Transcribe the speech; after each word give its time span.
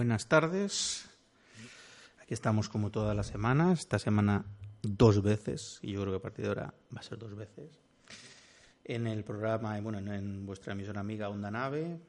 Buenas 0.00 0.28
tardes. 0.28 1.10
Aquí 2.22 2.32
estamos 2.32 2.70
como 2.70 2.90
todas 2.90 3.14
las 3.14 3.26
semanas. 3.26 3.80
Esta 3.80 3.98
semana 3.98 4.46
dos 4.80 5.22
veces, 5.22 5.78
y 5.82 5.92
yo 5.92 6.00
creo 6.00 6.14
que 6.14 6.16
a 6.16 6.22
partir 6.22 6.44
de 6.46 6.48
ahora 6.48 6.74
va 6.96 7.00
a 7.00 7.02
ser 7.02 7.18
dos 7.18 7.36
veces. 7.36 7.78
En 8.82 9.06
el 9.06 9.24
programa, 9.24 9.78
bueno, 9.82 9.98
en 9.98 10.46
vuestra 10.46 10.72
emisión 10.72 10.96
amiga 10.96 11.28
Onda 11.28 11.50
Nave, 11.50 12.00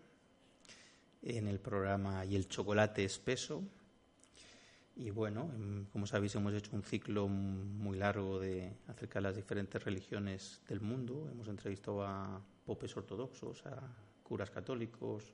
en 1.22 1.48
el 1.48 1.60
programa 1.60 2.24
Y 2.24 2.38
el 2.38 2.48
chocolate 2.48 3.04
espeso. 3.04 3.62
Y 4.96 5.10
bueno, 5.10 5.52
como 5.92 6.08
sabéis, 6.08 6.34
hemos 6.36 6.54
hecho 6.54 6.74
un 6.74 6.84
ciclo 6.84 7.28
muy 7.28 7.98
largo 7.98 8.40
de 8.40 8.74
acerca 8.88 9.20
de 9.20 9.24
las 9.24 9.36
diferentes 9.36 9.84
religiones 9.84 10.62
del 10.70 10.80
mundo. 10.80 11.28
Hemos 11.30 11.50
entrevistado 11.50 12.08
a 12.08 12.42
popes 12.66 12.96
ortodoxos, 12.96 13.66
a 13.66 13.82
curas 14.24 14.50
católicos, 14.50 15.34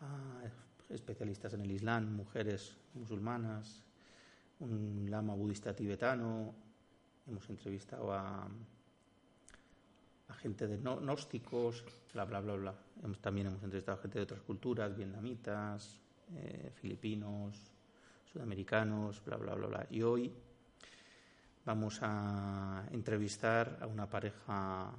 a 0.00 0.40
especialistas 0.90 1.54
en 1.54 1.62
el 1.62 1.70
Islam, 1.70 2.14
mujeres 2.14 2.76
musulmanas, 2.94 3.82
un 4.60 5.06
lama 5.10 5.34
budista 5.34 5.74
tibetano, 5.74 6.54
hemos 7.26 7.48
entrevistado 7.50 8.12
a, 8.12 8.48
gente 10.40 10.66
de 10.66 10.76
gnósticos, 10.76 11.84
bla, 12.12 12.24
bla, 12.24 12.40
bla, 12.40 12.54
bla. 12.54 12.74
También 13.20 13.46
hemos 13.46 13.62
entrevistado 13.62 13.98
a 13.98 14.02
gente 14.02 14.18
de 14.18 14.24
otras 14.24 14.40
culturas, 14.42 14.94
vietnamitas, 14.94 15.98
eh, 16.34 16.70
filipinos, 16.74 17.56
sudamericanos, 18.30 19.24
bla, 19.24 19.36
bla, 19.36 19.54
bla, 19.54 19.66
bla. 19.66 19.86
Y 19.90 20.02
hoy 20.02 20.32
vamos 21.64 21.98
a 22.02 22.84
entrevistar 22.92 23.78
a 23.80 23.86
una 23.86 24.08
pareja 24.08 24.92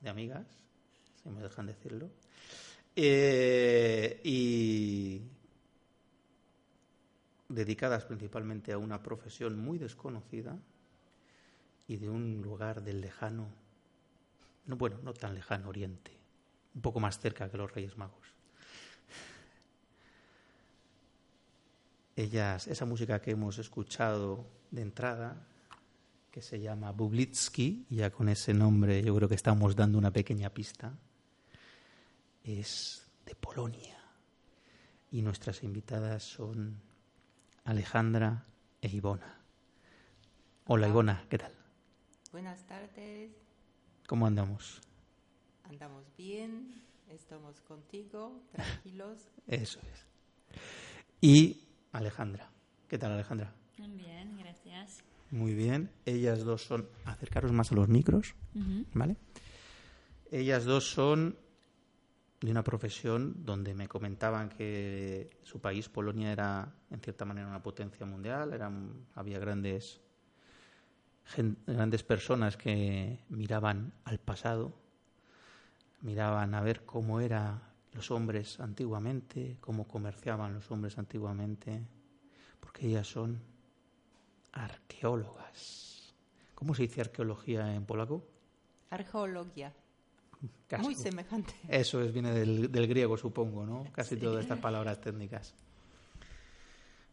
de 0.00 0.10
amigas, 0.10 0.46
si 1.22 1.28
me 1.28 1.42
dejan 1.42 1.66
decirlo, 1.66 2.10
eh, 2.96 4.20
y 4.22 5.22
dedicadas 7.48 8.04
principalmente 8.04 8.72
a 8.72 8.78
una 8.78 9.02
profesión 9.02 9.58
muy 9.58 9.78
desconocida 9.78 10.58
y 11.86 11.96
de 11.96 12.08
un 12.08 12.40
lugar 12.42 12.82
del 12.82 13.00
lejano, 13.00 13.48
no 14.66 14.76
bueno, 14.76 14.98
no 15.02 15.12
tan 15.12 15.34
lejano 15.34 15.68
Oriente, 15.68 16.12
un 16.74 16.82
poco 16.82 17.00
más 17.00 17.18
cerca 17.18 17.50
que 17.50 17.56
los 17.56 17.72
Reyes 17.72 17.96
Magos. 17.96 18.32
Ellas, 22.16 22.68
esa 22.68 22.84
música 22.84 23.20
que 23.20 23.32
hemos 23.32 23.58
escuchado 23.58 24.46
de 24.70 24.82
entrada, 24.82 25.48
que 26.30 26.42
se 26.42 26.60
llama 26.60 26.92
Bublitsky, 26.92 27.86
ya 27.90 28.10
con 28.10 28.28
ese 28.28 28.54
nombre 28.54 29.02
yo 29.02 29.14
creo 29.16 29.28
que 29.28 29.34
estamos 29.34 29.74
dando 29.74 29.98
una 29.98 30.12
pequeña 30.12 30.50
pista, 30.50 30.96
es 32.44 33.10
de 33.24 33.34
Polonia. 33.34 33.98
Y 35.10 35.22
nuestras 35.22 35.62
invitadas 35.62 36.22
son 36.22 36.80
Alejandra 37.64 38.46
e 38.80 38.88
Ivona. 38.88 39.40
Hola 40.66 40.88
Ivona, 40.88 41.24
¿qué 41.30 41.38
tal? 41.38 41.52
Buenas 42.32 42.66
tardes. 42.66 43.30
¿Cómo 44.06 44.26
andamos? 44.26 44.80
Andamos 45.64 46.04
bien, 46.16 46.82
estamos 47.08 47.60
contigo, 47.62 48.42
tranquilos. 48.52 49.30
Eso 49.46 49.80
es. 49.80 50.06
Y 51.20 51.62
Alejandra. 51.92 52.50
¿Qué 52.88 52.98
tal 52.98 53.12
Alejandra? 53.12 53.54
Bien, 53.78 54.36
gracias. 54.36 55.02
Muy 55.30 55.54
bien. 55.54 55.90
Ellas 56.04 56.44
dos 56.44 56.64
son, 56.64 56.88
acercaros 57.06 57.52
más 57.52 57.72
a 57.72 57.74
los 57.74 57.88
micros, 57.88 58.34
¿vale? 58.92 59.16
Ellas 60.30 60.64
dos 60.64 60.90
son 60.90 61.38
de 62.44 62.50
una 62.50 62.62
profesión 62.62 63.46
donde 63.46 63.72
me 63.72 63.88
comentaban 63.88 64.50
que 64.50 65.30
su 65.44 65.62
país, 65.62 65.88
Polonia, 65.88 66.30
era 66.30 66.74
en 66.90 67.00
cierta 67.00 67.24
manera 67.24 67.48
una 67.48 67.62
potencia 67.62 68.04
mundial, 68.04 68.52
eran, 68.52 69.06
había 69.14 69.38
grandes, 69.38 70.02
grandes 71.66 72.02
personas 72.02 72.58
que 72.58 73.24
miraban 73.30 73.94
al 74.04 74.18
pasado, 74.18 74.74
miraban 76.02 76.54
a 76.54 76.60
ver 76.60 76.84
cómo 76.84 77.20
eran 77.20 77.62
los 77.92 78.10
hombres 78.10 78.60
antiguamente, 78.60 79.56
cómo 79.62 79.88
comerciaban 79.88 80.52
los 80.52 80.70
hombres 80.70 80.98
antiguamente, 80.98 81.80
porque 82.60 82.88
ellas 82.88 83.06
son 83.06 83.40
arqueólogas. 84.52 86.14
¿Cómo 86.54 86.74
se 86.74 86.82
dice 86.82 87.00
arqueología 87.00 87.74
en 87.74 87.86
polaco? 87.86 88.22
Arqueología. 88.90 89.72
Muy 90.80 90.94
semejante. 90.94 91.54
Eso 91.68 92.02
es, 92.02 92.12
viene 92.12 92.32
del, 92.32 92.86
griego, 92.86 93.16
supongo, 93.16 93.64
¿no? 93.64 93.84
Casi 93.92 94.16
todas 94.16 94.42
estas 94.42 94.58
palabras 94.58 95.00
técnicas. 95.00 95.54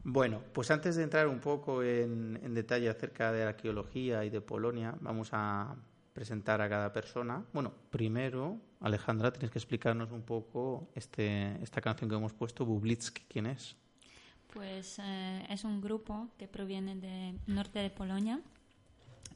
Bueno, 0.04 0.42
pues 0.52 0.72
antes 0.72 0.96
de 0.96 1.04
entrar 1.04 1.28
un 1.28 1.40
poco 1.40 1.84
en, 1.84 2.54
detalle 2.54 2.90
acerca 2.90 3.32
de 3.32 3.44
arqueología 3.44 4.26
y 4.26 4.30
de 4.30 4.42
Polonia, 4.42 4.96
vamos 5.00 5.30
a 5.32 5.76
presentar 6.14 6.62
a 6.62 6.68
cada 6.68 6.92
persona. 6.92 7.46
Bueno, 7.54 7.72
primero, 7.90 8.58
Alejandra, 8.80 9.32
tienes 9.32 9.52
que 9.52 9.60
explicarnos 9.60 10.12
un 10.12 10.24
poco 10.24 10.90
este, 10.96 11.62
esta 11.62 11.82
canción 11.82 12.10
que 12.10 12.16
hemos 12.16 12.34
puesto, 12.34 12.66
Bublitsky, 12.66 13.24
¿quién 13.30 13.46
es? 13.46 13.76
Pues 14.52 15.00
eh, 15.00 15.46
es 15.50 15.64
un 15.64 15.80
grupo 15.80 16.30
que 16.38 16.48
proviene 16.48 16.96
del 16.96 17.40
norte 17.48 17.80
de 17.80 17.90
Polonia. 17.90 18.42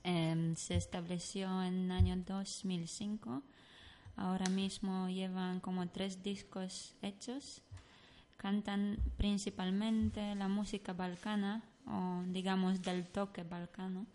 Em, 0.03 0.55
se 0.55 0.75
estableció 0.75 1.63
en 1.63 1.85
el 1.85 1.91
año 1.91 2.15
2005 2.17 3.43
Ahora 4.17 4.49
mismo 4.49 5.09
llevan 5.09 5.59
como 5.59 5.87
tres 5.87 6.23
discos 6.23 6.95
hechos. 7.01 7.61
Cantan 8.37 8.97
principalmente 9.17 10.35
la 10.35 10.47
música 10.47 10.93
balcana 10.93 11.63
o 11.87 12.23
digamos 12.27 12.81
del 12.81 13.07
toque 13.07 13.43
balcano, 13.43 14.05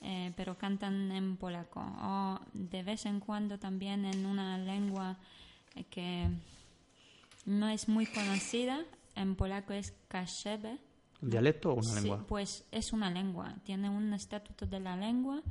eh, 0.00 0.32
pero 0.36 0.56
cantan 0.56 1.10
en 1.12 1.36
polaco 1.36 1.80
o 1.80 2.40
de 2.52 2.82
vez 2.82 3.06
en 3.06 3.20
cuando 3.20 3.58
también 3.58 4.04
en 4.04 4.26
una 4.26 4.58
lengua 4.58 5.16
que 5.90 6.28
no 7.44 7.68
es 7.68 7.88
muy 7.88 8.06
conocida. 8.06 8.84
En 9.14 9.34
polaco 9.34 9.72
es 9.72 9.92
kaszebe. 10.08 10.78
¿Un 11.20 11.30
dialecto 11.30 11.72
o 11.72 11.74
una 11.74 11.94
lengua? 12.00 12.24
Pues 12.26 12.64
es 12.70 12.92
una 12.92 13.10
lengua. 13.10 13.54
Tiene 13.64 13.90
un 13.90 14.12
estatuto 14.12 14.66
de 14.66 14.80
la 14.80 14.96
lengua 14.96 15.42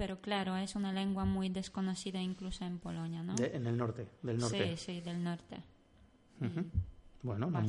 pero 0.00 0.18
claro, 0.22 0.56
es 0.56 0.76
una 0.76 0.94
lengua 0.94 1.26
muy 1.26 1.50
desconocida 1.50 2.22
incluso 2.22 2.64
en 2.64 2.78
Polonia, 2.78 3.22
¿no? 3.22 3.34
en 3.38 3.66
el 3.66 3.76
norte, 3.76 4.08
del 4.22 4.38
norte. 4.38 4.74
Sí, 4.78 4.94
sí, 4.94 5.00
del 5.02 5.22
norte. 5.22 5.62
Bueno, 7.22 7.50
la, 7.50 7.62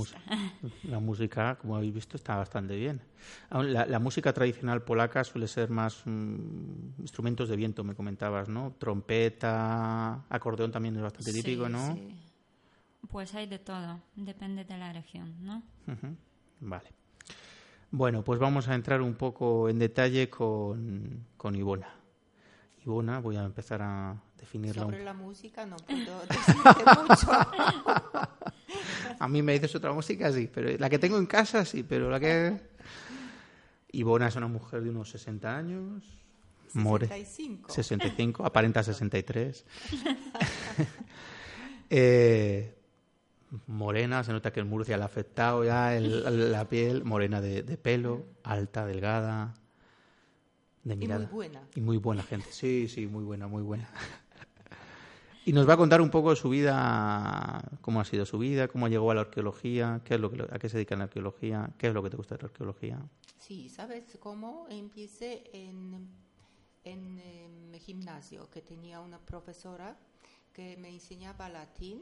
la, 0.83 1.00
música, 1.01 1.57
como 1.57 1.75
habéis 1.75 1.93
visto, 1.93 2.15
está 2.15 2.38
bastante 2.38 2.77
bien. 2.77 3.01
La, 3.50 3.85
la 3.85 4.00
música 4.00 4.31
tradicional 4.31 4.81
polaca 4.81 5.25
suele 5.25 5.45
ser 5.45 5.69
más 5.69 6.03
mm, 6.05 7.01
instrumentos 7.01 7.50
de 7.50 7.57
viento, 7.57 7.83
me 7.83 7.95
comentabas, 7.95 8.47
¿no? 8.47 8.77
Trompeta, 8.79 10.23
acordeón 10.29 10.71
también 10.71 10.95
es 10.95 11.01
bastante 11.01 11.33
típico, 11.33 11.67
¿no? 11.67 11.95
Sí. 11.95 12.15
Pues 13.09 13.35
hay 13.35 13.47
de 13.47 13.59
todo, 13.59 14.00
depende 14.15 14.63
de 14.63 14.77
la 14.77 14.93
región, 14.93 15.35
¿no? 15.41 15.63
Vale. 16.61 16.93
Bueno, 17.91 18.23
pues 18.23 18.39
vamos 18.39 18.69
a 18.69 18.75
entrar 18.75 19.01
un 19.01 19.15
poco 19.15 19.67
en 19.67 19.79
detalle 19.79 20.29
con, 20.29 21.25
con 21.35 21.57
Ivona. 21.57 22.00
Ivona, 22.85 23.19
voy 23.19 23.35
a 23.38 23.43
empezar 23.43 23.81
a 23.81 24.19
definirla. 24.38 24.83
Sobre 24.83 25.03
la 25.03 25.13
música 25.13 25.65
no 25.65 25.77
puedo 25.77 26.21
decirte 26.21 26.83
mucho. 27.07 27.31
a 29.19 29.27
mí 29.27 29.41
me 29.43 29.53
dices 29.53 29.75
otra 29.75 29.93
música, 29.93 30.31
sí, 30.31 30.50
pero 30.51 30.75
la 30.77 30.89
que 30.89 30.97
tengo 30.97 31.17
en 31.17 31.27
casa, 31.27 31.63
sí, 31.63 31.83
pero 31.83 32.09
la 32.09 32.19
que... 32.19 32.59
Ivona 33.93 34.27
es 34.27 34.35
una 34.35 34.47
mujer 34.47 34.81
de 34.81 34.89
unos 34.89 35.09
60 35.11 35.55
años. 35.55 36.21
65. 36.73 37.71
65, 37.71 38.45
aparenta 38.45 38.81
63. 38.83 39.65
eh, 41.89 42.77
morena, 43.67 44.23
se 44.23 44.31
nota 44.31 44.51
que 44.51 44.61
el 44.61 44.65
Murcia 44.65 44.97
le 44.97 45.03
ha 45.03 45.07
afectado 45.07 45.63
ya 45.65 45.91
la 46.00 46.67
piel, 46.69 47.03
morena 47.03 47.41
de, 47.41 47.63
de 47.63 47.77
pelo, 47.77 48.25
alta, 48.43 48.85
delgada, 48.85 49.53
de 50.83 50.95
mirada. 50.95 51.23
Y 51.23 51.27
muy 51.27 51.33
buena. 51.33 51.67
Y 51.75 51.81
muy 51.81 51.97
buena 51.97 52.23
gente. 52.23 52.47
Sí, 52.51 52.88
sí, 52.88 53.07
muy 53.07 53.23
buena, 53.23 53.47
muy 53.47 53.63
buena. 53.63 53.89
y 55.45 55.53
nos 55.53 55.67
va 55.67 55.73
a 55.73 55.77
contar 55.77 56.01
un 56.01 56.09
poco 56.09 56.31
de 56.31 56.35
su 56.35 56.50
vida, 56.50 57.63
cómo 57.81 58.01
ha 58.01 58.05
sido 58.05 58.25
su 58.25 58.38
vida, 58.38 58.67
cómo 58.67 58.88
llegó 58.88 59.11
a 59.11 59.15
la 59.15 59.21
arqueología, 59.21 60.01
qué 60.03 60.15
es 60.15 60.19
lo 60.19 60.31
que, 60.31 60.43
a 60.43 60.59
qué 60.59 60.69
se 60.69 60.77
dedica 60.77 60.95
en 60.95 61.00
la 61.00 61.05
arqueología, 61.05 61.71
qué 61.77 61.88
es 61.88 61.93
lo 61.93 62.03
que 62.03 62.09
te 62.09 62.17
gusta 62.17 62.35
de 62.35 62.43
la 62.43 62.47
arqueología. 62.47 63.00
Sí, 63.38 63.69
¿sabes 63.69 64.17
cómo? 64.19 64.67
Empecé 64.69 65.50
en, 65.53 66.09
en, 66.83 67.19
en 67.19 67.79
gimnasio, 67.79 68.50
que 68.50 68.61
tenía 68.61 69.00
una 69.00 69.19
profesora 69.19 69.97
que 70.53 70.77
me 70.77 70.89
enseñaba 70.89 71.50
latín 71.50 72.01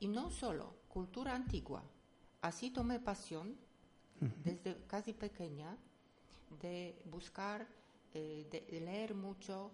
y 0.00 0.08
no 0.08 0.30
solo, 0.30 0.74
cultura 0.88 1.34
antigua. 1.34 1.82
Así 2.40 2.70
tomé 2.70 3.00
pasión 3.00 3.56
desde 4.44 4.76
casi 4.86 5.12
pequeña 5.12 5.76
de 6.60 7.00
buscar 7.04 7.66
eh, 8.14 8.46
de 8.50 8.80
leer 8.80 9.14
mucho, 9.14 9.70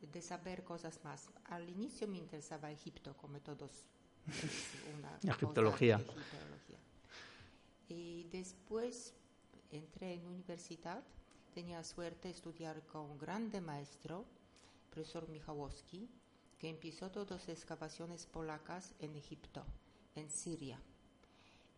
de 0.00 0.22
saber 0.22 0.64
cosas 0.64 1.00
más. 1.04 1.28
Al 1.44 1.68
inicio 1.68 2.08
me 2.08 2.18
interesaba 2.18 2.70
Egipto, 2.70 3.16
como 3.16 3.40
todos. 3.40 3.70
Una 4.98 5.32
egiptología. 5.32 6.00
Y 7.88 8.24
después 8.24 9.14
entré 9.70 10.14
en 10.14 10.26
universidad. 10.26 11.02
Tenía 11.54 11.82
suerte 11.82 12.28
de 12.28 12.34
estudiar 12.34 12.82
con 12.86 13.10
un 13.10 13.18
grande 13.18 13.60
maestro, 13.60 14.24
profesor 14.90 15.28
Michałowski, 15.28 16.08
que 16.58 16.68
empezó 16.68 17.10
todas 17.10 17.30
las 17.30 17.48
excavaciones 17.48 18.26
polacas 18.26 18.94
en 18.98 19.16
Egipto, 19.16 19.64
en 20.14 20.28
Siria. 20.30 20.80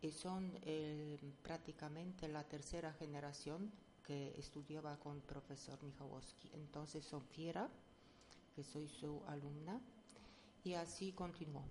Y 0.01 0.11
son 0.11 0.51
eh, 0.63 1.17
prácticamente 1.43 2.27
la 2.27 2.43
tercera 2.43 2.91
generación 2.93 3.71
que 4.03 4.33
estudiaba 4.37 4.97
con 4.97 5.15
el 5.15 5.21
profesor 5.21 5.81
Michałowski. 5.83 6.49
Entonces 6.53 7.05
son 7.05 7.23
fiera, 7.27 7.69
que 8.55 8.63
soy 8.63 8.87
su 8.87 9.21
alumna, 9.27 9.79
y 10.63 10.73
así 10.73 11.11
continuó. 11.11 11.63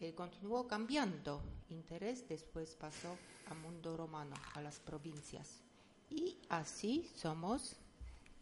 Eh, 0.00 0.14
continuó 0.14 0.66
cambiando 0.66 1.42
interés, 1.68 2.28
después 2.28 2.74
pasó 2.74 3.16
al 3.48 3.58
mundo 3.58 3.96
romano, 3.96 4.34
a 4.54 4.60
las 4.60 4.80
provincias. 4.80 5.62
Y 6.10 6.36
así 6.48 7.10
somos 7.14 7.76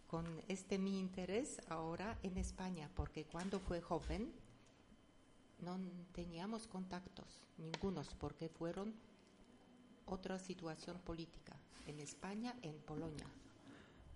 con 0.06 0.26
este 0.48 0.78
mi 0.78 0.98
interés 0.98 1.60
ahora 1.68 2.18
en 2.22 2.36
España, 2.36 2.90
porque 2.94 3.24
cuando 3.24 3.60
fue 3.60 3.80
joven 3.80 4.32
no 5.60 5.78
teníamos 6.12 6.66
contactos, 6.66 7.40
ningunos, 7.56 8.14
porque 8.18 8.48
fueron 8.48 8.94
otra 10.06 10.38
situación 10.38 10.98
política 10.98 11.56
en 11.86 12.00
España, 12.00 12.54
en 12.62 12.74
Polonia. 12.78 13.26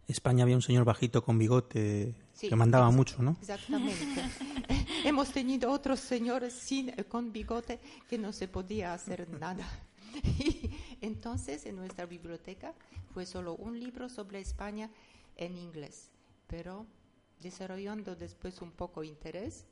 España 0.09 0.45
había 0.45 0.55
un 0.55 0.63
señor 0.63 0.85
bajito 0.85 1.25
con 1.25 1.39
bigote 1.39 2.15
Sí, 2.33 2.49
que 2.49 2.57
mandaba 2.57 2.91
mucho, 2.91 3.23
¿no? 3.23 3.37
Exactamente. 3.41 4.05
Hemos 5.05 5.33
tenido 5.33 5.73
otros 5.73 6.01
señores 6.01 6.53
sin, 6.53 6.93
con 7.09 7.33
bigote 7.33 7.81
que 8.09 8.19
no 8.19 8.33
se 8.33 8.47
podía 8.47 8.93
hacer 8.95 9.29
nada. 9.29 9.67
Y 10.39 10.71
entonces 11.03 11.67
en 11.67 11.77
nuestra 11.77 12.07
biblioteca 12.07 12.73
fue 13.13 13.27
solo 13.27 13.55
un 13.55 13.79
libro 13.79 14.09
sobre 14.09 14.41
España 14.41 14.91
en 15.37 15.59
inglés, 15.59 16.11
pero 16.47 16.87
desarrollando 17.41 18.17
después 18.17 18.63
un 18.63 18.71
poco 18.71 19.05
interés, 19.05 19.67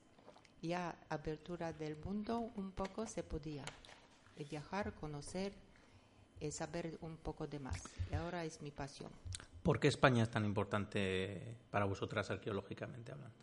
ya 0.60 0.98
apertura 1.08 1.72
del 1.72 1.96
mundo 1.96 2.50
un 2.56 2.72
poco 2.72 3.06
se 3.06 3.22
podía 3.22 3.64
viajar, 4.50 4.94
conocer, 4.94 5.54
eh, 6.44 6.50
saber 6.52 6.98
un 7.00 7.16
poco 7.16 7.46
de 7.46 7.58
más. 7.58 7.82
Y 8.10 8.14
ahora 8.14 8.44
es 8.44 8.60
mi 8.60 8.70
pasión. 8.70 9.10
¿Por 9.62 9.80
qué 9.80 9.88
España 9.88 10.22
es 10.22 10.30
tan 10.30 10.44
importante 10.44 11.56
para 11.70 11.86
vosotras 11.86 12.30
arqueológicamente 12.30 13.12
hablando? 13.12 13.38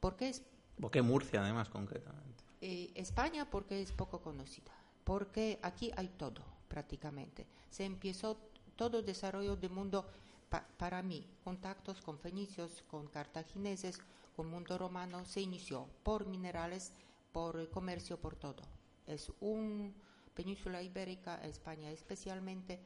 Porque 0.00 0.28
es 0.30 0.42
¿Por 0.80 0.90
qué 0.90 1.02
Murcia, 1.02 1.40
además, 1.42 1.68
concretamente? 1.68 2.42
Eh, 2.60 2.90
España 2.96 3.48
porque 3.48 3.80
es 3.80 3.92
poco 3.92 4.20
conocida, 4.20 4.72
porque 5.04 5.60
aquí 5.62 5.92
hay 5.96 6.08
todo 6.08 6.42
prácticamente. 6.68 7.46
Se 7.70 7.84
empezó 7.84 8.36
todo 8.74 8.98
el 8.98 9.06
desarrollo 9.06 9.54
del 9.54 9.70
mundo 9.70 10.04
pa- 10.48 10.66
para 10.76 11.00
mí, 11.02 11.24
contactos 11.44 12.00
con 12.00 12.18
fenicios, 12.18 12.82
con 12.88 13.06
cartagineses, 13.06 14.00
con 14.34 14.48
mundo 14.48 14.76
romano, 14.76 15.24
se 15.24 15.40
inició 15.42 15.86
por 16.02 16.26
minerales, 16.26 16.92
por 17.30 17.70
comercio, 17.70 18.18
por 18.18 18.34
todo. 18.34 18.62
Es 19.06 19.30
un 19.40 19.94
península 20.34 20.82
ibérica, 20.82 21.36
España 21.44 21.90
especialmente, 21.90 22.80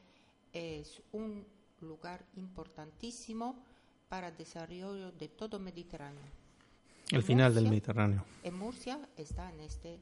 es 0.53 1.01
un 1.11 1.45
lugar 1.81 2.25
importantísimo 2.35 3.63
para 4.07 4.29
el 4.29 4.37
desarrollo 4.37 5.11
de 5.11 5.27
todo 5.29 5.59
Mediterráneo. 5.59 6.21
El 7.11 7.23
final 7.23 7.53
del. 7.55 7.69
Mediterráneo. 7.69 8.23
En 8.43 8.57
Murcia 8.57 8.99
está 9.17 9.49
en 9.49 9.61
este, 9.61 9.99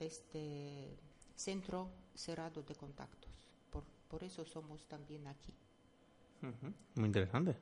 este 0.00 0.96
centro 1.34 1.90
cerrado 2.14 2.62
de 2.62 2.74
contactos. 2.74 3.30
Por, 3.70 3.84
por 4.08 4.24
eso 4.24 4.44
somos 4.44 4.86
también 4.86 5.26
aquí. 5.26 5.52
Muy 6.94 7.06
interesante. 7.06 7.56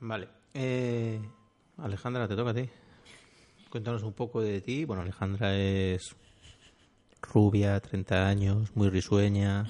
Vale. 0.00 0.28
Eh, 0.54 1.20
Alejandra, 1.78 2.28
te 2.28 2.36
toca 2.36 2.50
a 2.50 2.54
ti. 2.54 2.68
Cuéntanos 3.70 4.02
un 4.02 4.12
poco 4.12 4.40
de 4.40 4.60
ti. 4.60 4.84
Bueno, 4.84 5.02
Alejandra 5.02 5.56
es 5.56 6.14
rubia, 7.22 7.78
30 7.80 8.26
años, 8.28 8.70
muy 8.74 8.88
risueña. 8.90 9.66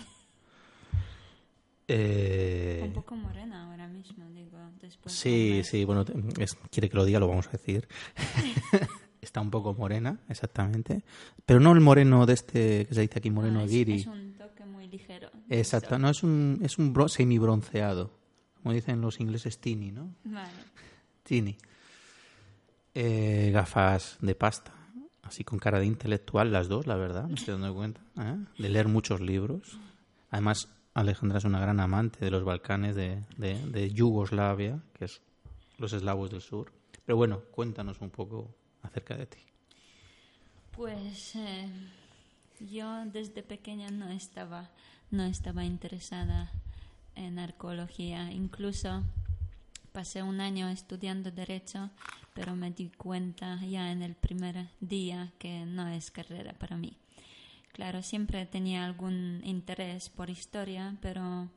Eh, 1.91 2.83
Un 2.85 2.93
poco 2.93 3.17
morena 3.17 3.65
ahora 3.65 3.89
mismo, 3.89 4.29
digo, 4.35 4.59
después. 4.81 5.15
de 5.15 5.21
Sí, 5.21 5.53
mes. 5.59 5.67
sí, 5.69 5.85
bueno, 5.85 6.05
es- 6.39 6.57
quiere 6.71 6.91
que 6.91 6.97
lo 6.97 7.05
diga, 7.05 7.19
lo 7.19 7.29
vamos 7.29 7.47
a 7.49 7.53
decir. 7.53 7.89
Está 9.23 9.41
un 9.41 9.51
poco 9.51 9.75
morena, 9.75 10.21
exactamente. 10.29 11.03
Pero 11.47 11.61
no 11.61 11.73
el 11.73 11.81
moreno 11.81 12.25
de 12.27 12.35
este 12.35 12.87
que 12.87 12.95
se 12.95 13.01
dice 13.01 13.19
aquí, 13.19 13.31
moreno 13.31 13.61
No, 13.61 13.65
es, 13.65 13.71
guiri. 13.71 13.95
es 13.95 14.07
un 14.07 14.35
toque 14.35 14.65
muy 14.65 14.87
ligero. 14.87 15.31
de 15.47 15.59
Exacto, 15.59 15.91
sol. 15.91 16.01
no, 16.03 16.11
es 16.11 16.23
un, 16.23 16.61
es 16.63 16.79
un 16.79 16.93
bro- 16.95 17.09
semibronceado. 17.09 18.13
Como 18.63 18.75
dicen 18.75 19.01
los 19.01 19.19
ingleses, 19.21 19.59
tini, 19.59 19.91
¿no? 19.91 20.15
Vale. 20.25 20.51
Tini. 21.23 21.57
Eh, 22.95 23.51
gafas 23.53 24.19
de 24.21 24.35
pasta. 24.35 24.73
Así 25.29 25.45
con 25.45 25.59
cara 25.59 25.79
de 25.79 25.85
intelectual, 25.85 26.51
las 26.51 26.69
dos, 26.69 26.87
la 26.87 26.97
verdad, 26.97 27.25
me 27.25 27.35
estoy 27.35 27.53
dando 27.53 27.75
cuenta. 27.75 28.01
¿eh? 28.19 28.37
De 28.57 28.71
leer 28.71 28.89
muchos 28.89 29.21
libros. 29.21 29.79
Además, 30.31 30.71
Alejandra 30.95 31.37
es 31.37 31.45
una 31.45 31.61
gran 31.61 31.81
amante 31.81 32.25
de 32.25 32.31
los 32.31 32.45
Balcanes, 32.45 32.97
de, 32.97 33.93
Yugoslavia, 33.93 34.81
que 34.95 35.05
es 35.05 35.21
los 35.77 35.93
eslavos 35.93 36.31
del 36.31 36.41
sur. 36.41 36.73
Pero 37.05 37.17
bueno, 37.17 37.43
cuéntanos 37.51 38.01
un 38.01 38.09
poco 38.09 38.55
acerca 38.81 39.19
de 39.19 39.27
ti. 39.27 39.39
Pues 40.71 41.37
eh, 41.37 41.69
yo 42.61 43.05
desde 43.05 43.43
pequeña 43.43 43.91
no 43.91 44.09
estaba, 44.09 44.71
no 45.11 45.25
estaba 45.25 45.63
interesada 45.63 46.51
en 47.17 47.39
arqueología. 47.39 48.33
Incluso 48.33 49.03
pasé 49.89 50.23
un 50.23 50.41
año 50.41 50.69
estudiando 50.69 51.31
derecho, 51.31 51.91
pero 52.35 52.55
me 52.55 52.71
di 52.71 52.91
cuenta 52.91 53.57
ya 53.65 53.91
en 53.91 54.03
el 54.03 54.15
primer 54.15 54.69
día 54.81 55.33
que 55.39 55.67
no 55.67 55.89
es 55.89 56.11
carrera 56.11 56.53
para 56.53 56.77
mí. 56.77 56.97
Claro, 57.73 58.03
siempre 58.03 58.45
tenía 58.47 58.85
algún 58.85 59.41
interés 59.45 60.09
por 60.09 60.31
historia, 60.31 60.97
pero 61.01 61.49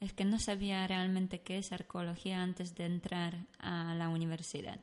es 0.00 0.12
que 0.12 0.24
no 0.24 0.38
sabía 0.38 0.86
realmente 0.86 1.42
qué 1.42 1.58
es 1.58 1.72
arqueología 1.72 2.42
antes 2.42 2.74
de 2.74 2.86
entrar 2.86 3.46
a 3.58 3.94
la 3.94 4.08
universidad. 4.08 4.80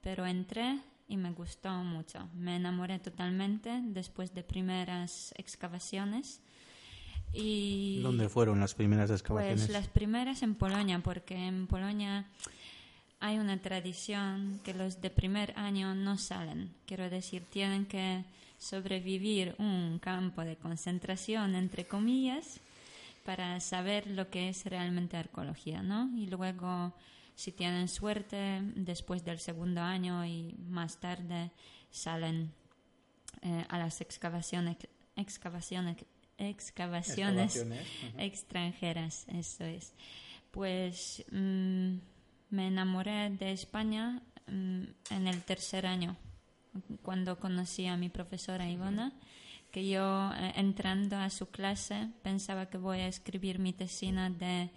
Pero 0.00 0.26
entré 0.26 0.80
y 1.08 1.16
me 1.16 1.32
gustó 1.32 1.70
mucho. 1.70 2.28
Me 2.34 2.56
enamoré 2.56 2.98
totalmente 2.98 3.80
después 3.82 4.34
de 4.34 4.42
primeras 4.42 5.34
excavaciones. 5.36 6.40
Y 7.32 8.00
¿Dónde 8.02 8.28
fueron 8.28 8.60
las 8.60 8.74
primeras 8.74 9.10
excavaciones? 9.10 9.66
pues 9.66 9.70
las 9.70 9.88
primeras 9.88 10.42
en 10.42 10.54
Polonia, 10.54 11.00
porque 11.00 11.36
en 11.36 11.66
Polonia 11.66 12.26
hay 13.20 13.38
una 13.38 13.60
tradición 13.60 14.60
que 14.64 14.74
los 14.74 15.00
de 15.00 15.10
primer 15.10 15.52
año 15.56 15.94
no 15.94 16.16
salen. 16.18 16.74
Quiero 16.86 17.10
decir, 17.10 17.44
tienen 17.50 17.86
que 17.86 18.24
sobrevivir 18.58 19.54
un 19.58 19.98
campo 19.98 20.42
de 20.42 20.56
concentración, 20.56 21.54
entre 21.54 21.86
comillas, 21.86 22.60
para 23.24 23.60
saber 23.60 24.06
lo 24.06 24.30
que 24.30 24.48
es 24.48 24.64
realmente 24.66 25.16
arqueología, 25.16 25.82
¿no? 25.82 26.10
Y 26.16 26.26
luego, 26.26 26.94
si 27.34 27.52
tienen 27.52 27.88
suerte, 27.88 28.60
después 28.74 29.24
del 29.24 29.38
segundo 29.38 29.80
año 29.80 30.24
y 30.24 30.54
más 30.68 30.98
tarde 30.98 31.50
salen 31.90 32.52
eh, 33.42 33.64
a 33.68 33.78
las 33.78 34.00
excavaciones, 34.00 34.76
excavaciones, 35.16 35.96
excavaciones 36.38 37.66
extranjeras, 38.16 39.26
eso 39.28 39.64
es. 39.64 39.92
Pues 40.50 41.24
mm, 41.30 41.96
me 42.50 42.66
enamoré 42.68 43.30
de 43.30 43.52
España 43.52 44.22
mm, 44.46 44.82
en 45.10 45.26
el 45.26 45.42
tercer 45.42 45.86
año, 45.86 46.16
cuando 47.02 47.38
conocí 47.38 47.86
a 47.86 47.96
mi 47.96 48.08
profesora 48.08 48.70
Ivona, 48.70 49.12
que 49.70 49.88
yo 49.88 50.32
eh, 50.34 50.52
entrando 50.56 51.16
a 51.16 51.30
su 51.30 51.50
clase 51.50 52.08
pensaba 52.22 52.66
que 52.66 52.78
voy 52.78 53.00
a 53.00 53.08
escribir 53.08 53.58
mi 53.58 53.72
tesina 53.72 54.30
de 54.30 54.70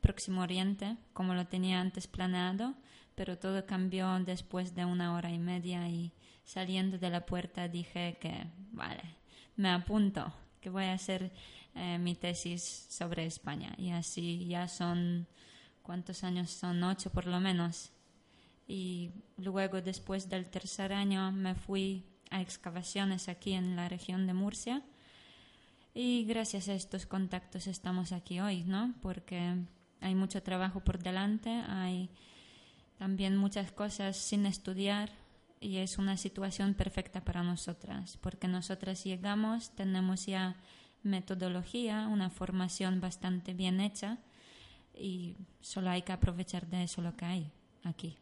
Próximo 0.00 0.42
Oriente, 0.42 0.96
como 1.12 1.34
lo 1.34 1.46
tenía 1.46 1.80
antes 1.80 2.06
planeado, 2.06 2.74
pero 3.14 3.38
todo 3.38 3.66
cambió 3.66 4.18
después 4.20 4.74
de 4.74 4.84
una 4.84 5.14
hora 5.14 5.30
y 5.30 5.38
media 5.38 5.88
y 5.88 6.12
saliendo 6.44 6.98
de 6.98 7.10
la 7.10 7.26
puerta 7.26 7.66
dije 7.66 8.18
que, 8.20 8.46
vale, 8.70 9.02
me 9.56 9.70
apunto, 9.70 10.32
que 10.66 10.70
voy 10.70 10.86
a 10.86 10.94
hacer 10.94 11.30
eh, 11.76 11.96
mi 11.98 12.16
tesis 12.16 12.88
sobre 12.90 13.24
España. 13.24 13.72
Y 13.78 13.90
así 13.90 14.46
ya 14.48 14.66
son, 14.66 15.28
¿cuántos 15.84 16.24
años 16.24 16.50
son? 16.50 16.82
Ocho 16.82 17.08
por 17.10 17.28
lo 17.28 17.38
menos. 17.38 17.92
Y 18.66 19.12
luego, 19.36 19.80
después 19.80 20.28
del 20.28 20.46
tercer 20.46 20.92
año, 20.92 21.30
me 21.30 21.54
fui 21.54 22.04
a 22.30 22.40
excavaciones 22.40 23.28
aquí 23.28 23.52
en 23.52 23.76
la 23.76 23.88
región 23.88 24.26
de 24.26 24.34
Murcia. 24.34 24.82
Y 25.94 26.24
gracias 26.24 26.68
a 26.68 26.74
estos 26.74 27.06
contactos 27.06 27.68
estamos 27.68 28.10
aquí 28.10 28.40
hoy, 28.40 28.64
¿no? 28.64 28.92
Porque 29.00 29.54
hay 30.00 30.16
mucho 30.16 30.42
trabajo 30.42 30.80
por 30.80 30.98
delante, 30.98 31.50
hay 31.68 32.10
también 32.98 33.36
muchas 33.36 33.70
cosas 33.70 34.16
sin 34.16 34.46
estudiar 34.46 35.12
y 35.66 35.78
es 35.78 35.98
una 35.98 36.16
situación 36.16 36.74
perfecta 36.74 37.24
para 37.24 37.42
nosotras, 37.42 38.18
porque 38.20 38.46
nosotras 38.46 39.02
llegamos, 39.02 39.70
tenemos 39.70 40.24
ya 40.24 40.54
metodología, 41.02 42.06
una 42.06 42.30
formación 42.30 43.00
bastante 43.00 43.52
bien 43.52 43.80
hecha 43.80 44.18
y 44.94 45.34
solo 45.60 45.90
hay 45.90 46.02
que 46.02 46.12
aprovechar 46.12 46.68
de 46.68 46.84
eso 46.84 47.02
lo 47.02 47.16
que 47.16 47.24
hay 47.24 47.52
aquí. 47.82 48.16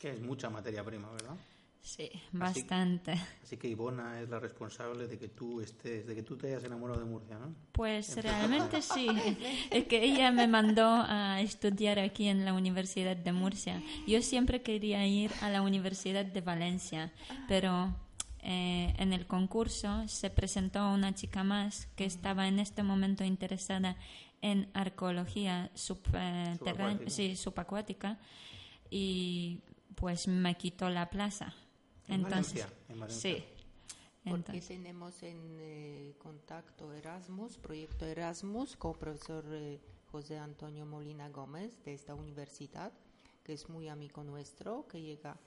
Que 0.00 0.10
es 0.10 0.20
mucha 0.20 0.50
materia 0.50 0.82
prima, 0.82 1.08
¿verdad? 1.12 1.36
Sí, 1.84 2.10
bastante. 2.32 3.12
Así 3.42 3.58
que 3.58 3.68
Ivona 3.68 4.18
es 4.18 4.30
la 4.30 4.40
responsable 4.40 5.06
de 5.06 5.18
que 5.18 5.28
tú 5.28 5.60
estés, 5.60 6.06
de 6.06 6.14
que 6.14 6.22
tú 6.22 6.34
te 6.34 6.46
hayas 6.46 6.64
enamorado 6.64 6.98
de 6.98 7.04
Murcia, 7.04 7.38
¿no? 7.38 7.54
Pues 7.72 8.16
realmente 8.16 8.80
sí. 8.80 9.06
Es 9.70 9.84
que 9.84 10.02
ella 10.02 10.32
me 10.32 10.48
mandó 10.48 10.86
a 10.86 11.42
estudiar 11.42 11.98
aquí 11.98 12.28
en 12.28 12.46
la 12.46 12.54
Universidad 12.54 13.18
de 13.18 13.32
Murcia. 13.32 13.82
Yo 14.06 14.22
siempre 14.22 14.62
quería 14.62 15.06
ir 15.06 15.30
a 15.42 15.50
la 15.50 15.60
Universidad 15.60 16.24
de 16.24 16.40
Valencia, 16.40 17.12
pero 17.48 17.94
eh, 18.40 18.94
en 18.96 19.12
el 19.12 19.26
concurso 19.26 20.08
se 20.08 20.30
presentó 20.30 20.88
una 20.88 21.14
chica 21.14 21.44
más 21.44 21.86
que 21.96 22.06
estaba 22.06 22.48
en 22.48 22.60
este 22.60 22.82
momento 22.82 23.24
interesada 23.24 23.98
en 24.40 24.70
arqueología 24.72 25.70
subterránea, 25.74 27.10
sí, 27.10 27.36
subacuática 27.36 28.18
y 28.88 29.60
pues 29.96 30.28
me 30.28 30.54
quitó 30.56 30.88
la 30.88 31.10
plaza. 31.10 31.54
En 32.08 32.22
Entonces, 32.22 32.64
Valencia, 32.64 32.68
en 32.88 33.00
Valencia. 33.00 33.36
sí. 33.36 33.44
Porque 34.26 34.62
Entonces, 34.62 34.68
tenemos 34.68 35.22
en 35.22 35.38
eh, 35.60 36.14
contacto 36.18 36.92
Erasmus, 36.94 37.58
proyecto 37.58 38.06
Erasmus, 38.06 38.76
con 38.76 38.92
el 38.92 38.98
profesor 38.98 39.44
eh, 39.50 39.78
José 40.10 40.38
Antonio 40.38 40.86
Molina 40.86 41.28
Gómez 41.28 41.82
de 41.84 41.92
esta 41.92 42.14
universidad, 42.14 42.92
que 43.42 43.52
es 43.52 43.68
muy 43.68 43.88
amigo 43.88 44.24
nuestro, 44.24 44.86
que 44.88 45.02
llega 45.02 45.38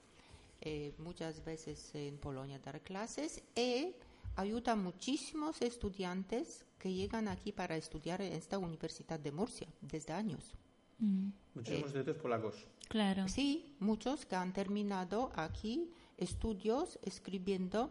eh, 0.60 0.94
muchas 0.98 1.44
veces 1.44 1.92
en 1.94 2.18
Polonia 2.18 2.56
a 2.56 2.60
dar 2.60 2.80
clases 2.82 3.42
y 3.56 3.94
ayuda 4.36 4.72
a 4.72 4.76
muchísimos 4.76 5.60
estudiantes 5.62 6.64
que 6.78 6.92
llegan 6.92 7.26
aquí 7.26 7.50
para 7.50 7.76
estudiar 7.76 8.22
en 8.22 8.32
esta 8.32 8.58
Universidad 8.58 9.18
de 9.18 9.32
Murcia 9.32 9.66
desde 9.80 10.12
años. 10.12 10.54
mm, 10.98 11.30
Muchísimos 11.54 11.86
estudiantes 11.88 12.16
polacos. 12.22 12.54
claro. 12.88 13.26
Sí, 13.28 13.74
muchos 13.80 14.24
que 14.24 14.36
han 14.36 14.52
terminado 14.52 15.32
aquí 15.34 15.90
estudios 16.18 16.98
escribiendo 17.02 17.90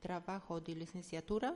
trabajo 0.00 0.60
de 0.60 0.74
licenciatura 0.74 1.54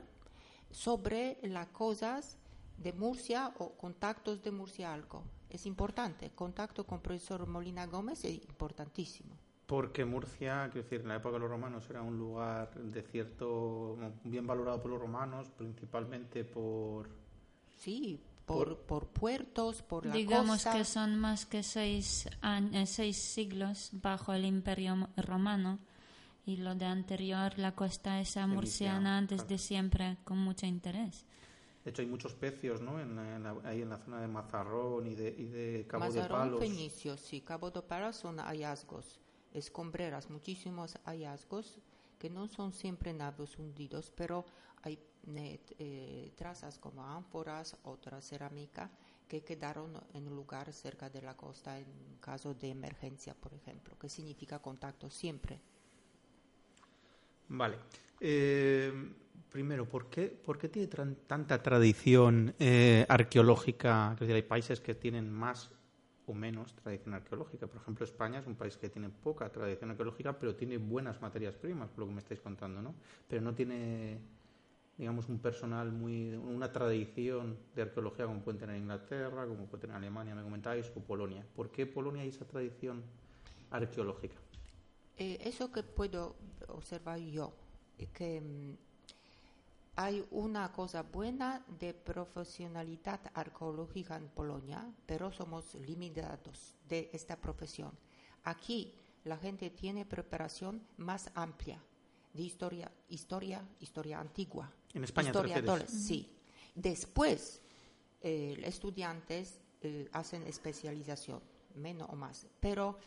sobre 0.71 1.37
las 1.43 1.67
cosas 1.67 2.37
de 2.77 2.93
Murcia 2.93 3.53
o 3.59 3.73
contactos 3.73 4.41
de 4.43 4.51
Murcia 4.51 4.93
algo. 4.93 5.23
Es 5.49 5.65
importante. 5.65 6.31
Contacto 6.31 6.85
con 6.85 6.99
profesor 6.99 7.45
Molina 7.47 7.85
Gómez 7.85 8.23
es 8.25 8.35
importantísimo. 8.43 9.35
Porque 9.67 10.03
Murcia, 10.03 10.69
quiero 10.71 10.83
decir, 10.83 11.01
en 11.01 11.07
la 11.07 11.15
época 11.15 11.33
de 11.33 11.39
los 11.39 11.49
romanos 11.49 11.89
era 11.89 12.01
un 12.01 12.17
lugar 12.17 12.73
de 12.75 13.01
cierto, 13.03 13.97
bien 14.23 14.45
valorado 14.45 14.81
por 14.81 14.91
los 14.91 14.99
romanos, 14.99 15.49
principalmente 15.57 16.43
por... 16.43 17.09
Sí, 17.77 18.19
por, 18.45 18.77
por 18.79 19.07
puertos, 19.07 19.81
por 19.81 20.05
la 20.05 20.13
Digamos 20.13 20.63
costa. 20.63 20.73
que 20.73 20.83
son 20.83 21.17
más 21.17 21.45
que 21.45 21.63
seis, 21.63 22.27
años, 22.41 22.89
seis 22.89 23.17
siglos 23.17 23.89
bajo 23.93 24.33
el 24.33 24.45
Imperio 24.45 25.07
Romano 25.15 25.79
y 26.45 26.57
lo 26.57 26.75
de 26.75 26.85
anterior, 26.85 27.57
la 27.57 27.73
costa 27.75 28.19
esa 28.19 28.47
murciana 28.47 29.21
desde 29.21 29.45
claro. 29.45 29.57
siempre 29.57 30.17
con 30.23 30.37
mucho 30.39 30.65
interés. 30.65 31.25
De 31.83 31.91
hecho, 31.91 32.01
hay 32.01 32.07
muchos 32.07 32.33
pecios, 32.33 32.81
¿no? 32.81 32.99
En, 32.99 33.15
la- 33.15 33.35
en 33.35 33.43
la- 33.43 33.55
ahí 33.65 33.81
en 33.81 33.89
la 33.89 33.97
zona 33.97 34.21
de 34.21 34.27
Mazarrón 34.27 35.05
y 35.07 35.15
de, 35.15 35.29
y 35.37 35.45
de 35.45 35.85
Cabo 35.87 36.05
de 36.05 36.09
Mazarrón, 36.19 36.39
Palos. 36.39 36.59
Fenicio, 36.59 37.17
sí, 37.17 37.41
Cabo 37.41 37.71
de 37.71 37.81
Palos 37.81 38.15
son 38.17 38.37
hallazgos, 38.39 39.19
escombreras, 39.53 40.29
muchísimos 40.29 40.97
hallazgos 41.05 41.79
que 42.19 42.29
no 42.29 42.47
son 42.47 42.71
siempre 42.71 43.13
naves 43.13 43.57
hundidos, 43.59 44.11
pero 44.15 44.45
hay 44.81 44.97
eh, 45.35 45.59
eh, 45.79 46.31
trazas 46.37 46.79
como 46.79 47.05
ánforas, 47.05 47.75
otra 47.83 48.21
cerámica 48.21 48.89
que 49.27 49.43
quedaron 49.43 49.93
en 50.13 50.27
un 50.27 50.35
lugar 50.35 50.71
cerca 50.73 51.09
de 51.09 51.21
la 51.21 51.35
costa 51.35 51.79
en 51.79 52.17
caso 52.21 52.53
de 52.53 52.69
emergencia, 52.69 53.33
por 53.33 53.53
ejemplo, 53.53 53.97
que 53.99 54.07
significa 54.09 54.59
contacto 54.59 55.09
siempre. 55.09 55.59
Vale. 57.49 57.77
Eh, 58.19 58.91
primero, 59.49 59.85
¿por 59.85 60.09
qué, 60.09 60.41
tiene 60.71 60.87
tanta 61.27 61.61
tradición 61.61 62.55
eh, 62.57 63.05
arqueológica? 63.07 64.15
Decir, 64.19 64.35
hay 64.35 64.41
países 64.41 64.81
que 64.81 64.95
tienen 64.95 65.31
más 65.31 65.69
o 66.25 66.33
menos 66.33 66.73
tradición 66.75 67.13
arqueológica. 67.13 67.67
Por 67.67 67.81
ejemplo, 67.81 68.05
España 68.05 68.39
es 68.39 68.47
un 68.47 68.55
país 68.55 68.77
que 68.77 68.89
tiene 68.89 69.09
poca 69.09 69.49
tradición 69.49 69.91
arqueológica, 69.91 70.39
pero 70.39 70.55
tiene 70.55 70.77
buenas 70.77 71.21
materias 71.21 71.55
primas, 71.55 71.89
por 71.89 71.99
lo 71.99 72.07
que 72.07 72.13
me 72.13 72.19
estáis 72.19 72.39
contando, 72.39 72.81
¿no? 72.81 72.95
Pero 73.27 73.41
no 73.41 73.53
tiene, 73.53 74.19
digamos, 74.97 75.29
un 75.29 75.39
personal 75.39 75.91
muy... 75.91 76.33
una 76.33 76.71
tradición 76.71 77.57
de 77.75 77.83
arqueología 77.83 78.25
como 78.25 78.41
pueden 78.41 78.59
tener 78.59 78.77
Inglaterra, 78.77 79.45
como 79.45 79.65
puede 79.65 79.81
tener 79.81 79.97
Alemania, 79.97 80.33
me 80.33 80.43
comentáis, 80.43 80.91
o 80.95 80.99
Polonia. 81.01 81.45
¿Por 81.55 81.69
qué 81.69 81.85
Polonia 81.85 82.23
hay 82.23 82.29
esa 82.29 82.45
tradición 82.45 83.03
arqueológica? 83.69 84.42
Eh, 85.23 85.39
eso 85.45 85.71
que 85.71 85.83
puedo 85.83 86.35
observar 86.67 87.17
yo, 87.17 87.53
es 87.97 88.09
que 88.09 88.41
mm, 88.41 88.75
hay 89.95 90.25
una 90.31 90.69
cosa 90.73 91.01
buena 91.01 91.63
de 91.79 91.93
profesionalidad 91.93 93.21
arqueológica 93.33 94.17
en 94.17 94.27
Polonia, 94.27 94.85
pero 95.05 95.31
somos 95.31 95.75
limitados 95.75 96.75
de 96.89 97.09
esta 97.13 97.37
profesión. 97.37 97.91
Aquí 98.43 98.93
la 99.23 99.37
gente 99.37 99.69
tiene 99.69 100.05
preparación 100.05 100.85
más 100.97 101.31
amplia 101.35 101.81
de 102.33 102.43
historia, 102.43 102.91
historia, 103.07 103.63
historia 103.79 104.19
antigua. 104.19 104.69
En 104.93 105.05
España 105.05 105.29
Historiadores, 105.29 105.89
sí. 105.89 106.35
Después, 106.75 107.61
eh, 108.19 108.55
los 108.57 108.67
estudiantes 108.67 109.61
eh, 109.83 110.09
hacen 110.11 110.45
especialización, 110.47 111.39
menos 111.75 112.09
o 112.09 112.15
más. 112.17 112.45
Pero 112.59 112.99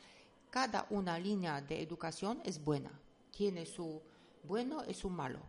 cada 0.57 0.87
una 0.88 1.19
línea 1.19 1.61
de 1.61 1.83
educación 1.83 2.40
es 2.42 2.64
buena. 2.64 2.90
Tiene 3.31 3.66
su 3.66 4.01
bueno 4.42 4.83
y 4.88 4.95
su 4.95 5.11
malo. 5.11 5.40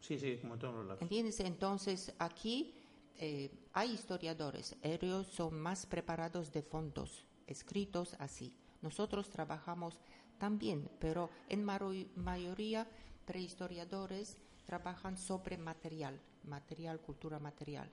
Sí, 0.00 0.18
sí, 0.18 0.38
como 0.38 0.56
todos 0.56 0.76
los 0.76 0.86
lados. 0.86 1.02
¿Entiendes? 1.02 1.40
Entonces, 1.40 2.14
aquí 2.18 2.74
eh, 3.18 3.50
hay 3.74 3.92
historiadores. 3.92 4.76
Ellos 4.80 5.26
son 5.26 5.60
más 5.60 5.84
preparados 5.84 6.50
de 6.52 6.62
fondos, 6.62 7.26
escritos 7.46 8.16
así. 8.18 8.56
Nosotros 8.80 9.28
trabajamos 9.28 9.98
también, 10.38 10.88
pero 10.98 11.28
en 11.50 11.62
mayoría 11.62 12.88
prehistoriadores 13.26 14.38
trabajan 14.64 15.18
sobre 15.18 15.58
material, 15.58 16.18
material, 16.44 16.98
cultura 16.98 17.38
material, 17.38 17.90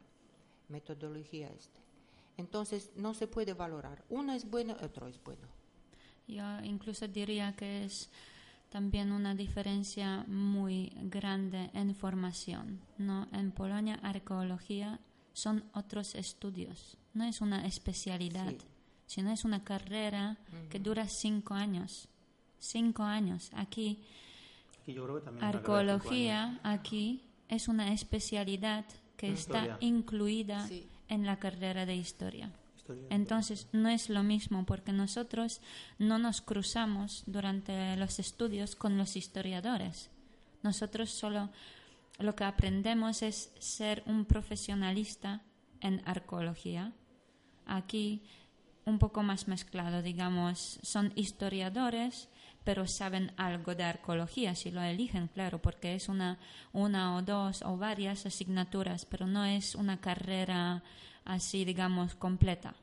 metodología 0.69 1.49
este. 1.49 1.81
Entonces, 2.37 2.91
no 2.95 3.13
se 3.13 3.27
puede 3.27 3.53
valorar. 3.53 4.05
Uno 4.07 4.31
es 4.31 4.49
bueno, 4.49 4.77
otro 4.81 5.07
es 5.07 5.21
bueno. 5.21 5.56
Yo 6.27 6.43
incluso 6.63 7.07
diría 7.07 7.53
que 7.55 7.85
es 7.85 8.09
también 8.69 9.11
una 9.11 9.33
diferencia 9.33 10.25
muy 10.27 10.91
grande 11.03 11.69
en 11.73 11.95
formación. 11.95 12.79
¿no? 12.97 13.27
En 13.31 13.51
Polonia, 13.51 13.99
arqueología 14.03 14.99
son 15.33 15.63
otros 15.73 16.15
estudios, 16.15 16.97
no 17.13 17.23
es 17.23 17.41
una 17.41 17.65
especialidad, 17.65 18.49
Sí. 18.51 18.57
sino 19.05 19.31
es 19.31 19.45
una 19.45 19.63
carrera 19.63 20.37
que 20.69 20.79
dura 20.79 21.07
cinco 21.07 21.53
años. 21.53 22.07
Cinco 22.59 23.03
años. 23.03 23.51
Aquí, 23.53 23.99
yo 24.87 25.03
creo 25.05 25.19
que 25.19 25.25
también 25.25 25.45
arqueología, 25.45 26.59
aquí 26.63 27.21
es 27.49 27.67
una 27.67 27.93
especialidad 27.93 28.83
que 29.15 29.31
está 29.31 29.59
Historia. 29.59 29.77
incluida 29.79 30.67
Sí. 30.67 30.87
en 31.07 31.25
la 31.25 31.37
carrera 31.39 31.85
de 31.85 31.95
historia. 31.95 32.51
Entonces 33.09 33.67
no 33.71 33.89
es 33.89 34.09
lo 34.09 34.23
mismo 34.23 34.65
porque 34.65 34.91
nosotros 34.91 35.61
no 35.99 36.17
nos 36.19 36.41
cruzamos 36.41 37.23
durante 37.25 37.95
los 37.97 38.19
estudios 38.19 38.75
con 38.75 38.97
los 38.97 39.15
historiadores. 39.15 40.09
Nosotros 40.63 41.09
solo 41.09 41.49
lo 42.19 42.35
que 42.35 42.43
aprendemos 42.43 43.21
es 43.21 43.51
ser 43.59 44.03
un 44.05 44.25
profesionalista 44.25 45.41
en 45.81 46.01
arqueología. 46.05 46.93
Aquí 47.65 48.23
un 48.85 48.99
poco 48.99 49.21
más 49.21 49.47
mezclado, 49.47 50.01
digamos, 50.01 50.79
son 50.81 51.11
historiadores, 51.15 52.29
pero 52.63 52.87
saben 52.87 53.31
algo 53.37 53.75
de 53.75 53.83
arqueología 53.83 54.55
si 54.55 54.71
lo 54.71 54.81
eligen, 54.81 55.27
claro, 55.27 55.61
porque 55.61 55.95
es 55.95 56.09
una, 56.09 56.39
una 56.71 57.15
o 57.15 57.21
dos 57.21 57.61
o 57.63 57.77
varias 57.77 58.25
asignaturas, 58.25 59.05
pero 59.05 59.27
no 59.27 59.45
es 59.45 59.75
una 59.75 59.99
carrera 59.99 60.83
así, 61.27 61.65
digamos, 61.65 62.15
completa. 62.15 62.73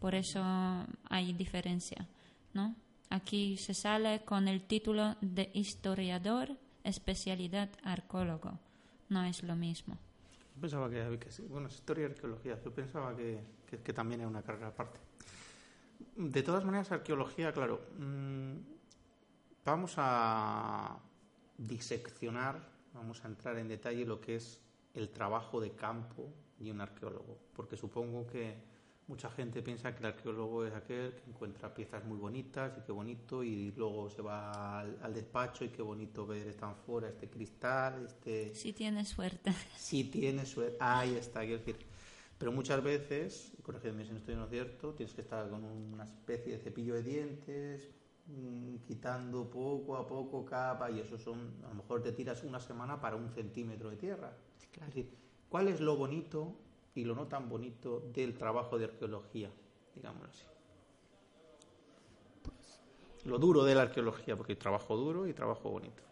Por 0.00 0.14
eso 0.14 0.42
hay 1.08 1.32
diferencia, 1.32 2.06
¿no? 2.52 2.74
Aquí 3.10 3.56
se 3.56 3.74
sale 3.74 4.24
con 4.24 4.48
el 4.48 4.62
título 4.62 5.16
de 5.20 5.50
historiador, 5.54 6.56
especialidad 6.82 7.68
arqueólogo. 7.82 8.58
No 9.08 9.22
es 9.24 9.42
lo 9.42 9.54
mismo. 9.54 9.96
Yo 10.54 10.60
pensaba 10.60 10.90
que, 10.90 11.18
que 11.18 11.42
bueno, 11.48 11.68
es 11.68 11.74
historia 11.74 12.02
y 12.02 12.10
arqueología. 12.10 12.58
Yo 12.64 12.72
pensaba 12.74 13.14
que, 13.16 13.40
que- 13.82 13.92
también 13.92 14.20
era 14.20 14.28
una 14.28 14.42
carrera 14.42 14.68
aparte. 14.68 14.98
De 16.16 16.42
todas 16.42 16.64
maneras, 16.64 16.90
arqueología, 16.92 17.52
claro. 17.52 17.80
mm, 17.98 18.54
vamos 19.64 19.94
a 19.96 20.98
diseccionar, 21.58 22.60
vamos 22.92 23.24
a 23.24 23.28
entrar 23.28 23.58
en 23.58 23.68
detalle 23.68 24.04
lo 24.04 24.20
que 24.20 24.36
es 24.36 24.60
el 24.94 25.08
trabajo 25.10 25.60
de 25.60 25.70
campo 25.72 26.32
y 26.58 26.70
un 26.70 26.80
arqueólogo? 26.80 27.38
Porque 27.54 27.76
supongo 27.76 28.26
que 28.26 28.54
mucha 29.06 29.30
gente 29.30 29.62
piensa 29.62 29.94
que 29.94 30.00
el 30.00 30.06
arqueólogo 30.06 30.64
es 30.64 30.74
aquel 30.74 31.14
que 31.14 31.28
encuentra 31.28 31.74
piezas 31.74 32.04
muy 32.04 32.18
bonitas 32.18 32.72
y 32.78 32.82
qué 32.82 32.92
bonito 32.92 33.42
y 33.44 33.72
luego 33.72 34.08
se 34.08 34.22
va 34.22 34.80
al, 34.80 34.98
al 35.02 35.12
despacho 35.12 35.64
y 35.64 35.68
qué 35.68 35.82
bonito 35.82 36.26
ver 36.26 36.48
esta 36.48 36.68
ánfora, 36.68 37.08
este 37.08 37.28
cristal, 37.28 38.06
este... 38.06 38.54
Si 38.54 38.72
tienes 38.72 39.08
suerte. 39.08 39.52
Si 39.76 40.04
tienes 40.04 40.48
suerte. 40.48 40.78
Ahí 40.80 41.14
está, 41.14 41.40
quiero 41.40 41.58
decir. 41.58 41.76
Pero 42.38 42.52
muchas 42.52 42.82
veces, 42.82 43.52
y 43.58 43.62
corrígeme 43.62 44.04
si 44.04 44.12
no 44.12 44.18
estoy 44.18 44.34
en 44.34 44.40
lo 44.40 44.48
cierto, 44.48 44.94
tienes 44.94 45.14
que 45.14 45.22
estar 45.22 45.48
con 45.48 45.64
una 45.64 46.04
especie 46.04 46.54
de 46.54 46.58
cepillo 46.58 46.94
de 46.94 47.02
dientes, 47.02 47.90
mm, 48.26 48.76
quitando 48.86 49.48
poco 49.48 49.96
a 49.96 50.06
poco 50.06 50.44
capa, 50.44 50.90
y 50.90 51.00
eso 51.00 51.16
son, 51.16 51.62
a 51.64 51.68
lo 51.68 51.74
mejor 51.74 52.02
te 52.02 52.12
tiras 52.12 52.42
una 52.42 52.58
semana 52.58 53.00
para 53.00 53.16
un 53.16 53.30
centímetro 53.30 53.90
de 53.90 53.96
tierra. 53.96 54.36
Claro. 54.72 54.88
Es 54.88 54.94
decir, 54.94 55.23
¿cuál 55.54 55.68
es 55.68 55.78
lo 55.78 55.96
bonito 55.96 56.52
y 56.96 57.04
lo 57.04 57.14
no 57.14 57.28
tan 57.28 57.48
bonito 57.48 58.00
del 58.12 58.36
trabajo 58.36 58.76
de 58.76 58.86
arqueología, 58.86 59.52
digámoslo 59.94 60.28
así? 60.28 60.42
Lo 63.24 63.38
duro 63.38 63.62
de 63.62 63.76
la 63.76 63.82
arqueología, 63.82 64.36
porque 64.36 64.54
hay 64.54 64.58
trabajo 64.58 64.96
duro 64.96 65.28
y 65.28 65.32
trabajo 65.32 65.70
bonito. 65.70 66.02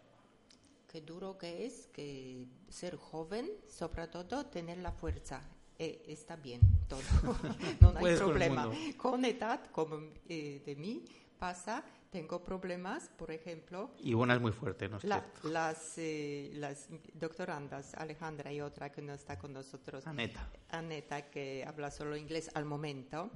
Qué 0.87 1.01
duro 1.01 1.37
que 1.37 1.65
es 1.65 1.87
que 1.87 2.47
ser 2.69 2.95
joven, 2.95 3.51
sobre 3.67 4.07
todo 4.07 4.45
tener 4.45 4.77
la 4.77 4.93
fuerza. 4.93 5.41
Eh, 5.77 6.05
está 6.07 6.37
bien 6.37 6.61
todo, 6.87 7.01
no 7.81 7.97
hay 7.97 8.13
el 8.13 8.19
problema. 8.19 8.71
Con 8.95 9.25
edad, 9.25 9.69
como 9.71 9.99
eh, 10.29 10.61
de 10.65 10.75
mí 10.77 11.03
pasa, 11.37 11.83
tengo 12.13 12.43
problemas, 12.43 13.09
por 13.17 13.31
ejemplo, 13.31 13.89
Y 13.99 14.13
una 14.13 14.35
es 14.35 14.39
muy 14.41 14.51
fuerte, 14.51 14.87
¿no 14.87 14.97
es 14.97 15.03
la- 15.03 15.19
cierto? 15.21 15.49
las, 15.49 15.97
eh, 15.97 16.51
las 16.53 16.87
doctorandas, 17.15 17.95
Alejandra 17.95 18.53
y 18.53 18.61
otra 18.61 18.91
que 18.91 19.01
no 19.01 19.13
está 19.15 19.39
con 19.39 19.51
nosotros, 19.51 20.05
Aneta. 20.05 20.47
Aneta, 20.69 21.31
que 21.31 21.65
habla 21.65 21.89
solo 21.89 22.15
inglés 22.15 22.51
al 22.53 22.65
momento, 22.65 23.31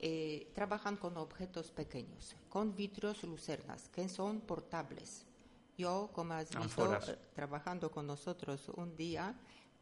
eh, 0.00 0.50
trabajan 0.54 0.96
con 0.96 1.18
objetos 1.18 1.70
pequeños, 1.70 2.34
con 2.48 2.74
vidrios 2.74 3.22
lucernas, 3.24 3.90
que 3.90 4.08
son 4.08 4.40
portables. 4.40 5.26
Yo, 5.76 6.08
como 6.14 6.32
has 6.32 6.48
visto, 6.58 6.94
eh, 6.94 7.18
trabajando 7.34 7.90
con 7.90 8.06
nosotros 8.06 8.70
un 8.70 8.96
día, 8.96 9.34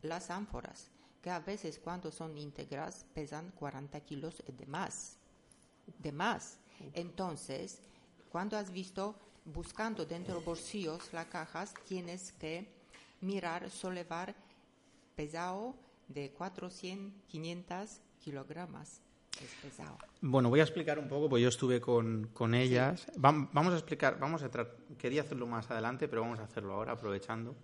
las 0.02 0.30
ánforas, 0.30 0.90
que 1.22 1.30
a 1.30 1.38
veces 1.38 1.78
cuando 1.78 2.10
son 2.10 2.36
íntegras 2.36 3.06
pesan 3.14 3.52
40 3.52 4.00
kilos 4.00 4.42
de 4.48 4.66
más, 4.66 5.16
de 5.98 6.10
más. 6.10 6.58
Entonces, 6.92 7.80
cuando 8.32 8.56
has 8.56 8.72
visto, 8.72 9.14
buscando 9.44 10.06
dentro 10.06 10.32
de 10.34 10.40
los 10.40 10.44
bolsillos 10.44 11.12
las 11.12 11.26
cajas, 11.26 11.74
tienes 11.86 12.32
que 12.32 12.66
mirar, 13.20 13.70
solevar 13.70 14.34
pesado 15.14 15.74
de 16.08 16.30
400, 16.30 17.12
500 17.28 18.00
kilogramos. 18.24 19.00
Es 19.40 19.50
pesado. 19.62 19.98
Bueno, 20.20 20.48
voy 20.50 20.60
a 20.60 20.62
explicar 20.62 20.98
un 20.98 21.08
poco, 21.08 21.28
pues 21.28 21.42
yo 21.42 21.48
estuve 21.48 21.80
con, 21.80 22.28
con 22.32 22.54
ellas. 22.54 23.06
Vam- 23.16 23.48
vamos 23.52 23.72
a 23.72 23.76
explicar, 23.76 24.18
vamos 24.18 24.42
a 24.42 24.50
quería 24.98 25.22
hacerlo 25.22 25.46
más 25.46 25.70
adelante, 25.70 26.08
pero 26.08 26.22
vamos 26.22 26.38
a 26.38 26.44
hacerlo 26.44 26.74
ahora, 26.74 26.92
aprovechando. 26.92 27.54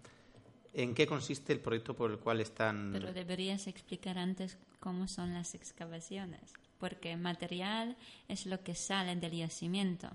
¿En 0.74 0.94
qué 0.94 1.06
consiste 1.06 1.52
el 1.52 1.60
proyecto 1.60 1.94
por 1.94 2.10
el 2.10 2.18
cual 2.18 2.40
están...? 2.40 2.90
Pero 2.92 3.12
deberías 3.12 3.66
explicar 3.66 4.18
antes 4.18 4.58
cómo 4.80 5.08
son 5.08 5.34
las 5.34 5.54
excavaciones, 5.54 6.52
porque 6.78 7.16
material 7.16 7.96
es 8.28 8.46
lo 8.46 8.62
que 8.62 8.74
sale 8.74 9.14
del 9.16 9.32
yacimiento. 9.32 10.08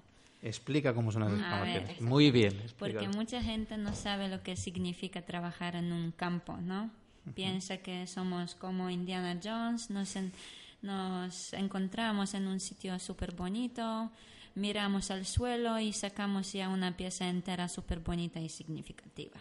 Explica 0.44 0.94
cómo 0.94 1.12
son 1.12 1.22
las 1.24 1.32
ver, 1.32 1.40
excavaciones. 1.42 2.02
Muy 2.02 2.30
bien. 2.30 2.52
Porque 2.78 2.98
explícalo. 2.98 3.18
mucha 3.18 3.42
gente 3.42 3.78
no 3.78 3.96
sabe 3.96 4.28
lo 4.28 4.44
que 4.44 4.56
significa 4.58 5.22
trabajar 5.22 5.76
en 5.76 5.92
un 5.94 6.12
campo, 6.12 6.58
¿no? 6.58 6.92
Piensa 7.34 7.78
que 7.78 8.06
somos 8.06 8.54
como 8.54 8.90
Indiana 8.90 9.40
Jones, 9.42 9.90
nos, 9.90 10.16
en- 10.18 10.34
nos 10.82 11.54
encontramos 11.54 12.34
en 12.34 12.48
un 12.48 12.60
sitio 12.60 13.00
súper 13.00 13.34
bonito, 13.34 14.12
miramos 14.56 15.10
al 15.10 15.26
suelo 15.26 15.80
y 15.80 15.94
sacamos 15.94 16.52
ya 16.52 16.68
una 16.68 16.98
pieza 16.98 17.30
entera 17.30 17.70
súper 17.70 18.00
bonita 18.00 18.42
y 18.42 18.50
significativa. 18.50 19.40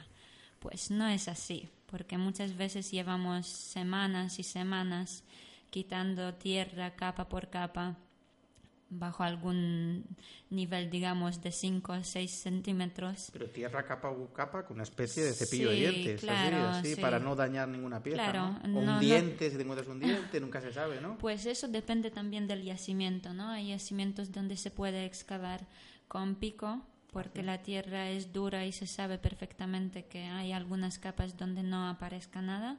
Pues 0.61 0.93
no 0.93 1.09
es 1.09 1.27
así, 1.27 1.69
porque 1.87 2.17
muchas 2.19 2.57
veces 2.57 2.93
llevamos 2.93 3.49
semanas 3.49 4.39
y 4.39 4.45
semanas 4.45 5.25
quitando 5.71 6.35
tierra 6.35 6.95
capa 6.95 7.29
por 7.29 7.51
capa 7.51 7.97
bajo 8.93 9.23
algún 9.23 10.05
nivel, 10.51 10.91
digamos, 10.91 11.41
de 11.43 11.51
5 11.51 11.93
o 11.93 12.05
6 12.05 12.31
centímetros. 12.31 13.31
Pero 13.33 13.47
tierra 13.47 13.85
capa 13.85 14.09
a 14.09 14.33
capa 14.33 14.65
con 14.65 14.77
una 14.77 14.85
especie 14.85 15.23
de 15.25 15.33
cepillo 15.33 15.71
de 15.71 15.77
dientes, 15.77 16.21
claro, 16.21 16.69
así, 16.69 16.95
sí. 16.95 17.01
para 17.01 17.19
no 17.19 17.35
dañar 17.35 17.69
ninguna 17.69 18.03
pieza. 18.03 18.31
Claro, 18.31 18.59
¿no? 18.65 18.81
O 18.81 18.83
no, 18.83 18.83
no. 18.83 18.95
un 18.95 19.01
diente, 19.01 19.51
si 19.51 19.57
te 19.57 19.63
encuentras 19.63 19.89
un 19.89 20.01
diente, 20.01 20.41
nunca 20.41 20.61
se 20.61 20.73
sabe, 20.73 21.01
¿no? 21.01 21.19
Pues 21.19 21.47
eso 21.47 21.69
depende 21.69 22.11
también 22.11 22.47
del 22.47 22.63
yacimiento, 22.63 23.33
¿no? 23.33 23.49
Hay 23.49 23.69
yacimientos 23.69 24.31
donde 24.31 24.57
se 24.57 24.71
puede 24.71 25.05
excavar 25.05 25.67
con 26.09 26.35
pico 26.35 26.83
porque 27.13 27.43
la 27.43 27.63
tierra 27.63 28.09
es 28.09 28.33
dura 28.33 28.65
y 28.65 28.73
se 28.73 28.87
sabe 28.87 29.19
perfectamente 29.19 30.07
que 30.07 30.25
hay 30.25 30.53
algunas 30.53 30.99
capas 30.99 31.37
donde 31.37 31.63
no 31.63 31.89
aparezca 31.89 32.41
nada. 32.41 32.79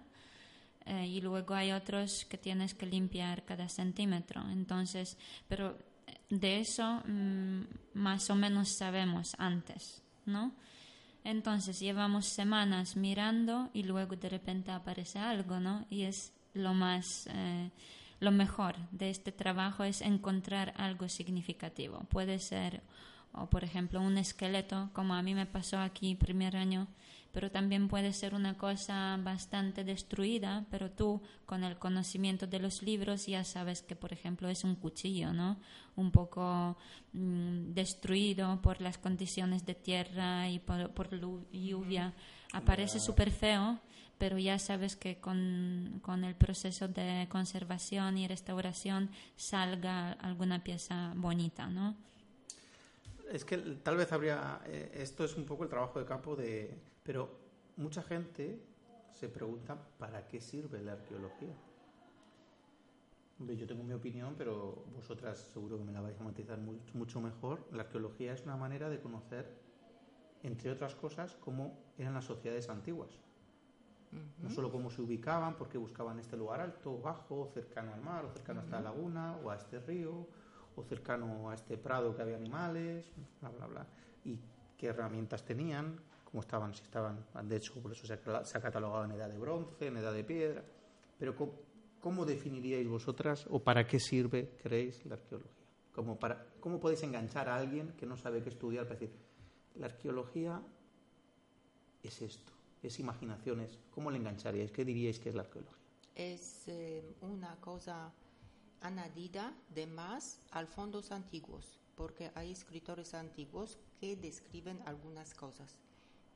Eh, 0.85 1.07
y 1.07 1.21
luego 1.21 1.53
hay 1.53 1.71
otros 1.71 2.25
que 2.25 2.37
tienes 2.37 2.73
que 2.73 2.85
limpiar 2.85 3.45
cada 3.45 3.69
centímetro. 3.69 4.43
Entonces, 4.49 5.17
pero 5.47 5.77
de 6.29 6.59
eso 6.59 7.01
mm, 7.05 7.61
más 7.93 8.29
o 8.29 8.35
menos 8.35 8.69
sabemos 8.69 9.35
antes, 9.37 10.01
¿no? 10.25 10.53
Entonces 11.23 11.79
llevamos 11.79 12.25
semanas 12.25 12.97
mirando 12.97 13.69
y 13.73 13.83
luego 13.83 14.15
de 14.15 14.29
repente 14.29 14.71
aparece 14.71 15.19
algo, 15.19 15.59
¿no? 15.59 15.85
Y 15.89 16.03
es 16.03 16.33
lo 16.53 16.73
más, 16.73 17.27
eh, 17.31 17.71
lo 18.19 18.31
mejor 18.31 18.75
de 18.91 19.09
este 19.09 19.31
trabajo 19.31 19.83
es 19.83 20.01
encontrar 20.01 20.73
algo 20.77 21.07
significativo. 21.07 21.99
Puede 22.09 22.39
ser, 22.39 22.81
o 23.31 23.49
por 23.49 23.63
ejemplo, 23.63 24.01
un 24.01 24.17
esqueleto, 24.17 24.89
como 24.93 25.13
a 25.13 25.21
mí 25.21 25.33
me 25.33 25.45
pasó 25.45 25.79
aquí 25.79 26.15
primer 26.15 26.57
año, 26.57 26.87
pero 27.33 27.51
también 27.51 27.89
puede 27.89 28.13
ser 28.13 28.35
una 28.35 28.57
cosa 28.57 29.19
bastante 29.21 29.83
destruida, 29.83 30.65
pero 30.71 30.91
tú 30.91 31.21
con 31.45 31.63
el 31.65 31.77
conocimiento 31.77 32.47
de 32.47 32.59
los 32.59 32.83
libros 32.83 33.25
ya 33.27 33.43
sabes 33.43 33.81
que, 33.81 33.95
por 33.95 34.13
ejemplo, 34.13 34.49
es 34.49 34.63
un 34.63 34.75
cuchillo, 34.75 35.33
¿no? 35.33 35.59
Un 35.95 36.11
poco 36.11 36.77
mm, 37.13 37.73
destruido 37.73 38.61
por 38.61 38.81
las 38.81 38.97
condiciones 38.97 39.65
de 39.65 39.75
tierra 39.75 40.49
y 40.49 40.59
por, 40.59 40.91
por 40.91 41.11
lu- 41.13 41.45
lluvia. 41.51 42.13
Aparece 42.53 42.99
súper 42.99 43.31
feo, 43.31 43.79
pero 44.17 44.37
ya 44.37 44.59
sabes 44.59 44.95
que 44.95 45.19
con, 45.19 45.99
con 46.03 46.23
el 46.23 46.35
proceso 46.35 46.87
de 46.87 47.27
conservación 47.29 48.17
y 48.17 48.27
restauración 48.27 49.09
salga 49.35 50.11
alguna 50.13 50.63
pieza 50.63 51.13
bonita, 51.15 51.67
¿no? 51.67 51.95
Es 53.31 53.45
que 53.45 53.57
tal 53.57 53.97
vez 53.97 54.11
habría. 54.11 54.61
eh, 54.65 54.91
esto 54.95 55.23
es 55.23 55.35
un 55.35 55.45
poco 55.45 55.63
el 55.63 55.69
trabajo 55.69 55.99
de 55.99 56.05
campo 56.05 56.35
de. 56.35 56.73
Pero 57.03 57.29
mucha 57.77 58.01
gente 58.01 58.59
se 59.11 59.29
pregunta 59.29 59.77
para 59.97 60.27
qué 60.27 60.39
sirve 60.41 60.81
la 60.81 60.93
arqueología. 60.93 61.53
Yo 63.39 63.67
tengo 63.67 63.83
mi 63.83 63.93
opinión, 63.93 64.35
pero 64.37 64.85
vosotras 64.95 65.37
seguro 65.37 65.77
que 65.77 65.83
me 65.83 65.91
la 65.91 66.01
vais 66.01 66.19
a 66.19 66.23
matizar 66.23 66.57
mu- 66.59 66.79
mucho 66.93 67.19
mejor. 67.19 67.67
La 67.71 67.83
arqueología 67.83 68.33
es 68.33 68.43
una 68.43 68.55
manera 68.55 68.89
de 68.89 69.01
conocer, 69.01 69.45
entre 70.43 70.71
otras 70.71 70.95
cosas, 70.95 71.35
cómo 71.41 71.77
eran 71.97 72.13
las 72.13 72.25
sociedades 72.25 72.69
antiguas. 72.69 73.09
No 74.43 74.49
solo 74.49 74.71
cómo 74.71 74.91
se 74.91 75.01
ubicaban, 75.01 75.55
por 75.57 75.69
qué 75.69 75.77
buscaban 75.77 76.19
este 76.19 76.37
lugar 76.37 76.61
alto, 76.61 76.99
bajo, 76.99 77.49
cercano 77.53 77.93
al 77.93 78.01
mar, 78.01 78.25
o 78.25 78.29
cercano 78.29 78.61
a 78.61 78.63
esta 78.63 78.79
laguna, 78.79 79.37
o 79.43 79.49
a 79.49 79.55
este 79.55 79.79
río, 79.79 80.27
o 80.75 80.83
cercano 80.83 81.49
a 81.49 81.55
este 81.55 81.77
prado 81.77 82.15
que 82.15 82.21
había 82.21 82.35
animales, 82.37 83.11
bla, 83.41 83.49
bla, 83.49 83.67
bla. 83.67 83.87
Y 84.23 84.39
qué 84.77 84.87
herramientas 84.87 85.43
tenían, 85.43 85.99
cómo 86.33 86.41
estaban, 86.41 86.73
si 86.73 86.81
estaban, 86.81 87.23
de 87.43 87.57
hecho, 87.57 87.79
por 87.79 87.91
eso 87.91 88.07
se 88.07 88.13
ha, 88.13 88.61
catalogado 88.61 89.05
en 89.05 89.11
edad 89.11 89.29
de 89.29 89.37
bronce, 89.37 89.85
en 89.85 89.97
edad 89.97 90.11
de 90.11 90.23
piedra. 90.23 90.65
Pero 91.19 91.35
¿cómo, 91.35 91.53
cómo 92.01 92.25
definiríais 92.25 92.87
vosotras 92.87 93.45
o 93.51 93.59
para 93.59 93.85
qué 93.85 93.99
sirve, 93.99 94.57
creéis, 94.63 95.05
la 95.05 95.13
arqueología? 95.13 95.63
Como 95.93 96.17
para, 96.17 96.47
¿Cómo 96.59 96.79
podéis 96.79 97.03
enganchar 97.03 97.49
a 97.49 97.55
alguien 97.57 97.93
que 97.97 98.07
no 98.07 98.17
sabe 98.17 98.41
qué 98.41 98.49
estudiar 98.49 98.87
para 98.87 98.99
decir, 98.99 99.15
la 99.75 99.85
arqueología 99.85 100.59
es 102.01 102.19
esto, 102.23 102.51
es 102.81 102.99
imaginaciones? 102.99 103.77
¿Cómo 103.91 104.09
le 104.09 104.17
engancharíais? 104.17 104.71
¿Qué 104.71 104.83
diríais 104.83 105.19
que 105.19 105.29
es 105.29 105.35
la 105.35 105.43
arqueología? 105.43 105.77
Es 106.15 106.67
eh, 106.67 107.15
una 107.21 107.57
cosa 107.57 108.11
añadida 108.81 109.53
de 109.69 109.85
más 109.85 110.39
al 110.49 110.65
fondos 110.65 111.11
antiguos, 111.11 111.79
porque 111.93 112.31
hay 112.33 112.51
escritores 112.51 113.13
antiguos 113.13 113.77
que 113.99 114.15
describen 114.15 114.81
algunas 114.87 115.35
cosas. 115.35 115.77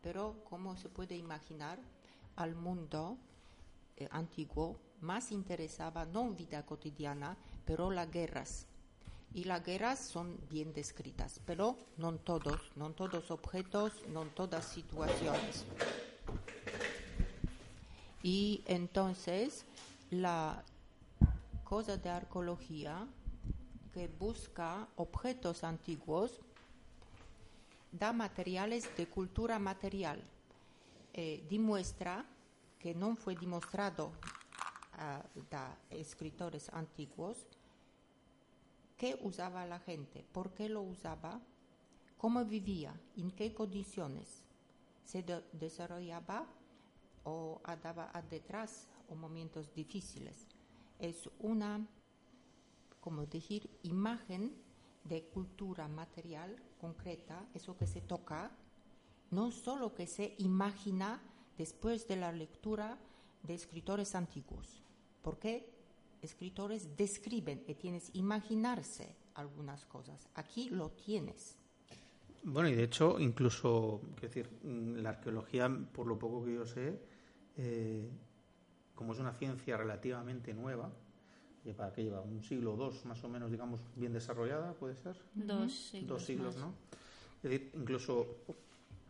Pero, 0.07 0.35
como 0.49 0.77
se 0.77 0.87
puede 0.87 1.17
imaginar, 1.17 1.77
al 2.37 2.55
mundo 2.55 3.17
eh, 3.97 4.07
antiguo 4.09 4.79
más 5.01 5.33
interesaba 5.33 6.05
no 6.05 6.29
vida 6.31 6.65
cotidiana, 6.65 7.35
pero 7.65 7.91
las 7.91 8.09
guerras. 8.09 8.67
Y 9.33 9.43
las 9.43 9.65
guerras 9.65 9.99
son 9.99 10.39
bien 10.49 10.71
descritas, 10.71 11.41
pero 11.45 11.75
no 11.97 12.13
todos, 12.13 12.71
no 12.77 12.91
todos 12.91 13.31
objetos, 13.31 13.91
no 14.07 14.23
todas 14.27 14.63
situaciones. 14.63 15.65
Y 18.23 18.63
entonces 18.65 19.65
la 20.09 20.63
cosa 21.65 21.97
de 21.97 22.09
arqueología 22.09 23.05
que 23.93 24.07
busca 24.07 24.87
objetos 24.95 25.65
antiguos 25.65 26.39
da 27.97 28.13
materiales 28.13 28.89
de 28.95 29.07
cultura 29.07 29.59
material. 29.59 30.23
Eh, 31.13 31.45
demuestra 31.49 32.25
que 32.79 32.93
no 32.93 33.15
fue 33.15 33.35
demostrado 33.35 34.11
a 34.93 35.23
da 35.49 35.77
escritores 35.89 36.69
antiguos 36.69 37.47
qué 38.97 39.17
usaba 39.21 39.65
la 39.65 39.79
gente, 39.79 40.25
por 40.31 40.53
qué 40.53 40.69
lo 40.69 40.81
usaba, 40.81 41.39
cómo 42.17 42.43
vivía, 42.45 42.93
en 43.15 43.31
qué 43.31 43.53
condiciones 43.53 44.43
se 45.05 45.23
de- 45.23 45.43
desarrollaba 45.53 46.45
o 47.23 47.61
andaba 47.63 48.09
a 48.13 48.21
detrás 48.21 48.87
o 49.09 49.15
momentos 49.15 49.73
difíciles. 49.73 50.47
Es 50.99 51.29
una, 51.39 51.85
como 52.99 53.25
decir, 53.25 53.69
imagen 53.83 54.55
de 55.07 55.23
cultura 55.25 55.87
material 55.87 56.55
concreta, 56.79 57.47
eso 57.53 57.75
que 57.75 57.87
se 57.87 58.01
toca, 58.01 58.51
no 59.31 59.51
solo 59.51 59.93
que 59.93 60.07
se 60.07 60.35
imagina 60.39 61.21
después 61.57 62.07
de 62.07 62.15
la 62.15 62.31
lectura 62.31 62.97
de 63.43 63.53
escritores 63.53 64.15
antiguos, 64.15 64.83
porque 65.21 65.69
escritores 66.21 66.95
describen 66.97 67.63
y 67.67 67.75
tienes 67.75 68.09
imaginarse 68.13 69.15
algunas 69.35 69.85
cosas. 69.85 70.27
Aquí 70.35 70.69
lo 70.69 70.91
tienes. 70.91 71.57
Bueno, 72.43 72.69
y 72.69 72.75
de 72.75 72.83
hecho, 72.83 73.19
incluso, 73.19 74.01
quiero 74.15 74.27
decir, 74.27 74.49
mm, 74.63 74.97
la 74.97 75.09
arqueología, 75.09 75.69
por 75.93 76.07
lo 76.07 76.17
poco 76.17 76.43
que 76.45 76.53
yo 76.53 76.65
sé, 76.65 76.99
eh, 77.57 78.09
como 78.95 79.13
es 79.13 79.19
una 79.19 79.33
ciencia 79.33 79.77
relativamente 79.77 80.53
nueva, 80.53 80.91
lleva, 81.67 81.91
que 81.91 82.03
lleva 82.03 82.21
un 82.21 82.41
siglo 82.41 82.73
o 82.73 82.77
dos 82.77 83.05
más 83.05 83.23
o 83.23 83.29
menos, 83.29 83.51
digamos, 83.51 83.81
bien 83.95 84.13
desarrollada, 84.13 84.73
¿puede 84.73 84.95
ser? 84.95 85.15
Dos 85.33 85.73
siglos. 85.73 86.09
Dos 86.09 86.25
siglos, 86.25 86.55
más. 86.55 86.65
¿no? 86.65 86.73
Es 87.43 87.43
decir, 87.43 87.71
incluso 87.75 88.43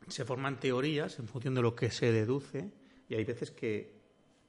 se 0.07 0.25
forman 0.25 0.59
teorías 0.59 1.19
en 1.19 1.27
función 1.27 1.53
de 1.55 1.61
lo 1.61 1.75
que 1.75 1.91
se 1.91 2.11
deduce 2.11 2.71
y 3.09 3.15
hay 3.15 3.23
veces 3.23 3.51
que 3.51 3.97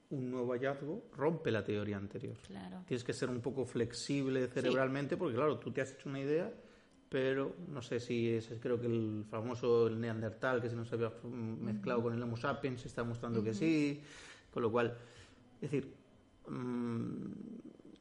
un 0.09 0.31
nuevo 0.31 0.53
hallazgo 0.53 1.03
rompe 1.15 1.51
la 1.51 1.63
teoría 1.63 1.97
anterior. 1.97 2.35
Claro. 2.47 2.83
Tienes 2.87 3.03
que 3.03 3.13
ser 3.13 3.29
un 3.29 3.41
poco 3.41 3.65
flexible 3.65 4.47
cerebralmente 4.47 5.17
porque, 5.17 5.35
claro, 5.35 5.59
tú 5.59 5.71
te 5.71 5.81
has 5.81 5.93
hecho 5.93 6.09
una 6.09 6.19
idea, 6.19 6.51
pero 7.09 7.55
no 7.67 7.81
sé 7.81 7.99
si 7.99 8.29
es, 8.29 8.49
creo 8.59 8.79
que 8.79 8.87
el 8.87 9.25
famoso 9.29 9.87
el 9.87 9.99
neandertal, 9.99 10.61
que 10.61 10.69
se 10.69 10.75
nos 10.75 10.91
había 10.91 11.11
mezclado 11.23 12.01
con 12.01 12.13
el 12.13 12.21
Homo 12.21 12.37
sapiens, 12.37 12.85
está 12.85 13.03
mostrando 13.03 13.43
que 13.43 13.53
sí, 13.53 14.01
con 14.51 14.63
lo 14.63 14.71
cual, 14.71 14.97
es 15.61 15.71
decir, 15.71 15.93
mm, 16.47 17.31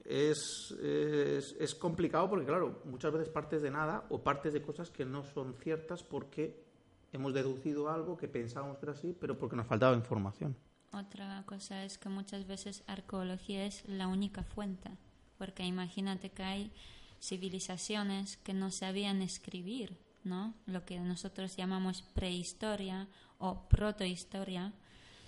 es, 0.09 0.75
es, 0.83 1.55
es 1.61 1.75
complicado 1.75 2.31
porque, 2.31 2.47
claro, 2.47 2.81
muchas 2.87 3.13
veces 3.13 3.29
partes 3.29 3.61
de 3.61 3.71
nada 3.71 4.07
o 4.09 4.23
partes 4.23 4.55
de 4.55 4.63
cosas 4.63 4.91
que 4.91 5.05
no 5.05 5.23
son 5.23 5.55
ciertas 5.63 6.03
porque 6.03 6.65
hemos 7.13 7.35
deducido 7.35 7.91
algo 7.91 8.17
que 8.17 8.27
pensábamos 8.27 8.79
que 8.79 8.87
era 8.87 8.93
así, 8.93 9.15
pero 9.19 9.39
porque 9.39 9.57
nos 9.57 9.67
faltaba 9.67 9.95
información. 9.95 10.57
Otra 10.93 11.45
cosa 11.45 11.85
es 11.85 11.99
que 11.99 12.09
muchas 12.09 12.47
veces 12.47 12.83
arqueología 12.87 13.67
es 13.67 13.87
la 13.87 14.09
única 14.09 14.43
fuente, 14.43 14.91
porque 15.37 15.65
imagínate 15.65 16.31
que 16.31 16.43
hay 16.43 16.73
civilizaciones 17.21 18.39
que 18.39 18.55
no 18.55 18.71
sabían 18.71 19.21
escribir, 19.21 19.99
¿no? 20.25 20.55
Lo 20.65 20.87
que 20.87 20.99
nosotros 21.01 21.55
llamamos 21.57 22.01
prehistoria 22.15 23.09
o 23.37 23.69
protohistoria. 23.69 24.73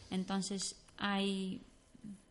Entonces 0.08 0.82
hay 0.96 1.66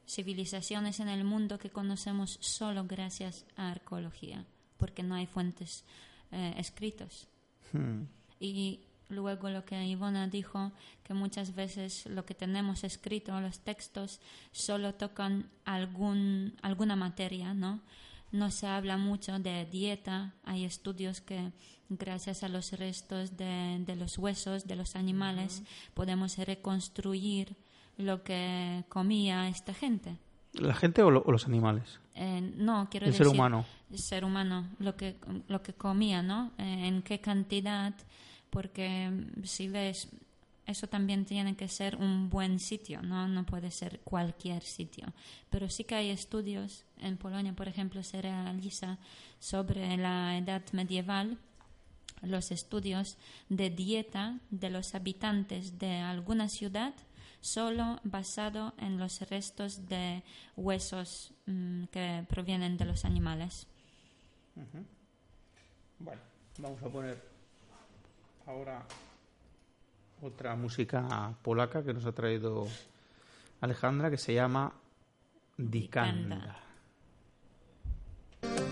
civilizaciones 0.09 0.99
en 0.99 1.07
el 1.07 1.23
mundo 1.23 1.59
que 1.59 1.69
conocemos 1.69 2.39
solo 2.41 2.85
gracias 2.85 3.45
a 3.55 3.71
arqueología, 3.71 4.45
porque 4.77 5.03
no 5.03 5.13
hay 5.13 5.27
fuentes 5.27 5.85
eh, 6.31 6.55
escritos. 6.57 7.27
Y 8.39 8.79
luego 9.09 9.49
lo 9.49 9.63
que 9.65 9.85
Ivona 9.85 10.27
dijo, 10.27 10.71
que 11.03 11.13
muchas 11.13 11.53
veces 11.53 12.07
lo 12.07 12.25
que 12.25 12.33
tenemos 12.33 12.83
escrito, 12.83 13.39
los 13.39 13.59
textos, 13.59 14.19
solo 14.51 14.95
tocan 14.95 15.51
algún, 15.65 16.57
alguna 16.63 16.95
materia, 16.95 17.53
¿no? 17.53 17.81
No 18.31 18.49
se 18.49 18.65
habla 18.65 18.97
mucho 18.97 19.37
de 19.37 19.65
dieta, 19.65 20.33
hay 20.43 20.65
estudios 20.65 21.21
que 21.21 21.51
gracias 21.89 22.43
a 22.43 22.49
los 22.49 22.71
restos 22.73 23.37
de, 23.37 23.83
de 23.85 23.95
los 23.95 24.17
huesos 24.17 24.67
de 24.67 24.75
los 24.75 24.95
animales 24.95 25.63
podemos 25.95 26.37
reconstruir 26.37 27.55
lo 27.99 28.23
que 28.23 28.83
comía 28.89 29.47
esta 29.49 29.73
gente. 29.73 30.17
¿La 30.53 30.73
gente 30.73 31.03
o, 31.03 31.11
lo- 31.11 31.21
o 31.25 31.31
los 31.31 31.45
animales? 31.45 31.99
Eh, 32.15 32.41
no, 32.57 32.87
quiero 32.89 33.05
El 33.05 33.11
decir 33.11 33.25
ser 33.27 33.35
humano. 33.35 33.65
el 33.91 33.99
ser 33.99 34.25
humano, 34.25 34.67
lo 34.79 34.95
que, 34.97 35.17
lo 35.47 35.61
que 35.61 35.73
comía, 35.73 36.21
¿no? 36.23 36.51
Eh, 36.57 36.87
en 36.87 37.01
qué 37.03 37.19
cantidad, 37.21 37.93
porque 38.49 39.11
si 39.43 39.67
ves, 39.67 40.09
eso 40.65 40.87
también 40.87 41.25
tiene 41.25 41.55
que 41.55 41.67
ser 41.67 41.95
un 41.97 42.29
buen 42.29 42.59
sitio, 42.59 43.01
¿no? 43.03 43.27
No 43.27 43.45
puede 43.45 43.69
ser 43.71 43.99
cualquier 44.03 44.63
sitio. 44.63 45.05
Pero 45.49 45.69
sí 45.69 45.83
que 45.83 45.95
hay 45.95 46.09
estudios, 46.09 46.83
en 46.99 47.17
Polonia, 47.17 47.53
por 47.53 47.67
ejemplo, 47.67 48.01
se 48.03 48.21
realiza 48.21 48.97
sobre 49.39 49.97
la 49.97 50.37
edad 50.37 50.63
medieval, 50.73 51.37
los 52.21 52.51
estudios 52.51 53.17
de 53.49 53.69
dieta 53.69 54.39
de 54.49 54.69
los 54.69 54.93
habitantes 54.95 55.77
de 55.79 55.97
alguna 55.99 56.49
ciudad 56.49 56.93
solo 57.41 57.99
basado 58.03 58.73
en 58.77 58.97
los 58.97 59.21
restos 59.29 59.87
de 59.87 60.23
huesos 60.55 61.33
mm, 61.45 61.85
que 61.85 62.25
provienen 62.27 62.77
de 62.77 62.85
los 62.85 63.05
animales. 63.05 63.67
Bueno, 65.99 66.21
vamos 66.57 66.83
a 66.83 66.89
poner 66.89 67.21
ahora 68.45 68.83
otra 70.21 70.55
música 70.55 71.33
polaca 71.41 71.83
que 71.83 71.93
nos 71.93 72.05
ha 72.05 72.11
traído 72.11 72.67
Alejandra 73.61 74.09
que 74.09 74.17
se 74.17 74.33
llama 74.33 74.73
Dikanda. 75.57 76.35
Dikanda. 76.35 76.59
Dikanda 78.41 78.68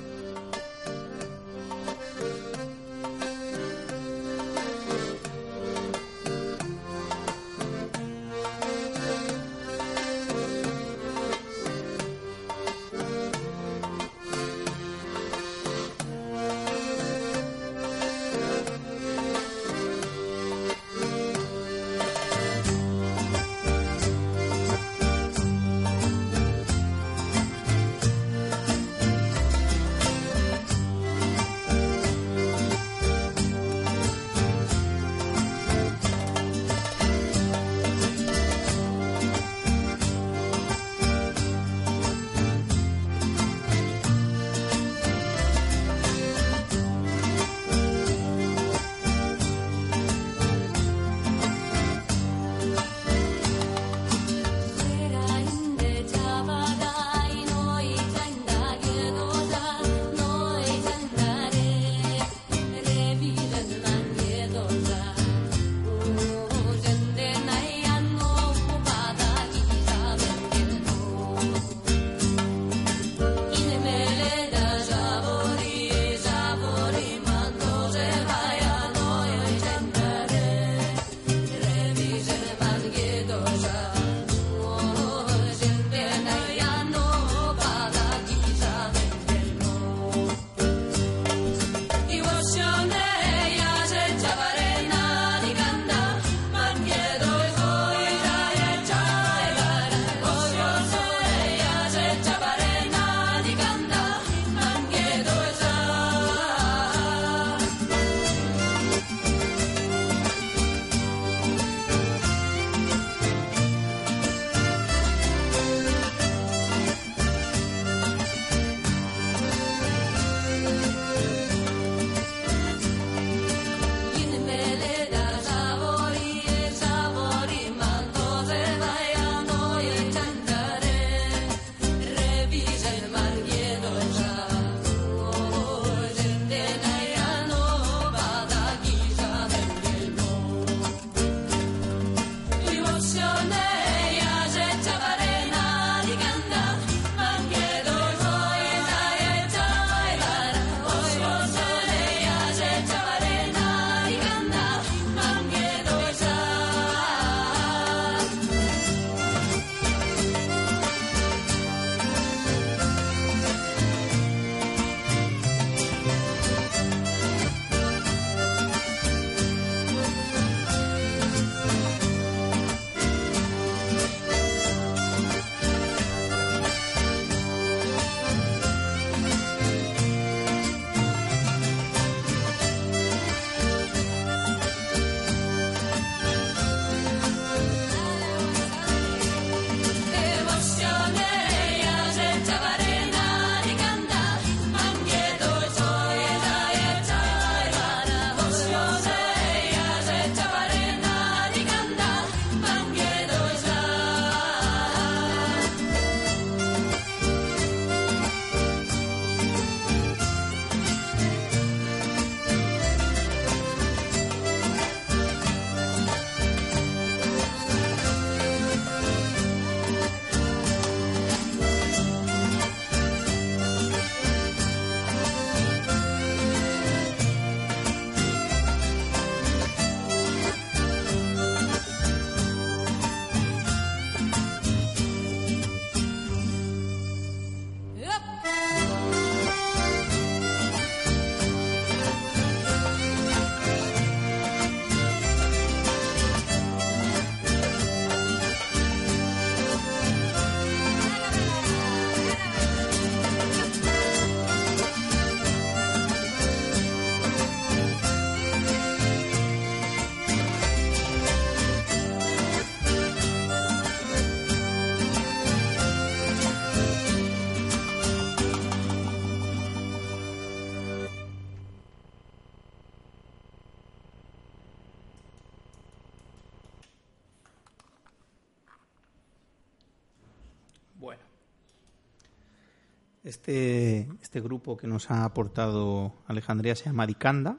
Este, 283.28 284.08
este 284.22 284.40
grupo 284.40 284.78
que 284.78 284.88
nos 284.88 285.12
ha 285.12 285.26
aportado 285.26 286.14
Alejandría 286.28 286.78
se 286.78 286.86
llama 286.86 287.06
Dicanda. 287.06 287.58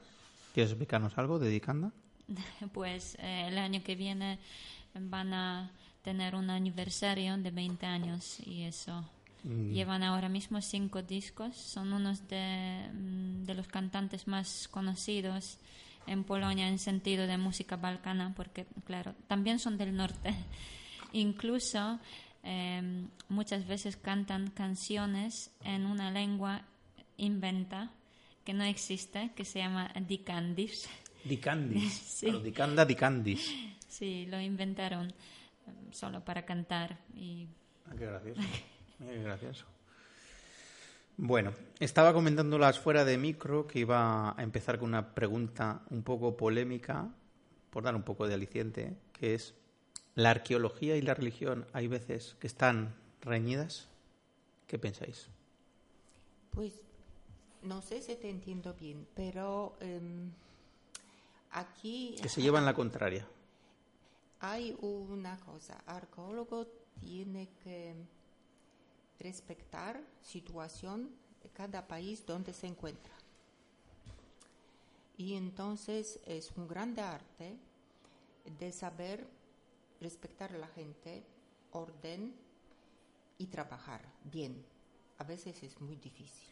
¿Quieres 0.51 0.71
explicarnos 0.71 1.15
algo 1.19 1.37
de 1.37 1.49
Dicanda? 1.49 1.91
Pues 2.73 3.15
eh, 3.19 3.45
el 3.49 3.57
año 3.59 3.83
que 3.83 3.95
viene 3.95 4.39
van 4.95 5.31
a 5.31 5.71
tener 6.01 6.33
un 6.33 6.49
aniversario 6.49 7.37
de 7.37 7.51
20 7.51 7.85
años 7.85 8.39
y 8.39 8.63
eso. 8.63 9.07
Llevan 9.43 10.01
ahora 10.01 10.27
mismo 10.27 10.59
cinco 10.59 11.03
discos. 11.03 11.55
Son 11.55 11.93
unos 11.93 12.27
de, 12.27 12.89
mm, 12.91 13.43
de 13.43 13.53
los 13.53 13.67
cantantes 13.67 14.27
más 14.27 14.67
conocidos 14.69 15.59
en 16.07 16.23
Polonia 16.23 16.67
en 16.67 16.79
sentido 16.79 17.27
de 17.27 17.37
música 17.37 17.75
balcana, 17.75 18.33
porque, 18.35 18.65
claro, 18.85 19.13
también 19.27 19.59
son 19.59 19.77
del 19.77 19.95
norte. 19.95 20.33
Incluso 21.13 21.99
eh, 22.51 22.81
muchas 23.27 23.67
veces 23.67 23.95
cantan 23.95 24.49
canciones 24.49 25.51
en 25.63 25.85
una 25.85 26.09
lengua 26.09 26.63
inventa 27.17 27.91
que 28.43 28.55
no 28.55 28.63
existe, 28.63 29.31
que 29.35 29.45
se 29.45 29.59
llama 29.59 29.93
Dicandis. 30.07 30.89
Dicandis. 31.23 31.93
Sí. 32.19 32.31
Dicanda, 32.43 32.85
Dicandis. 32.85 33.53
Sí, 33.87 34.25
lo 34.25 34.41
inventaron 34.41 35.09
eh, 35.09 35.13
solo 35.91 36.25
para 36.25 36.43
cantar 36.43 36.97
y 37.13 37.47
Ah, 37.85 37.95
qué 37.97 38.05
gracioso. 38.05 38.41
Mira 38.99 39.13
qué 39.13 39.23
gracioso. 39.23 39.65
Bueno, 41.17 41.53
estaba 41.79 42.13
comentándolas 42.13 42.79
fuera 42.79 43.03
de 43.05 43.17
micro 43.17 43.67
que 43.67 43.79
iba 43.79 44.31
a 44.37 44.43
empezar 44.43 44.79
con 44.79 44.89
una 44.89 45.13
pregunta 45.13 45.83
un 45.89 46.01
poco 46.01 46.35
polémica, 46.35 47.09
por 47.69 47.83
dar 47.83 47.95
un 47.95 48.03
poco 48.03 48.27
de 48.27 48.33
aliciente, 48.35 48.95
que 49.13 49.35
es, 49.35 49.53
¿la 50.19 50.31
arqueología 50.31 50.95
y 50.97 51.01
la 51.01 51.13
religión 51.13 51.65
hay 51.73 51.87
veces 51.87 52.35
que 52.39 52.47
están 52.47 52.93
reñidas? 53.21 53.87
¿Qué 54.67 54.77
pensáis? 54.77 55.27
Pues 56.51 56.73
no 57.63 57.81
sé 57.81 58.01
si 58.01 58.15
te 58.15 58.29
entiendo 58.29 58.73
bien, 58.73 59.07
pero 59.15 59.75
em, 59.79 60.31
aquí 61.51 62.15
Que 62.21 62.29
se 62.29 62.41
llevan 62.41 62.65
la 62.65 62.73
contraria. 62.73 63.25
hay 64.41 64.75
una 64.81 65.37
cosa. 65.39 65.81
Arqueólogo 65.85 66.67
tiene 66.99 67.49
que 67.63 67.93
respetar 69.19 70.01
situación 70.21 71.09
de 71.43 71.49
cada 71.49 71.87
país 71.87 72.25
donde 72.25 72.53
se 72.53 72.67
encuentra. 72.67 73.13
Y 75.17 75.35
entonces 75.35 76.19
es 76.25 76.51
un 76.55 76.67
grande 76.67 77.01
arte 77.01 77.57
de 78.59 78.71
saber 78.71 79.27
respetar 79.99 80.53
a 80.53 80.57
la 80.57 80.67
gente, 80.67 81.23
orden 81.71 82.35
y 83.37 83.47
trabajar 83.47 84.01
bien. 84.23 84.65
A 85.17 85.23
veces 85.23 85.63
es 85.63 85.79
muy 85.81 85.95
difícil. 85.95 86.49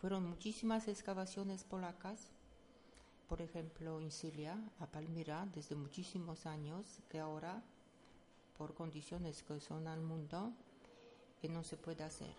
Fueron 0.00 0.28
muchísimas 0.28 0.88
excavaciones 0.88 1.64
polacas, 1.64 2.28
por 3.28 3.40
ejemplo 3.40 4.00
en 4.00 4.10
Siria, 4.10 4.58
a 4.78 4.86
Palmira, 4.86 5.48
desde 5.54 5.76
muchísimos 5.76 6.46
años, 6.46 7.00
que 7.08 7.18
ahora, 7.18 7.62
por 8.58 8.74
condiciones 8.74 9.42
que 9.42 9.60
son 9.60 9.86
al 9.86 10.00
mundo, 10.00 10.52
que 11.40 11.48
no 11.48 11.64
se 11.64 11.76
puede 11.76 12.04
hacer. 12.04 12.34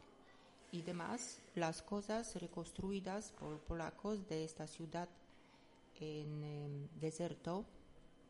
Y 0.72 0.82
demás, 0.82 1.40
las 1.56 1.82
cosas 1.82 2.36
reconstruidas 2.36 3.32
por 3.32 3.60
polacos 3.60 4.28
de 4.28 4.44
esta 4.44 4.68
ciudad 4.68 5.10
en 6.00 6.44
eh, 6.44 6.90
desierto, 7.00 7.66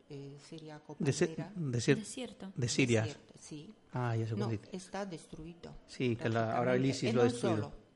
eh, 0.08 0.38
siriaco 0.48 0.94
Palmira, 0.94 1.52
desir- 1.56 1.96
desierto. 1.98 2.52
de 2.54 2.68
Siria. 2.68 3.02
desierto, 3.02 3.34
sí, 3.40 3.74
Ah, 3.92 4.14
ya 4.16 4.28
cómo 4.30 4.46
no, 4.46 4.58
está 4.72 5.04
destruido. 5.06 5.74
Sí, 5.86 6.16
que 6.16 6.28
la- 6.28 6.56
ahora 6.56 6.74
el 6.74 6.84
ISIS 6.84 7.14
lo 7.14 7.22
ha 7.22 7.24
no 7.24 7.30
destruido. 7.30 7.62
solo. 7.62 7.86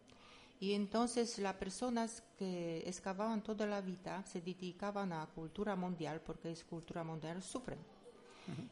Y 0.60 0.72
entonces 0.74 1.38
las 1.38 1.54
personas 1.54 2.22
que 2.38 2.82
excavaban 2.86 3.42
toda 3.42 3.66
la 3.66 3.80
vida 3.80 4.22
se 4.26 4.40
dedicaban 4.40 5.12
a 5.12 5.26
cultura 5.26 5.74
mundial, 5.76 6.20
porque 6.20 6.50
es 6.52 6.64
cultura 6.64 7.02
mundial, 7.04 7.42
sufren. 7.42 7.78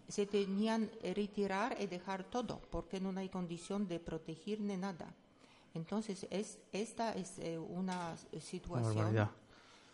Se 0.08 0.26
tenían 0.26 0.88
que 0.88 1.14
retirar 1.14 1.76
y 1.80 1.86
dejar 1.86 2.24
todo, 2.24 2.60
porque 2.70 3.00
no 3.00 3.16
hay 3.18 3.28
condición 3.28 3.86
de 3.86 4.00
proteger 4.00 4.60
ni 4.60 4.76
nada. 4.76 5.14
Entonces, 5.74 6.26
es, 6.30 6.58
esta 6.72 7.12
es 7.14 7.38
eh, 7.38 7.58
una 7.58 8.16
situación. 8.40 9.28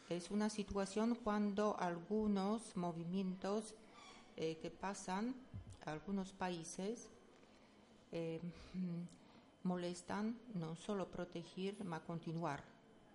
Es 0.09 0.31
una 0.31 0.51
situación 0.51 1.15
cuando 1.15 1.77
algunos 1.79 2.77
movimientos 2.77 3.75
eh, 4.37 4.59
que 4.59 4.71
pasan, 4.71 5.35
algunos 5.85 6.33
países, 6.33 7.09
eh, 8.13 8.41
mm, 8.75 9.67
molestan 9.67 10.39
no 10.55 10.77
solo 10.77 11.11
proteger, 11.11 11.77
sino 11.77 12.05
continuar. 12.05 12.63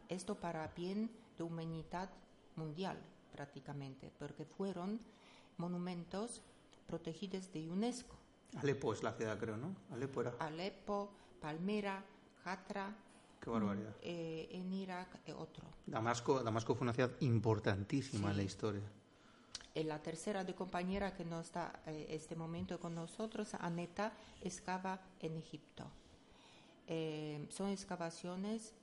Esto 0.07 0.35
para 0.35 0.67
bien 0.69 1.11
de 1.37 1.43
humanidad 1.43 2.09
mundial 2.55 2.97
prácticamente, 3.31 4.11
porque 4.17 4.45
fueron 4.45 4.99
monumentos 5.57 6.41
protegidas 6.87 7.53
de 7.53 7.69
UNESCO. 7.69 8.15
Alepo 8.57 8.91
es 8.93 9.03
la 9.03 9.13
ciudad, 9.13 9.37
creo, 9.37 9.57
¿no? 9.57 9.75
Alepo 9.91 10.21
era. 10.21 10.33
Alepo, 10.39 11.11
Palmira, 11.39 12.03
Hatra, 12.43 12.95
Qué 13.39 13.49
barbaridad. 13.49 13.95
eh, 14.01 14.49
en 14.51 14.71
Irak 14.73 15.19
y 15.25 15.31
otro. 15.31 15.63
Damasco, 15.85 16.43
Damasco 16.43 16.75
fue 16.75 16.85
una 16.85 16.93
ciudad 16.93 17.11
importantísima 17.21 18.31
en 18.31 18.37
la 18.37 18.43
historia. 18.43 18.81
Y 19.75 19.83
la 19.83 20.01
tercera 20.01 20.43
de 20.43 20.53
compañera 20.55 21.13
que 21.13 21.23
no 21.23 21.39
está 21.39 21.79
en 21.85 22.05
este 22.09 22.35
momento 22.35 22.79
con 22.79 22.95
nosotros, 22.95 23.53
Aneta, 23.53 24.11
excava 24.41 24.99
en 25.19 25.37
Egipto. 25.37 25.85
Eh, 26.87 27.45
son 27.49 27.69
excavaciones 27.69 28.73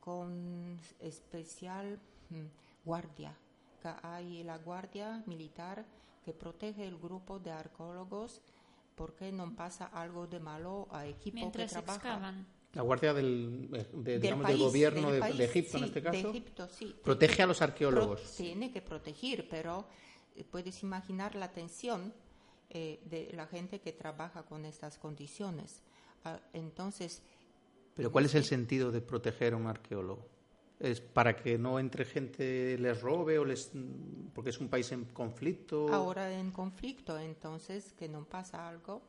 con 0.00 0.78
especial 1.00 1.98
mm, 2.30 2.46
guardia. 2.84 3.34
Que 3.82 3.92
hay 4.02 4.42
la 4.44 4.58
guardia 4.58 5.22
militar 5.26 5.84
que 6.24 6.32
protege 6.32 6.86
el 6.86 6.98
grupo 6.98 7.38
de 7.38 7.52
arqueólogos 7.52 8.40
porque 8.96 9.30
no 9.30 9.54
pasa 9.54 9.86
algo 9.86 10.26
de 10.26 10.40
malo 10.40 10.88
a 10.90 11.06
equipo 11.06 11.36
Mientras 11.36 11.72
que 11.72 11.82
trabaja. 11.82 11.94
excavan. 11.94 12.46
La 12.74 12.82
guardia 12.82 13.14
del, 13.14 13.68
eh, 13.72 13.86
de- 13.92 14.12
Del 14.12 14.20
digamos, 14.22 14.44
país, 14.44 14.58
del 14.58 14.66
gobierno 14.68 15.02
del 15.10 15.14
de, 15.14 15.20
país, 15.20 15.38
de 15.38 15.44
Egipto, 15.44 15.76
en 15.78 15.82
sí, 15.84 15.88
este 15.88 16.00
de 16.00 16.10
caso, 16.10 16.30
Egipto, 16.30 16.68
sí. 16.68 16.94
protege 17.02 17.42
a 17.42 17.46
los 17.46 17.58
Pro- 17.58 17.64
arqueólogos. 17.66 18.34
tiene 18.36 18.70
que 18.70 18.82
proteger, 18.82 19.48
pero 19.48 19.86
eh, 20.36 20.44
puedes 20.44 20.82
imaginar 20.82 21.34
la 21.34 21.50
tensión 21.50 22.12
eh, 22.70 23.00
de 23.06 23.30
la 23.34 23.46
gente 23.46 23.80
que 23.80 23.92
trabaja 23.92 24.42
con 24.44 24.64
estas 24.66 24.98
condiciones. 24.98 25.82
Ah, 26.24 26.38
entonces, 26.52 27.22
Pero 27.96 28.12
¿cuál 28.12 28.26
es 28.26 28.34
el 28.34 28.44
sentido 28.44 28.92
de 28.92 29.00
proteger 29.00 29.54
a 29.54 29.56
un 29.56 29.66
arqueólogo? 29.66 30.28
¿Es 30.78 31.00
para 31.00 31.34
que 31.34 31.58
no 31.58 31.80
entre 31.80 32.04
gente, 32.04 32.76
les 32.78 33.00
robe 33.00 33.38
o 33.38 33.44
les... 33.44 33.72
porque 34.34 34.50
es 34.50 34.60
un 34.60 34.68
país 34.68 34.92
en 34.92 35.06
conflicto? 35.06 35.88
ahora 35.92 36.30
en 36.32 36.52
conflicto, 36.52 37.18
entonces 37.18 37.92
que 37.94 38.08
no 38.08 38.24
pasa 38.24 38.68
algo, 38.68 39.02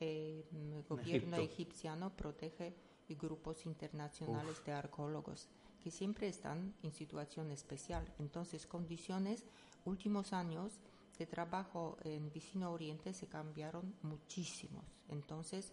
el 0.00 0.44
gobierno 0.88 1.36
Egipto. 1.36 1.52
egipciano 1.52 2.16
protege 2.16 2.74
grupos 3.14 3.64
internacionales 3.66 4.62
de 4.64 4.72
arqueólogos 4.72 5.48
que 5.82 5.90
siempre 5.90 6.28
están 6.28 6.74
en 6.82 6.92
situación 6.92 7.50
especial. 7.52 8.04
Entonces, 8.18 8.66
condiciones, 8.66 9.44
últimos 9.84 10.32
años 10.32 10.80
de 11.18 11.26
trabajo 11.26 11.96
en 12.04 12.30
Vecino 12.32 12.72
Oriente 12.72 13.12
se 13.12 13.26
cambiaron 13.26 13.94
muchísimos. 14.02 14.84
Entonces, 15.08 15.72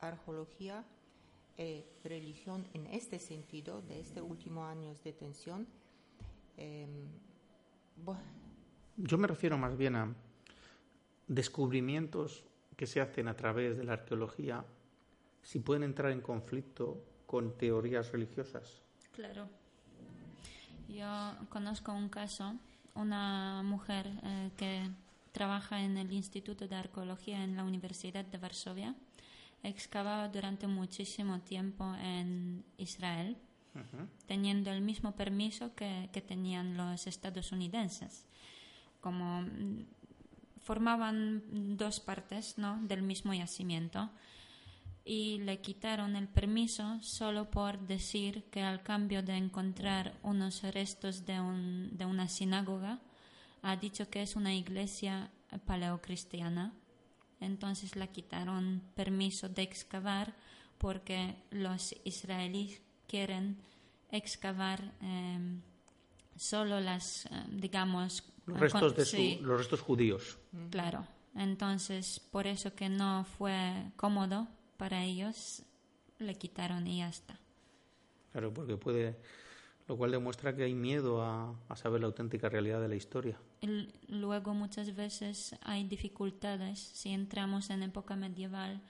arqueología, 0.00 0.84
eh, 1.56 1.86
religión 2.04 2.66
en 2.74 2.86
este 2.86 3.18
sentido, 3.18 3.82
de 3.82 4.00
este 4.00 4.20
último 4.20 4.66
años 4.66 5.02
de 5.02 5.12
tensión, 5.12 5.66
eh, 6.56 6.86
bueno, 8.04 8.20
Yo 8.96 9.18
me 9.18 9.26
refiero 9.26 9.56
más 9.58 9.76
bien 9.76 9.96
a 9.96 10.14
descubrimientos 11.26 12.44
que 12.78 12.86
se 12.86 13.00
hacen 13.00 13.26
a 13.26 13.34
través 13.34 13.76
de 13.76 13.82
la 13.82 13.94
arqueología, 13.94 14.64
si 15.42 15.58
pueden 15.58 15.82
entrar 15.82 16.12
en 16.12 16.20
conflicto 16.20 17.02
con 17.26 17.58
teorías 17.58 18.12
religiosas. 18.12 18.80
Claro. 19.10 19.48
Yo 20.88 21.36
conozco 21.48 21.92
un 21.92 22.08
caso, 22.08 22.54
una 22.94 23.64
mujer 23.64 24.06
eh, 24.22 24.52
que 24.56 24.88
trabaja 25.32 25.82
en 25.82 25.98
el 25.98 26.12
Instituto 26.12 26.68
de 26.68 26.76
Arqueología 26.76 27.42
en 27.42 27.56
la 27.56 27.64
Universidad 27.64 28.24
de 28.24 28.38
Varsovia, 28.38 28.94
excavaba 29.64 30.28
durante 30.28 30.68
muchísimo 30.68 31.40
tiempo 31.40 31.96
en 31.96 32.64
Israel, 32.76 33.36
teniendo 34.26 34.70
el 34.70 34.82
mismo 34.82 35.16
permiso 35.16 35.74
que, 35.74 36.08
que 36.12 36.20
tenían 36.20 36.76
los 36.76 37.08
estadounidenses. 37.08 38.24
Como 39.00 39.42
mm, 39.42 39.84
formaban 40.68 41.42
dos 41.78 41.98
partes 41.98 42.58
¿no? 42.58 42.70
del 42.90 43.02
mismo 43.02 43.32
yacimiento 43.32 44.10
y 45.04 45.38
le 45.38 45.62
quitaron 45.62 46.14
el 46.14 46.28
permiso 46.28 47.00
solo 47.00 47.50
por 47.50 47.78
decir 47.86 48.44
que 48.52 48.60
al 48.62 48.82
cambio 48.82 49.22
de 49.22 49.34
encontrar 49.36 50.04
unos 50.22 50.62
restos 50.78 51.24
de, 51.24 51.40
un- 51.40 51.96
de 51.96 52.04
una 52.04 52.28
sinagoga, 52.28 52.98
ha 53.62 53.76
dicho 53.76 54.10
que 54.10 54.20
es 54.20 54.36
una 54.36 54.52
iglesia 54.54 55.30
paleocristiana. 55.64 56.74
Entonces 57.40 57.96
le 57.96 58.08
quitaron 58.08 58.82
permiso 58.94 59.48
de 59.48 59.62
excavar 59.62 60.34
porque 60.76 61.34
los 61.50 61.94
israelíes 62.04 62.82
quieren 63.06 63.56
excavar 64.10 64.80
eh, 65.00 65.38
solo 66.38 66.80
las, 66.80 67.26
eh, 67.26 67.30
digamos, 67.50 68.24
Los 68.46 68.58
restos, 68.58 68.96
de 68.96 69.04
su- 69.04 69.16
sí, 69.16 69.38
los 69.42 69.58
restos 69.58 69.80
judíos. 69.82 70.38
Claro, 70.70 71.06
entonces 71.34 72.20
por 72.20 72.46
eso 72.46 72.74
que 72.74 72.88
no 72.88 73.24
fue 73.36 73.90
cómodo 73.96 74.48
para 74.76 75.04
ellos, 75.04 75.62
le 76.18 76.34
quitaron 76.36 76.86
y 76.86 76.98
ya 76.98 77.08
está. 77.08 77.38
Claro, 78.32 78.52
porque 78.52 78.76
puede... 78.76 79.16
Lo 79.86 79.96
cual 79.96 80.10
demuestra 80.10 80.54
que 80.54 80.64
hay 80.64 80.74
miedo 80.74 81.22
a, 81.22 81.54
a 81.66 81.74
saber 81.76 82.02
la 82.02 82.08
auténtica 82.08 82.50
realidad 82.50 82.78
de 82.78 82.88
la 82.88 82.94
historia. 82.94 83.38
Y 83.62 83.88
luego 84.08 84.52
muchas 84.52 84.94
veces 84.94 85.56
hay 85.62 85.84
dificultades 85.84 86.78
si 86.78 87.08
entramos 87.08 87.70
en 87.70 87.82
época 87.82 88.14
medieval 88.14 88.82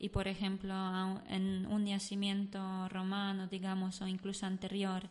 y 0.00 0.08
por 0.08 0.26
ejemplo 0.26 0.74
en 1.28 1.66
un 1.70 1.86
yacimiento 1.86 2.88
romano, 2.88 3.46
digamos, 3.46 4.00
o 4.02 4.08
incluso 4.08 4.44
anterior, 4.44 5.04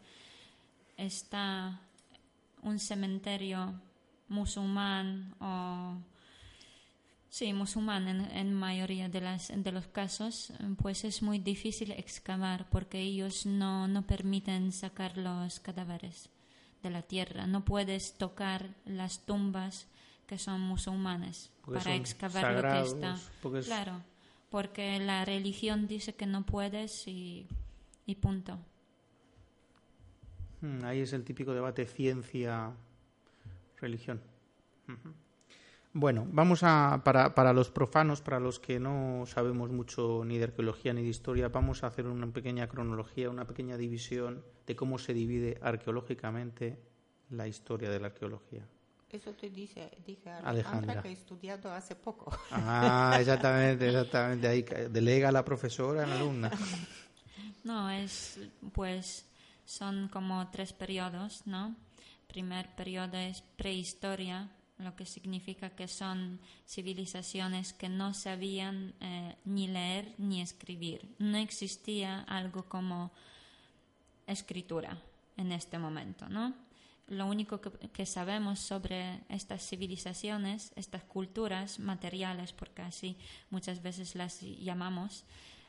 está 0.98 1.82
un 2.62 2.80
cementerio 2.80 3.80
musulmán 4.30 5.36
o 5.40 5.98
sí 7.30 7.52
musulmán 7.54 8.08
en, 8.08 8.22
en 8.32 8.54
mayoría 8.54 9.10
de 9.10 9.22
las 9.22 9.52
de 9.56 9.72
los 9.72 9.88
casos 9.88 10.54
pues 10.82 11.04
es 11.04 11.22
muy 11.22 11.40
difícil 11.40 11.92
excavar 11.92 12.70
porque 12.70 13.00
ellos 13.00 13.46
no, 13.46 13.88
no 13.88 14.04
permiten 14.06 14.72
sacar 14.72 15.18
los 15.18 15.60
cadáveres 15.60 16.30
de 16.84 16.90
la 16.90 17.02
tierra. 17.02 17.48
No 17.48 17.64
puedes 17.64 18.14
tocar 18.18 18.70
las 18.86 19.26
tumbas 19.26 19.88
que 20.28 20.38
son 20.38 20.62
musulmanes 20.62 21.52
Porque 21.62 21.80
para 21.80 21.92
son 21.92 22.02
excavar 22.02 22.42
sagrados, 22.44 22.94
lo 22.94 23.00
que 23.00 23.06
está. 23.08 23.20
porque 23.42 23.60
es- 23.60 23.66
claro 23.66 24.02
porque 24.50 25.00
la 25.00 25.26
religión 25.26 25.88
dice 25.88 26.14
que 26.14 26.28
no 26.28 26.46
puedes 26.46 27.08
y, 27.08 27.48
y 28.06 28.16
punto 28.16 28.60
Ahí 30.84 31.02
es 31.02 31.14
el 31.14 31.24
típico 31.24 31.54
debate 31.54 31.86
ciencia-religión. 31.86 34.22
Bueno, 35.92 36.26
vamos 36.32 36.64
a, 36.64 37.02
para, 37.04 37.36
para 37.36 37.54
los 37.54 37.70
profanos, 37.70 38.22
para 38.22 38.40
los 38.40 38.60
que 38.60 38.80
no 38.80 39.26
sabemos 39.28 39.70
mucho 39.72 40.24
ni 40.26 40.38
de 40.38 40.46
arqueología 40.46 40.94
ni 40.94 41.04
de 41.04 41.10
historia, 41.10 41.50
vamos 41.50 41.84
a 41.84 41.88
hacer 41.88 42.08
una 42.08 42.28
pequeña 42.28 42.68
cronología, 42.68 43.30
una 43.30 43.46
pequeña 43.46 43.78
división 43.78 44.44
de 44.66 44.76
cómo 44.76 44.98
se 44.98 45.14
divide 45.14 45.60
arqueológicamente 45.62 46.80
la 47.30 47.48
historia 47.48 47.90
de 47.90 48.00
la 48.00 48.08
arqueología. 48.08 48.68
Eso 49.12 49.34
te 49.34 49.52
dice, 49.52 49.92
dije 50.04 50.30
a 50.30 50.38
Alejandra. 50.38 50.50
Alejandra 50.50 51.02
que 51.04 51.10
he 51.10 51.12
estudiado 51.12 51.72
hace 51.72 51.96
poco. 51.96 52.36
Ah, 52.50 53.16
exactamente, 53.20 53.88
exactamente. 53.88 54.48
Ahí 54.48 54.66
delega 54.90 55.32
la 55.32 55.46
profesora 55.46 56.04
en 56.04 56.10
la 56.10 56.16
alumna. 56.16 56.50
No, 57.64 57.92
es 57.92 58.40
pues 58.74 59.28
son 59.66 60.10
como 60.10 60.50
tres 60.50 60.74
periodos, 60.74 61.46
¿no? 61.46 61.76
Primer 62.28 62.74
periodo 62.76 63.18
es 63.18 63.42
prehistoria, 63.42 64.50
lo 64.78 64.96
que 64.96 65.06
significa 65.06 65.70
que 65.70 65.88
son 65.88 66.40
civilizaciones 66.68 67.74
que 67.74 67.90
no 67.90 68.14
sabían 68.14 68.94
eh, 69.00 69.36
ni 69.46 69.68
leer 69.68 70.16
ni 70.18 70.42
escribir. 70.42 71.16
No 71.20 71.38
existía 71.38 72.22
algo 72.22 72.64
como 72.64 73.12
escritura 74.28 74.98
en 75.38 75.52
este 75.52 75.78
momento, 75.78 76.28
¿no? 76.30 76.54
Lo 77.08 77.28
único 77.28 77.60
que, 77.60 77.70
que 77.90 78.06
sabemos 78.06 78.60
sobre 78.60 79.22
estas 79.30 79.68
civilizaciones, 79.68 80.72
estas 80.76 81.04
culturas 81.04 81.80
materiales, 81.80 82.54
porque 82.54 82.82
así 82.82 83.18
muchas 83.50 83.82
veces 83.82 84.16
las 84.16 84.40
llamamos, 84.42 85.26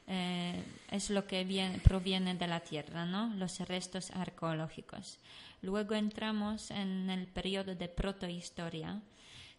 eh, 0.07 0.62
es 0.90 1.11
lo 1.11 1.26
que 1.26 1.44
viene- 1.44 1.78
proviene 1.78 2.34
de 2.34 2.46
la 2.46 2.61
tierra, 2.61 3.05
¿no? 3.05 3.32
Los 3.34 3.59
restos 3.61 4.11
arqueológicos. 4.11 5.18
Luego 5.62 5.94
entramos 5.94 6.70
en 6.70 7.09
el 7.09 7.26
periodo 7.26 7.74
de 7.74 7.88
protohistoria, 7.88 9.00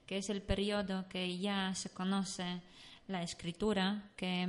que 0.06 0.18
es 0.18 0.30
el 0.30 0.42
periodo 0.42 1.08
que 1.10 1.38
ya 1.40 1.74
se 1.74 1.90
conoce 1.90 2.62
la 3.08 3.24
escritura, 3.24 4.04
que 4.16 4.48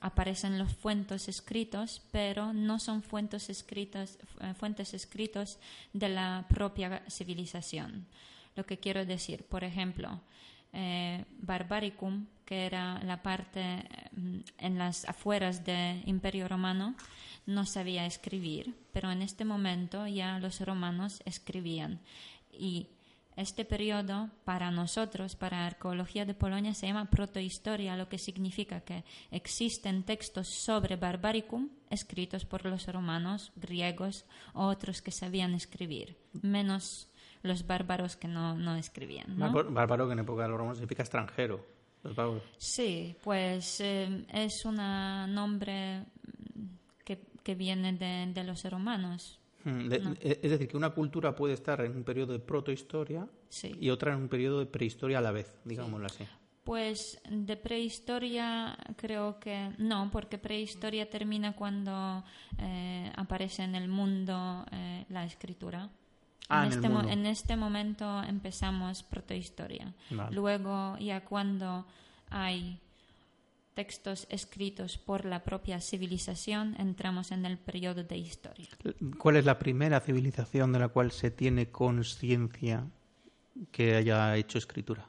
aparecen 0.00 0.58
los 0.58 0.72
fuentes 0.72 1.28
escritos, 1.28 2.00
pero 2.12 2.52
no 2.52 2.78
son 2.78 3.02
fuentes 3.02 3.48
eh, 3.50 4.54
fuentes 4.58 4.94
escritos 4.94 5.58
de 5.92 6.08
la 6.08 6.44
propia 6.48 7.02
civilización. 7.10 8.06
Lo 8.54 8.64
que 8.64 8.78
quiero 8.78 9.04
decir, 9.04 9.44
por 9.44 9.64
ejemplo, 9.64 10.20
eh, 10.72 11.24
Barbaricum, 11.40 12.26
que 12.44 12.66
era 12.66 13.02
la 13.04 13.22
parte 13.22 13.84
en 14.58 14.78
las 14.78 15.04
afueras 15.06 15.64
del 15.64 16.02
Imperio 16.06 16.48
Romano, 16.48 16.94
no 17.46 17.64
sabía 17.64 18.06
escribir, 18.06 18.74
pero 18.92 19.10
en 19.10 19.22
este 19.22 19.44
momento 19.44 20.06
ya 20.06 20.38
los 20.38 20.60
romanos 20.60 21.22
escribían 21.24 22.00
y 22.52 22.88
Este 23.36 23.66
periodo, 23.66 24.30
para 24.44 24.70
nosotros, 24.70 25.36
para 25.36 25.66
arqueología 25.66 26.24
de 26.24 26.32
Polonia, 26.32 26.72
se 26.72 26.86
llama 26.86 27.10
protohistoria, 27.10 27.94
lo 27.94 28.08
que 28.08 28.16
significa 28.16 28.80
que 28.80 29.04
existen 29.30 30.04
textos 30.04 30.48
sobre 30.48 30.96
Barbaricum 30.96 31.68
escritos 31.90 32.46
por 32.46 32.64
los 32.64 32.86
romanos, 32.86 33.52
griegos 33.54 34.24
o 34.54 34.64
otros 34.66 35.02
que 35.02 35.10
sabían 35.10 35.52
escribir, 35.52 36.16
menos 36.32 37.10
los 37.42 37.66
bárbaros 37.66 38.16
que 38.16 38.26
no, 38.26 38.54
no 38.56 38.74
escribían. 38.74 39.36
¿no? 39.36 39.52
Bárbaro, 39.52 40.06
que 40.06 40.14
en 40.14 40.20
época 40.20 40.44
de 40.44 40.48
los 40.48 40.56
romanos 40.56 40.78
significa 40.78 41.02
extranjero. 41.02 41.75
Los. 42.14 42.42
Sí, 42.58 43.16
pues 43.22 43.80
eh, 43.80 44.24
es 44.32 44.64
un 44.64 44.76
nombre 44.76 46.04
que, 47.04 47.20
que 47.42 47.54
viene 47.54 47.92
de, 47.94 48.32
de 48.32 48.44
los 48.44 48.62
romanos. 48.64 49.38
Mm, 49.64 49.88
de- 49.88 50.16
e- 50.20 50.40
Es 50.42 50.50
decir, 50.50 50.68
que 50.68 50.76
una 50.76 50.90
cultura 50.90 51.34
puede 51.34 51.54
estar 51.54 51.80
en 51.80 51.96
un 51.96 52.04
periodo 52.04 52.32
de 52.34 52.38
protohistoria 52.38 53.26
Sí. 53.48 53.74
y 53.80 53.90
otra 53.90 54.12
en 54.12 54.18
un 54.22 54.28
periodo 54.28 54.60
de 54.60 54.66
prehistoria 54.66 55.18
a 55.18 55.20
la 55.22 55.32
vez, 55.32 55.52
digámoslo 55.64 56.06
así. 56.06 56.24
Pues 56.64 57.20
de 57.30 57.56
prehistoria 57.56 58.76
creo 58.96 59.38
que 59.38 59.70
no, 59.78 60.10
porque 60.10 60.36
prehistoria 60.38 61.08
termina 61.08 61.54
cuando 61.54 62.24
eh, 62.58 63.10
aparece 63.16 63.62
en 63.62 63.76
el 63.76 63.86
mundo 63.88 64.66
eh, 64.72 65.04
la 65.08 65.24
escritura. 65.24 65.88
Ah, 66.48 66.64
en 66.64 66.66
en, 66.66 66.72
el 66.72 66.74
este 66.78 66.88
mo- 66.88 67.08
en 67.10 67.26
este 67.26 67.56
momento 67.56 68.22
empezamos 68.22 69.02
protohistoria. 69.02 69.92
Vale. 70.10 70.34
Luego, 70.34 70.96
ya 70.98 71.24
cuando 71.24 71.86
hay 72.30 72.78
textos 73.74 74.26
escritos 74.30 74.96
por 74.96 75.24
la 75.26 75.42
propia 75.44 75.80
civilización, 75.80 76.74
entramos 76.78 77.30
en 77.30 77.44
el 77.44 77.58
periodo 77.58 78.04
de 78.04 78.16
historia. 78.16 78.68
¿Cuál 79.18 79.36
es 79.36 79.44
la 79.44 79.58
primera 79.58 80.00
civilización 80.00 80.72
de 80.72 80.78
la 80.78 80.88
cual 80.88 81.10
se 81.12 81.30
tiene 81.30 81.70
conciencia 81.70 82.84
que 83.72 83.96
haya 83.96 84.34
hecho 84.36 84.56
escritura? 84.58 85.06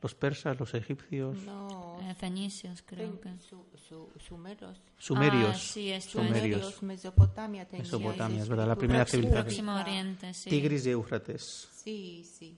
¿Los 0.00 0.14
persas, 0.14 0.58
los 0.60 0.72
egipcios, 0.74 1.36
No, 1.42 1.98
Eh, 2.02 2.14
fenicios, 2.14 2.82
creo 2.86 3.20
que. 3.20 3.36
su, 3.40 3.66
su, 3.76 4.08
sumeros. 4.20 4.80
sumerios? 4.96 5.50
Ah, 5.56 5.58
sí, 5.58 5.90
es- 5.90 6.04
sumerios. 6.04 6.34
Sumerios, 6.76 6.82
Mesopotamia 6.84 7.66
tenía 7.66 7.82
Mesopotamia, 7.82 8.42
es 8.42 8.48
verdad, 8.48 8.68
la 8.68 8.76
primera 8.76 9.00
Próximo, 9.04 9.22
civilización. 9.22 9.66
Próximo. 9.66 9.74
Oriente, 9.74 10.34
sí. 10.34 10.50
Tigris 10.50 10.86
y 10.86 10.90
Éufrates. 10.90 11.68
Sí, 11.72 12.24
sí. 12.24 12.56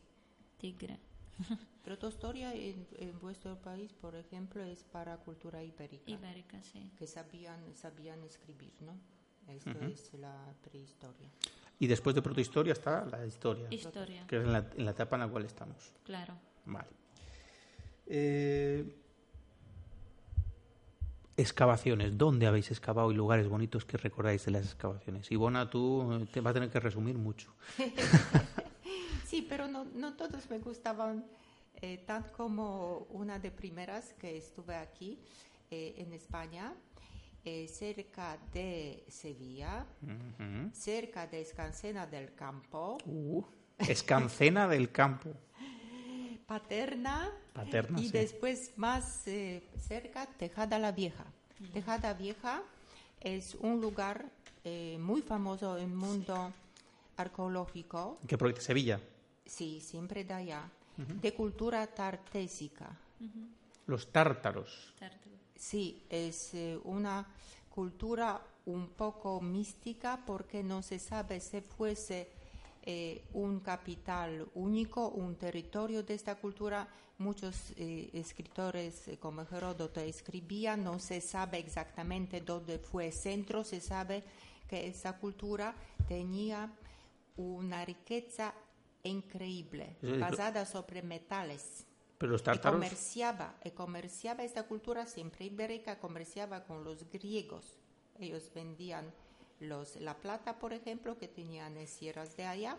Tigre. 0.59 0.99
Protohistoria 1.83 2.53
en, 2.55 2.87
en 2.99 3.19
vuestro 3.21 3.57
país, 3.57 3.93
por 3.95 4.15
ejemplo, 4.15 4.63
es 4.63 4.85
para 4.85 5.17
cultura 5.17 5.63
ibérica, 5.65 6.11
Ibérica, 6.11 6.63
sí. 6.63 6.91
que 6.99 7.07
sabían, 7.07 7.75
sabían 7.75 8.23
escribir, 8.23 8.75
¿no? 8.81 8.95
Esto 9.49 9.71
es 9.87 10.13
la 10.15 10.55
prehistoria. 10.63 11.29
Y 11.79 11.87
después 11.87 12.15
de 12.15 12.21
protohistoria 12.21 12.75
está 12.75 13.07
la 13.07 13.25
historia, 13.27 13.67
Historia, 13.71 14.27
que 14.27 14.37
es 14.37 14.45
en 14.45 14.53
la, 14.53 14.71
en 14.77 14.85
la 14.85 14.91
etapa 14.91 15.17
en 15.17 15.23
la 15.23 15.29
cual 15.29 15.47
estamos. 15.47 15.91
claro. 16.05 16.35
Vale. 16.67 16.89
Eh, 18.13 18.85
excavaciones. 21.37 22.19
¿Dónde 22.19 22.47
habéis 22.47 22.71
excavado 22.71 23.11
y 23.13 23.15
lugares 23.15 23.49
bonitos 23.49 23.85
que 23.85 23.97
recordáis 23.97 24.45
de 24.45 24.51
las 24.51 24.65
excavaciones? 24.65 25.31
Ivona, 25.31 25.71
tú 25.71 26.13
eh, 26.13 26.27
te 26.31 26.41
vas 26.41 26.51
a 26.51 26.55
tener 26.55 26.71
que 26.71 26.81
resumir 26.81 27.17
mucho. 27.17 27.55
Sí, 29.31 29.47
pero 29.49 29.69
no, 29.69 29.85
no 29.95 30.15
todos 30.15 30.51
me 30.51 30.59
gustaban 30.59 31.25
eh, 31.81 31.99
tan 32.05 32.25
como 32.37 33.07
una 33.11 33.39
de 33.39 33.53
primeras 33.53 34.13
que 34.15 34.37
estuve 34.37 34.75
aquí 34.75 35.21
eh, 35.71 35.95
en 35.99 36.13
España, 36.13 36.75
eh, 37.45 37.69
cerca 37.69 38.39
de 38.53 39.05
Sevilla, 39.07 39.87
cerca 40.73 41.29
de 41.29 41.43
Escancena 41.43 42.09
del 42.09 42.35
Campo, 42.35 42.99
Uh, 43.07 43.45
Escancena 43.79 44.67
del 44.67 44.91
campo. 44.91 45.31
Paterna, 46.51 47.31
Paterna, 47.53 48.01
y 48.01 48.07
sí. 48.07 48.11
después 48.11 48.73
más 48.77 49.25
eh, 49.29 49.63
cerca 49.79 50.27
Tejada 50.27 50.81
la 50.81 50.91
Vieja. 50.91 51.25
Tejada 51.73 52.13
Vieja 52.13 52.61
es 53.21 53.55
un 53.55 53.81
lugar 53.81 54.29
eh, 54.65 54.99
muy 54.99 55.23
famoso 55.23 55.79
en 55.79 55.85
el 55.85 55.95
mundo 55.95 56.53
arqueológico, 57.17 58.19
¿Qué 58.27 58.37
proyecto? 58.37 58.63
Sevilla. 58.63 58.99
sí, 59.47 59.81
siempre 59.81 60.25
de 60.25 60.35
allá, 60.35 60.69
de 60.97 61.35
cultura 61.35 61.87
tartésica. 61.87 62.99
Los 63.87 64.11
tártaros. 64.11 64.93
Sí, 65.55 66.03
es 66.11 66.53
eh, 66.55 66.81
una 66.83 67.29
cultura 67.69 68.43
un 68.67 68.89
poco 68.89 69.41
mística 69.41 70.21
porque 70.27 70.65
no 70.65 70.83
se 70.83 70.99
sabe 70.99 71.39
si 71.39 71.61
fuese 71.61 72.29
eh, 72.83 73.25
un 73.35 73.61
capital 73.61 74.49
único, 74.55 75.09
un 75.11 75.37
territorio 75.37 76.03
de 76.03 76.15
esta 76.15 76.37
cultura. 76.37 76.89
Muchos 77.19 77.73
eh, 77.77 78.11
escritores 78.15 79.07
eh, 79.09 79.19
como 79.19 79.43
Heródoto 79.43 80.01
escribían, 80.01 80.83
no 80.85 80.99
se 80.99 81.21
sabe 81.21 81.59
exactamente 81.59 82.41
dónde 82.41 82.79
fue 82.79 83.13
centro, 83.13 83.63
se 83.65 83.81
sabe 83.81 84.25
que 84.69 84.87
esa 84.89 85.19
cultura 85.19 85.75
tenía 86.09 86.73
una 87.37 87.85
riqueza 87.85 88.55
increíble, 89.03 89.97
basada 90.19 90.65
sobre 90.67 91.03
metales. 91.03 91.87
Pero 92.19 92.33
los 92.33 92.43
Y 92.43 92.45
tártaros. 92.45 92.77
comerciaba, 92.77 93.55
y 93.65 93.71
comerciaba 93.71 94.43
esta 94.45 94.65
cultura 94.67 95.07
siempre 95.07 95.47
ibérica, 95.47 95.99
comerciaba 95.99 96.65
con 96.65 96.85
los 96.85 97.09
griegos. 97.11 97.79
Ellos 98.19 98.51
vendían 98.55 99.13
los, 99.61 99.97
la 99.97 100.17
plata, 100.17 100.59
por 100.59 100.73
ejemplo, 100.73 101.17
que 101.19 101.29
tenían 101.29 101.77
en 101.77 101.87
sierras 101.87 102.37
de 102.37 102.45
allá, 102.47 102.77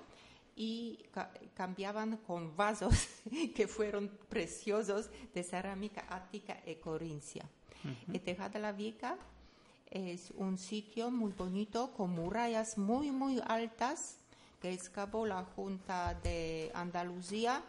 y 0.56 0.98
ca- 1.12 1.32
cambiaban 1.54 2.18
con 2.18 2.56
vasos 2.58 3.08
que 3.56 3.68
fueron 3.68 4.10
preciosos 4.30 5.10
de 5.34 5.44
cerámica 5.44 6.06
ática 6.10 6.58
y 6.66 6.76
corintia. 6.76 7.46
Y 8.12 8.20
Tejada 8.20 8.60
la 8.60 8.72
Vieja 8.74 9.18
es 9.90 10.32
un 10.36 10.58
sitio 10.58 11.10
muy 11.10 11.32
bonito 11.32 11.92
con 11.94 12.12
murallas 12.12 12.78
muy, 12.78 13.12
muy 13.12 13.42
altas 13.48 14.18
que 14.62 14.72
excavó 14.74 15.26
la 15.26 15.44
Junta 15.44 16.14
de 16.22 16.72
Andalucía 16.76 17.64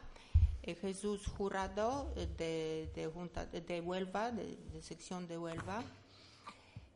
eh, 0.62 0.74
Jesús 0.74 1.26
Jurado 1.26 2.12
eh, 2.16 2.26
de, 2.36 2.90
de, 2.94 3.06
Junta, 3.08 3.46
de 3.46 3.80
Huelva, 3.80 4.30
de, 4.30 4.56
de 4.72 4.82
sección 4.82 5.26
de 5.26 5.38
Huelva. 5.38 5.82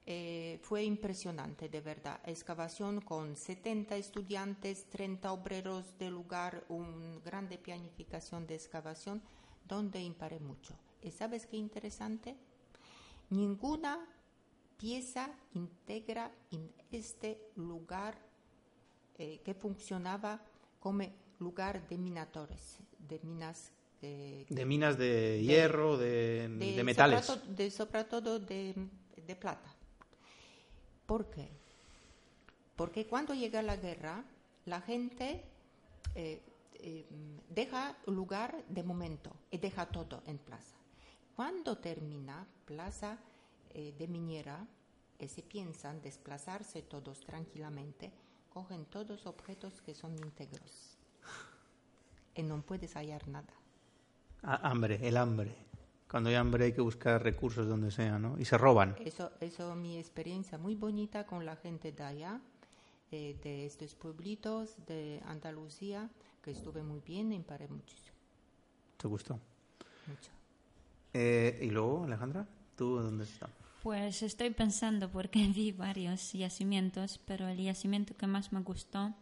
Eh, 0.09 0.61
fue 0.63 0.85
impresionante, 0.85 1.69
de 1.69 1.81
verdad. 1.81 2.21
Excavación 2.25 3.01
con 3.01 3.35
70 3.35 3.97
estudiantes, 3.97 4.89
30 4.89 5.33
obreros 5.33 5.99
del 5.99 6.15
lugar, 6.15 6.65
una 6.69 7.19
grande 7.25 7.59
planificación 7.59 8.47
de 8.47 8.55
excavación, 8.55 9.21
donde 9.67 10.01
imparé 10.01 10.39
mucho. 10.39 10.79
¿Y 11.03 11.11
sabes 11.11 11.47
qué 11.47 11.57
interesante? 11.57 12.37
Ninguna 13.31 13.99
pieza 14.77 15.29
integra 15.55 16.31
en 16.53 16.71
este 16.93 17.41
lugar 17.57 18.17
eh, 19.19 19.41
que 19.45 19.55
funcionaba 19.55 20.41
como 20.79 21.05
lugar 21.41 21.89
de 21.89 21.99
minadores, 21.99 22.79
de 22.99 23.19
minas 23.25 23.73
eh, 24.03 24.47
De 24.51 24.65
minas 24.67 24.99
de 24.99 25.43
hierro, 25.43 25.97
de, 25.97 26.49
de 26.49 26.85
metales. 26.85 27.25
Sobre 27.25 27.41
todo, 27.41 27.55
de, 27.55 27.71
sobre 27.71 28.05
todo 28.05 28.39
de, 28.39 28.75
de 29.27 29.37
plata. 29.37 29.76
¿Por 31.07 31.31
qué? 31.31 31.49
Porque 32.77 33.07
cuando 33.07 33.35
llega 33.35 33.63
la 33.63 33.77
guerra, 33.77 34.25
la 34.65 34.81
gente 34.81 35.45
eh, 36.15 36.43
eh, 36.75 37.07
deja 37.49 37.97
lugar 38.07 38.65
de 38.69 38.83
momento 38.83 39.33
y 39.51 39.59
deja 39.59 39.87
todo 39.87 40.23
en 40.27 40.39
plaza. 40.39 40.77
Cuando 41.35 41.79
termina 41.79 42.47
plaza 42.67 43.19
eh, 43.73 43.95
de 43.99 44.09
minera, 44.09 44.67
y 45.19 45.29
se 45.29 45.43
piensan 45.43 46.03
desplazarse 46.03 46.83
todos 46.83 47.21
tranquilamente, 47.21 48.13
cogen 48.53 48.85
todos 48.87 49.27
objetos 49.27 49.81
que 49.83 49.95
son 49.95 50.15
íntegros 50.17 50.99
y 52.35 52.43
no 52.43 52.61
puedes 52.63 52.95
hallar 52.95 53.27
nada. 53.29 53.53
Ah, 54.43 54.61
hambre, 54.63 54.99
el 55.03 55.17
hambre. 55.17 55.55
Cuando 56.11 56.31
hay 56.31 56.37
hambre 56.37 56.67
hay 56.67 56.73
que 56.73 56.81
buscar 56.81 57.23
recursos 57.23 57.67
donde 57.67 57.91
sea, 57.91 58.19
¿no? 58.19 58.39
Y 58.39 58.45
se 58.45 58.57
roban. 58.57 58.97
Eso, 59.05 59.33
eso 59.41 59.75
mi 59.75 59.99
experiencia 59.99 60.57
muy 60.57 60.75
bonita 60.77 61.27
con 61.27 61.45
la 61.45 61.57
gente 61.57 61.93
de 61.93 62.03
allá, 62.03 62.41
eh, 63.11 63.37
de 63.43 63.67
estos 63.67 63.95
pueblitos 63.95 64.77
de 64.87 65.21
Andalucía, 65.27 66.09
que 66.43 66.53
estuve 66.53 66.83
muy 66.83 67.01
bien 67.01 67.33
y 67.33 67.41
paré 67.41 67.67
muchísimo. 67.69 68.17
¿Te 68.97 69.09
gustó? 69.09 69.41
Mucho. 70.07 70.31
Eh, 71.13 71.59
y 71.63 71.71
luego, 71.71 72.05
Alejandra, 72.05 72.47
¿tú 72.77 73.01
dónde 73.01 73.25
estás? 73.25 73.51
Pues 73.83 74.23
estoy 74.23 74.51
pensando 74.51 75.11
porque 75.11 75.47
vi 75.55 75.73
varios 75.73 76.33
yacimientos, 76.33 77.19
pero 77.25 77.49
el 77.49 77.59
yacimiento 77.59 78.17
que 78.17 78.27
más 78.27 78.53
me 78.53 78.61
gustó 78.61 79.15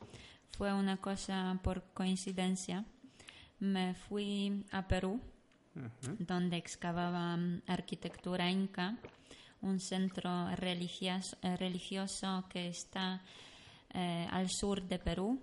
fue 0.57 0.72
una 0.72 0.97
cosa 0.99 1.61
por 1.62 1.82
coincidencia. 1.95 2.85
Me 3.59 3.95
fui 3.95 4.64
a 4.70 4.89
Perú, 4.89 5.20
donde 6.18 6.57
excavaban 6.57 7.62
arquitectura 7.66 8.51
inca, 8.51 8.97
un 9.64 9.81
centro 9.81 10.55
religioso, 10.57 11.37
eh, 11.43 11.57
religioso 11.57 12.45
que 12.49 12.68
está 12.68 13.22
eh, 13.93 14.29
al 14.31 14.49
sur 14.51 14.81
de 14.83 14.99
Perú, 14.99 15.41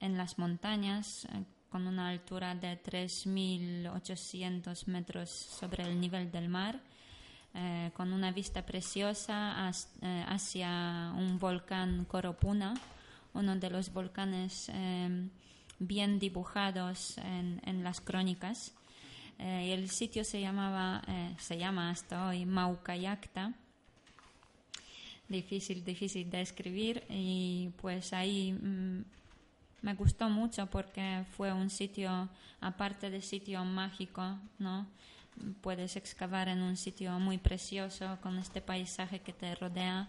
en 0.00 0.16
las 0.16 0.38
montañas, 0.38 1.24
eh, 1.24 1.44
con 1.70 1.86
una 1.86 2.08
altura 2.10 2.54
de 2.54 2.82
3.800 2.82 4.86
metros 4.86 5.30
sobre 5.30 5.84
el 5.84 5.98
nivel 6.00 6.30
del 6.30 6.48
mar, 6.48 6.80
con 7.94 8.12
una 8.12 8.32
vista 8.32 8.66
preciosa 8.66 9.72
hacia 10.28 11.10
un 11.16 11.38
volcán 11.38 12.04
Coropuna, 12.04 12.74
uno 13.32 13.56
de 13.56 13.70
los 13.70 13.90
volcanes 13.90 14.70
bien 15.78 16.18
dibujados 16.18 17.16
en 17.16 17.82
las 17.82 18.02
crónicas. 18.02 18.74
Eh, 19.38 19.74
el 19.74 19.90
sitio 19.90 20.24
se 20.24 20.40
llamaba, 20.40 21.02
eh, 21.08 21.34
se 21.38 21.58
llama 21.58 21.90
hasta 21.90 22.28
hoy 22.28 22.46
Maucayacta 22.46 23.54
difícil, 25.28 25.84
difícil 25.84 26.30
de 26.30 26.40
escribir 26.40 27.04
y 27.08 27.70
pues 27.80 28.12
ahí 28.12 28.52
mm, 28.52 29.04
me 29.82 29.94
gustó 29.94 30.28
mucho 30.28 30.66
porque 30.66 31.24
fue 31.36 31.52
un 31.52 31.70
sitio, 31.70 32.28
aparte 32.60 33.10
de 33.10 33.22
sitio 33.22 33.64
mágico, 33.64 34.38
¿no? 34.58 34.86
Puedes 35.60 35.96
excavar 35.96 36.48
en 36.48 36.62
un 36.62 36.76
sitio 36.76 37.18
muy 37.18 37.38
precioso 37.38 38.18
con 38.22 38.38
este 38.38 38.60
paisaje 38.60 39.20
que 39.20 39.32
te 39.32 39.54
rodea, 39.54 40.08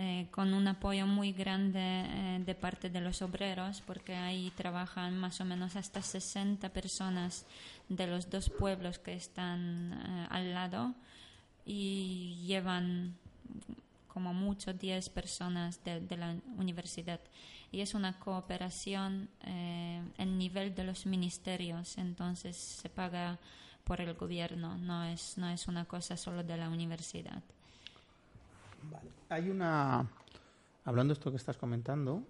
eh, 0.00 0.28
con 0.30 0.54
un 0.54 0.68
apoyo 0.68 1.08
muy 1.08 1.32
grande 1.32 1.80
eh, 1.82 2.40
de 2.46 2.54
parte 2.54 2.88
de 2.88 3.00
los 3.00 3.20
obreros, 3.20 3.82
porque 3.84 4.14
ahí 4.14 4.52
trabajan 4.56 5.18
más 5.18 5.40
o 5.40 5.44
menos 5.44 5.74
hasta 5.74 6.02
60 6.02 6.68
personas 6.68 7.46
de 7.88 8.06
los 8.06 8.30
dos 8.30 8.48
pueblos 8.48 9.00
que 9.00 9.14
están 9.14 9.92
eh, 9.92 10.26
al 10.30 10.54
lado 10.54 10.94
y 11.66 12.36
llevan 12.46 13.16
como 14.06 14.32
mucho 14.32 14.72
10 14.72 15.08
personas 15.08 15.82
de, 15.82 16.16
la 16.16 16.36
universidad. 16.56 17.18
Y 17.72 17.80
es 17.80 17.94
una 17.94 18.20
cooperación 18.20 19.28
en 19.42 20.38
nivel 20.38 20.76
de 20.76 20.84
los 20.84 21.06
ministerios, 21.06 21.98
entonces 21.98 22.56
se 22.56 22.88
paga 22.88 23.36
por 23.82 24.00
el 24.00 24.14
gobierno, 24.14 24.78
no 24.78 25.04
es, 25.04 25.36
no 25.38 25.48
es 25.48 25.66
una 25.66 25.86
cosa 25.86 26.16
solo 26.16 26.44
de 26.44 26.56
la 26.56 26.68
universidad. 26.68 27.42
Vale. 28.90 29.17
Hay 29.28 29.50
una. 29.50 30.06
Hablando 30.84 31.12
de 31.12 31.18
esto 31.18 31.30
que 31.30 31.36
estás 31.36 31.56
comentando, 31.56 32.22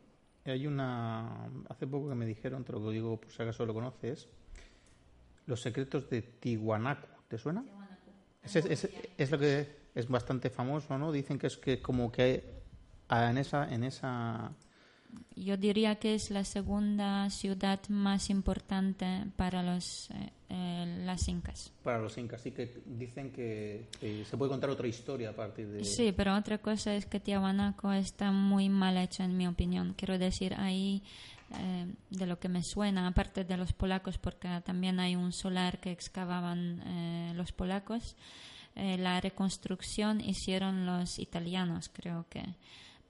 hay 0.44 0.66
una. 0.66 1.48
Hace 1.68 1.86
poco 1.86 2.08
que 2.08 2.14
me 2.14 2.26
dijeron, 2.26 2.64
te 2.64 2.72
lo 2.72 2.90
digo 2.90 3.20
por 3.20 3.30
si 3.30 3.42
acaso 3.42 3.64
lo 3.66 3.74
conoces, 3.74 4.28
Los 5.46 5.62
secretos 5.62 6.10
de 6.10 6.20
Tiwanaku. 6.22 7.06
¿Te 7.28 7.38
suena? 7.38 7.62
Es, 8.42 8.56
es- 8.56 8.66
es- 8.84 8.90
es 9.16 9.30
lo 9.30 9.38
que 9.38 9.66
es 9.94 10.08
bastante 10.08 10.50
famoso, 10.50 10.98
¿no? 10.98 11.10
Dicen 11.12 11.38
que 11.38 11.46
es 11.46 11.56
que 11.56 11.80
como 11.80 12.10
que 12.12 12.44
en 13.10 13.38
esa. 13.38 13.72
En 13.72 13.84
esa 13.84 14.50
Yo 15.36 15.56
diría 15.56 15.96
que 15.96 16.14
es 16.14 16.30
la 16.30 16.44
segunda 16.44 17.30
ciudad 17.30 17.80
más 17.88 18.28
importante 18.28 19.24
para 19.36 19.62
los, 19.62 20.10
eh, 20.10 20.32
eh, 20.50 21.02
las 21.04 21.28
incas. 21.28 21.72
para 21.82 21.98
los 22.00 22.18
incas, 22.18 22.42
sí 22.42 22.50
que 22.50 22.82
dicen 22.84 23.30
que, 23.30 23.86
que 24.00 24.24
se 24.24 24.36
puede 24.36 24.50
contar 24.50 24.70
otra 24.70 24.88
historia 24.88 25.30
a 25.30 25.32
partir 25.32 25.68
de. 25.68 25.84
Sí, 25.84 26.12
pero 26.12 26.34
otra 26.36 26.58
cosa 26.58 26.94
es 26.94 27.06
que 27.06 27.20
Tiahuanaco 27.20 27.92
está 27.92 28.32
muy 28.32 28.68
mal 28.68 28.96
hecho, 28.96 29.22
en 29.22 29.36
mi 29.36 29.46
opinión. 29.46 29.94
Quiero 29.96 30.18
decir, 30.18 30.54
ahí, 30.54 31.02
eh, 31.58 31.86
de 32.10 32.26
lo 32.26 32.38
que 32.38 32.48
me 32.48 32.62
suena, 32.62 33.06
aparte 33.06 33.44
de 33.44 33.56
los 33.56 33.72
polacos, 33.72 34.18
porque 34.18 34.48
también 34.64 35.00
hay 35.00 35.16
un 35.16 35.32
solar 35.32 35.80
que 35.80 35.92
excavaban 35.92 36.82
eh, 36.84 37.32
los 37.34 37.52
polacos, 37.52 38.16
eh, 38.74 38.98
la 38.98 39.20
reconstrucción 39.20 40.20
hicieron 40.20 40.84
los 40.86 41.18
italianos, 41.18 41.90
creo 41.92 42.26
que. 42.28 42.42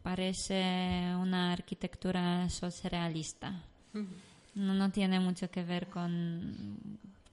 Parece 0.02 1.14
una 1.16 1.52
arquitectura 1.52 2.48
surrealista. 2.50 3.62
No, 4.54 4.74
no 4.74 4.90
tiene 4.90 5.20
mucho 5.20 5.50
que 5.50 5.62
ver 5.64 5.88
con, 5.88 6.78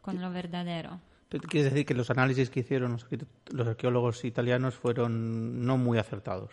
con 0.01 0.21
lo 0.21 0.29
verdadero. 0.31 0.99
¿Tú 1.29 1.39
quieres 1.39 1.71
decir 1.71 1.85
que 1.85 1.93
los 1.93 2.09
análisis 2.09 2.49
que 2.49 2.61
hicieron 2.61 2.91
los, 2.93 3.05
los 3.51 3.67
arqueólogos 3.67 4.23
italianos 4.25 4.75
fueron 4.75 5.65
no 5.65 5.77
muy 5.77 5.97
acertados? 5.97 6.51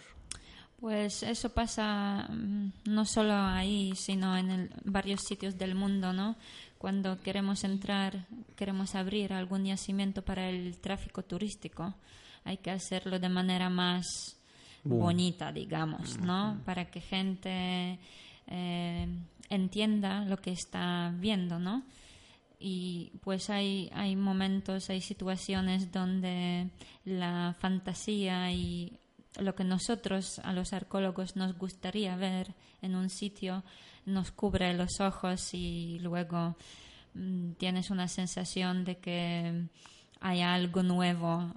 Pues 0.81 1.23
eso 1.23 1.51
pasa 1.51 2.27
mm, 2.31 2.73
no 2.87 3.05
solo 3.05 3.35
ahí, 3.35 3.93
sino 3.97 4.37
en 4.37 4.51
el- 4.51 4.71
varios 4.85 5.21
sitios 5.23 5.57
del 5.57 5.75
mundo, 5.75 6.13
¿no? 6.13 6.37
Cuando 6.79 7.21
queremos 7.21 7.63
entrar, 7.65 8.27
queremos 8.57 8.95
abrir 8.97 9.33
algún 9.33 9.65
yacimiento 9.65 10.23
para 10.23 10.49
el 10.51 10.79
tráfico 10.79 11.23
turístico, 11.23 11.95
hay 12.45 12.57
que 12.57 12.73
hacerlo 12.73 13.21
de 13.21 13.29
manera 13.29 13.71
más 13.71 14.37
bonita, 14.85 15.53
digamos, 15.53 16.19
¿no? 16.19 16.61
Para 16.65 16.91
que 16.91 17.01
gente 17.01 17.99
eh, 18.47 19.09
entienda 19.49 20.25
lo 20.25 20.37
que 20.39 20.53
está 20.53 21.15
viendo, 21.19 21.59
¿no? 21.59 21.85
y 22.65 23.11
pues 23.23 23.51
hay, 23.51 23.91
hay 23.93 24.15
momentos, 24.15 24.89
hay 24.89 25.01
situaciones 25.01 25.91
donde 25.91 26.71
la 27.05 27.57
fantasía 27.59 28.53
y 28.53 29.01
lo 29.41 29.57
que 29.57 29.65
nosotros 29.65 30.39
a 30.45 30.53
los 30.53 30.73
arqueólogos 30.73 31.35
nos 31.35 31.59
gustaría 31.59 32.15
ver 32.15 32.55
en 32.81 32.95
un 32.95 33.11
sitio 33.11 33.65
nos 34.07 34.31
cubre 34.31 34.75
los 34.75 35.01
ojos 35.01 35.55
y 35.55 35.99
luego 36.01 36.57
mm, 37.15 37.53
tienes 37.53 37.91
una 37.91 38.07
sensación 38.07 38.85
de 38.85 38.99
que 38.99 39.67
hay 40.21 40.41
algo 40.43 40.85
nuevo 40.85 41.53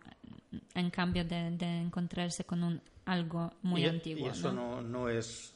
en 0.73 0.89
cambio 0.89 1.23
de, 1.23 1.51
de 1.51 1.81
encontrarse 1.81 2.45
con 2.45 2.63
un 2.63 2.81
algo 3.05 3.51
muy 3.63 3.81
y, 3.81 3.85
antiguo. 3.85 4.27
y 4.27 4.29
eso 4.29 4.51
¿no? 4.51 4.81
no, 4.81 4.81
no 4.81 5.09
es, 5.09 5.53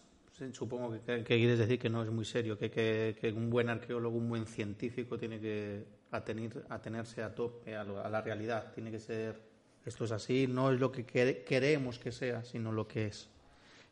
supongo 0.53 0.91
que, 0.91 1.23
que 1.23 1.37
quieres 1.37 1.59
decir 1.59 1.79
que 1.79 1.89
no 1.89 2.03
es 2.03 2.09
muy 2.11 2.25
serio, 2.25 2.57
que, 2.57 2.69
que, 2.69 3.33
un 3.35 3.49
buen 3.49 3.69
arqueólogo, 3.69 4.17
un 4.17 4.29
buen 4.29 4.45
científico 4.45 5.17
tiene 5.17 5.39
que 5.39 5.85
atenir, 6.11 6.63
atenerse 6.69 7.23
a 7.23 7.33
tope 7.33 7.75
a, 7.75 7.83
lo- 7.83 8.03
a 8.03 8.09
la 8.09 8.21
realidad, 8.21 8.71
tiene 8.73 8.91
que 8.91 8.99
ser, 8.99 9.41
esto 9.85 10.05
es 10.05 10.11
así, 10.11 10.47
no 10.47 10.71
es 10.71 10.79
lo 10.79 10.91
que 10.91 11.05
quere- 11.05 11.43
queremos 11.43 11.99
que 11.99 12.11
sea, 12.11 12.43
sino 12.43 12.71
lo 12.71 12.87
que 12.87 13.07
es. 13.07 13.29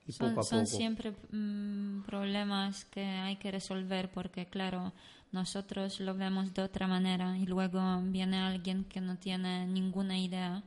Y 0.08 0.12
son, 0.14 0.30
poco 0.36 0.42
a 0.42 0.44
son 0.44 0.60
poco. 0.66 0.78
siempre 0.78 1.12
mm, 1.32 2.02
problemas 2.04 2.86
que 2.86 3.04
hay 3.04 3.36
que 3.38 3.52
resolver 3.52 4.10
porque, 4.12 4.46
claro, 4.46 4.94
nosotros 5.32 6.00
lo 6.00 6.16
vemos 6.16 6.54
de 6.54 6.62
otra 6.62 6.88
manera 6.88 7.38
y 7.38 7.46
luego 7.46 7.82
viene 8.04 8.38
alguien 8.38 8.86
que 8.86 9.02
no 9.02 9.18
tiene 9.18 9.68
ninguna 9.68 10.18
idea 10.18 10.64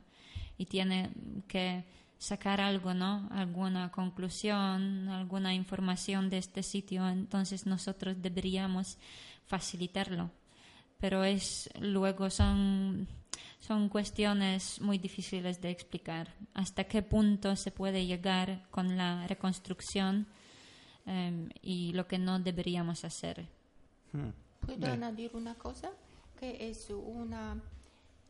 y 0.58 0.66
tiene 0.66 1.10
que 1.48 1.84
sacar 2.20 2.60
algo, 2.60 2.92
¿no? 2.92 3.26
Alguna 3.30 3.90
conclusión, 3.90 5.08
alguna 5.08 5.54
información 5.54 6.28
de 6.28 6.36
este 6.36 6.62
sitio, 6.62 7.08
entonces 7.08 7.64
nosotros 7.64 8.20
deberíamos 8.20 8.98
facilitarlo. 9.46 10.30
Pero 10.98 11.24
es 11.24 11.70
luego 11.80 12.28
son 12.28 13.08
son 13.58 13.88
cuestiones 13.88 14.80
muy 14.82 14.98
difíciles 14.98 15.60
de 15.62 15.70
explicar. 15.70 16.34
Hasta 16.52 16.84
qué 16.84 17.02
punto 17.02 17.56
se 17.56 17.70
puede 17.70 18.04
llegar 18.04 18.66
con 18.70 18.98
la 18.98 19.26
reconstrucción 19.26 20.26
eh, 21.06 21.48
y 21.62 21.92
lo 21.94 22.06
que 22.06 22.18
no 22.18 22.38
deberíamos 22.38 23.02
hacer. 23.04 23.46
Hmm. 24.12 24.30
¿Puedo 24.66 24.92
añadir 24.92 25.30
una 25.34 25.54
cosa? 25.54 25.90
Que 26.38 26.68
es 26.68 26.90
una 26.90 27.62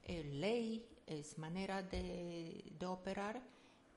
eh, 0.05 0.23
ley, 0.35 0.85
es 1.07 1.39
manera 1.39 1.83
de, 1.83 2.73
de 2.79 2.87
operar 2.87 3.41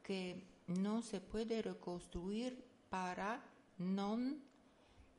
que 0.04 0.44
no 0.68 1.02
se 1.02 1.20
puede 1.22 1.62
reconstruir 1.62 2.64
para 2.90 3.42
no 3.78 4.20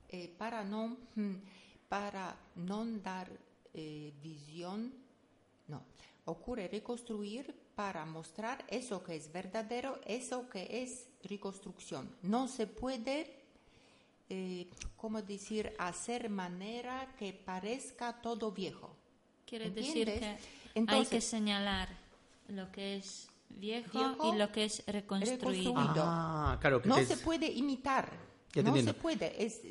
eh, 0.09 0.32
para 0.39 0.62
no 0.62 0.97
hmm, 1.16 1.35
para 1.89 2.37
no 2.55 2.85
dar 2.99 3.30
eh, 3.72 4.12
visión 4.22 4.93
no 5.68 5.82
ocurre 6.26 6.68
reconstruir 6.68 7.55
para 7.74 8.05
mostrar 8.05 8.64
eso 8.68 9.03
que 9.03 9.16
es 9.16 9.32
verdadero 9.32 10.01
eso 10.07 10.49
que 10.49 10.82
es 10.82 11.09
reconstrucción 11.24 12.16
no 12.22 12.47
se 12.47 12.66
puede 12.66 13.45
eh, 14.30 14.68
¿cómo 14.97 15.20
decir? 15.20 15.72
Hacer 15.78 16.30
manera 16.30 17.14
que 17.18 17.32
parezca 17.32 18.20
todo 18.22 18.53
viejo. 18.53 18.97
Quiere 19.47 19.70
decir 19.70 20.07
que 20.07 20.39
hay 20.87 21.07
que 21.07 21.20
señalar 21.20 21.89
lo 22.49 22.72
que 22.72 22.97
es 22.97 23.28
viejo, 23.57 23.98
Viejo, 23.98 24.34
y 24.34 24.38
lo 24.38 24.50
que 24.52 24.64
es 24.64 24.82
reconstruido. 24.86 25.50
reconstruido. 25.50 26.02
Ah, 26.07 26.59
claro, 26.61 26.80
que 26.82 26.88
No 26.88 26.96
se 27.02 27.16
puede 27.16 27.50
imitar. 27.50 28.11
Ya 28.52 28.62
no 28.62 28.76
se 28.76 28.94
puede. 28.94 29.44
Es, 29.44 29.62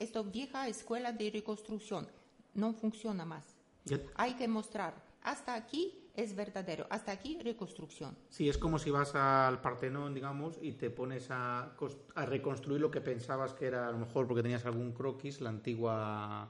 esto 0.00 0.24
vieja 0.24 0.66
escuela 0.68 1.12
de 1.12 1.30
reconstrucción 1.30 2.08
no 2.54 2.72
funciona 2.72 3.24
más. 3.24 3.44
ya- 3.84 4.00
Hay 4.16 4.34
que 4.34 4.48
mostrar. 4.48 4.94
Hasta 5.22 5.54
aquí 5.54 5.94
es 6.14 6.34
verdadero. 6.34 6.86
Hasta 6.90 7.12
aquí 7.12 7.38
reconstrucción. 7.42 8.16
Sí, 8.28 8.48
es 8.48 8.58
como 8.58 8.78
si 8.80 8.90
vas 8.90 9.14
al 9.14 9.60
Partenón, 9.60 10.14
digamos, 10.14 10.58
y 10.60 10.72
te 10.72 10.90
pones 10.90 11.30
a, 11.30 11.74
a 12.16 12.26
reconstruir 12.26 12.80
lo 12.80 12.90
que 12.90 13.00
pensabas 13.00 13.54
que 13.54 13.66
era, 13.66 13.86
a 13.88 13.92
lo 13.92 13.98
mejor 13.98 14.26
porque 14.26 14.42
tenías 14.42 14.64
algún 14.64 14.92
croquis, 14.92 15.40
la 15.40 15.50
antigua, 15.50 16.48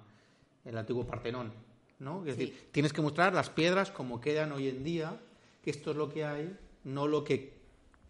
el 0.64 0.78
antiguo 0.78 1.06
Partenón, 1.06 1.52
¿no? 1.98 2.24
Es 2.24 2.34
Sí. 2.36 2.40
decir, 2.46 2.68
tienes 2.72 2.92
que 2.94 3.02
mostrar 3.02 3.34
las 3.34 3.50
piedras 3.50 3.90
como 3.90 4.20
quedan 4.20 4.52
hoy 4.52 4.68
en 4.68 4.82
día, 4.84 5.20
que 5.68 5.72
esto 5.72 5.90
es 5.90 5.98
lo 5.98 6.08
que 6.08 6.24
hay, 6.24 6.56
no 6.84 7.06
lo 7.06 7.22
que 7.22 7.58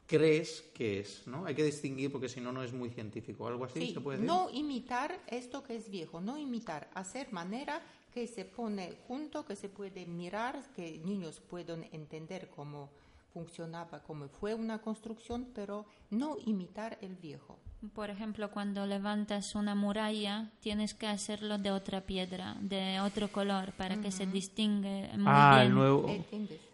crees 0.06 0.62
que 0.72 1.00
es, 1.00 1.26
¿no? 1.26 1.44
Hay 1.44 1.56
que 1.56 1.64
distinguir 1.64 2.12
porque 2.12 2.28
si 2.28 2.40
no, 2.40 2.52
no 2.52 2.62
es 2.62 2.72
muy 2.72 2.88
científico. 2.88 3.48
¿Algo 3.48 3.64
así 3.64 3.80
Sí, 3.80 3.94
se 3.94 4.00
puede 4.00 4.18
decir? 4.18 4.32
no 4.32 4.48
imitar 4.50 5.18
esto 5.26 5.64
que 5.64 5.74
es 5.74 5.90
viejo, 5.90 6.20
no 6.20 6.38
imitar, 6.38 6.88
hacer 6.94 7.32
manera 7.32 7.82
que 8.14 8.28
se 8.28 8.44
pone 8.44 8.94
junto, 9.08 9.44
que 9.44 9.56
se 9.56 9.68
puede 9.68 10.06
mirar, 10.06 10.62
que 10.76 10.98
niños 11.04 11.40
puedan 11.40 11.82
entender 11.90 12.48
cómo 12.54 12.90
funcionaba, 13.34 14.04
cómo 14.04 14.28
fue 14.28 14.54
una 14.54 14.80
construcción, 14.80 15.48
pero 15.52 15.84
no 16.10 16.36
imitar 16.46 16.96
el 17.00 17.16
viejo. 17.16 17.58
Por 17.92 18.08
ejemplo, 18.08 18.52
cuando 18.52 18.86
levantas 18.86 19.56
una 19.56 19.74
muralla, 19.74 20.52
tienes 20.60 20.94
que 20.94 21.08
hacerlo 21.08 21.58
de 21.58 21.72
otra 21.72 22.02
piedra, 22.02 22.56
de 22.60 23.00
otro 23.00 23.32
color, 23.32 23.72
para 23.72 24.00
que 24.00 24.12
se 24.12 24.26
distingue 24.26 25.10
muy 25.16 25.26
ah, 25.26 25.56
bien. 25.56 25.66
el 25.66 25.74
nuevo... 25.74 26.08
¿Entiendes? 26.08 26.67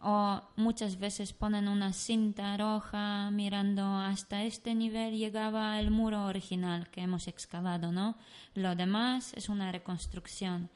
O 0.00 0.40
muchas 0.56 0.98
veces 1.00 1.32
ponen 1.32 1.66
una 1.66 1.92
cinta 1.92 2.56
roja 2.56 3.30
mirando 3.32 3.82
hasta 3.96 4.44
este 4.44 4.74
nivel 4.74 5.16
llegaba 5.18 5.80
el 5.80 5.90
muro 5.90 6.24
original 6.26 6.88
que 6.90 7.00
hemos 7.00 7.26
excavado, 7.26 7.90
¿no? 7.90 8.16
Lo 8.54 8.76
demás 8.76 9.32
es 9.34 9.48
una 9.48 9.72
reconstrucción. 9.72 10.70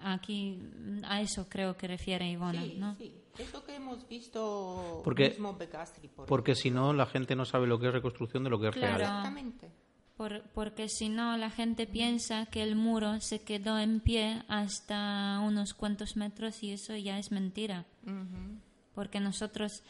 Aquí 0.00 0.58
a 1.04 1.20
eso 1.20 1.46
creo 1.48 1.76
que 1.76 1.88
refiere 1.88 2.30
Ivona, 2.30 2.62
Sí, 2.62 2.76
¿no? 2.78 2.94
sí. 2.96 3.12
Eso 3.36 3.64
que 3.64 3.74
hemos 3.76 4.08
visto 4.08 5.00
Porque- 5.04 5.28
mismo 5.30 5.54
Begastri, 5.54 6.08
por 6.08 6.26
Porque 6.26 6.54
si 6.54 6.70
no, 6.70 6.92
la 6.92 7.06
gente 7.06 7.36
no 7.36 7.44
sabe 7.44 7.66
lo 7.66 7.78
que 7.78 7.88
es 7.88 7.92
reconstrucción 7.92 8.44
de 8.44 8.50
lo 8.50 8.58
que 8.60 8.68
es 8.68 8.74
Claro. 8.74 8.96
real. 8.96 9.00
Exactamente. 9.10 9.70
Por- 10.18 10.42
porque 10.52 10.88
si 10.90 11.08
no, 11.08 11.36
la 11.38 11.48
gente 11.48 11.86
piensa 11.86 12.44
que 12.46 12.62
el 12.62 12.74
muro 12.76 13.20
se 13.20 13.40
quedó 13.40 13.78
en 13.78 14.00
pie 14.00 14.42
hasta 14.48 15.40
unos 15.42 15.72
cuantos 15.72 16.16
metros 16.16 16.62
y 16.62 16.72
eso 16.72 16.94
ya 16.96 17.18
es 17.18 17.30
mentira. 17.30 17.86
Porque 18.94 19.20
nosotros, 19.20 19.82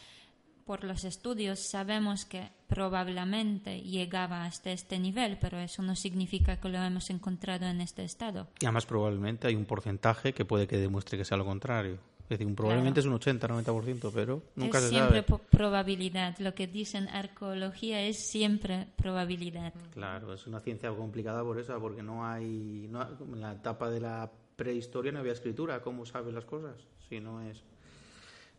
por 0.67 0.85
los 0.85 1.05
estudios, 1.05 1.59
sabemos 1.61 2.27
que 2.27 2.51
probablemente 2.67 3.81
llegaba 3.81 4.45
hasta 4.45 4.71
este 4.71 4.99
nivel, 4.99 5.39
pero 5.41 5.59
eso 5.59 5.83
no 5.83 5.97
significa 5.97 6.61
que 6.61 6.69
lo 6.69 6.79
hemos 6.79 7.09
encontrado 7.11 7.67
en 7.67 7.81
este 7.81 8.05
estado. 8.05 8.49
Y 8.61 8.67
además 8.67 8.85
probablemente 8.87 9.47
hay 9.49 9.55
un 9.55 9.65
porcentaje 9.65 10.35
que 10.35 10.45
puede 10.45 10.67
que 10.67 10.77
demuestre 10.77 11.17
que 11.17 11.25
sea 11.25 11.39
lo 11.39 11.45
contrario. 11.47 11.99
Es 12.29 12.39
decir, 12.39 12.47
un- 12.47 12.55
probablemente 12.55 13.01
Claro. 13.01 13.17
es 13.17 13.27
un 13.27 13.39
80-90%, 13.39 14.11
pero 14.13 14.43
nunca 14.57 14.79
es 14.79 14.85
se 14.85 14.91
siempre 14.91 15.23
sabe. 15.27 15.41
probabilidad. 15.51 16.39
Lo 16.41 16.55
que 16.55 16.67
dicen 16.67 17.09
arqueología 17.09 18.03
es 18.03 18.29
siempre 18.31 18.89
probabilidad. 18.97 19.73
Claro, 19.95 20.35
es 20.35 20.47
una 20.47 20.61
ciencia 20.61 20.91
complicada 20.91 21.43
por 21.43 21.59
eso, 21.59 21.79
porque 21.81 22.03
no 22.03 22.27
hay... 22.27 22.87
No, 22.91 23.03
en 23.03 23.41
la 23.41 23.53
etapa 23.53 23.89
de 23.89 24.01
la 24.01 24.31
prehistoria 24.57 25.11
no 25.11 25.21
había 25.21 25.33
escritura. 25.33 25.81
¿Cómo 25.81 26.05
sabes 26.05 26.35
las 26.35 26.45
cosas? 26.45 26.75
Si 27.09 27.19
no 27.19 27.41
es... 27.41 27.63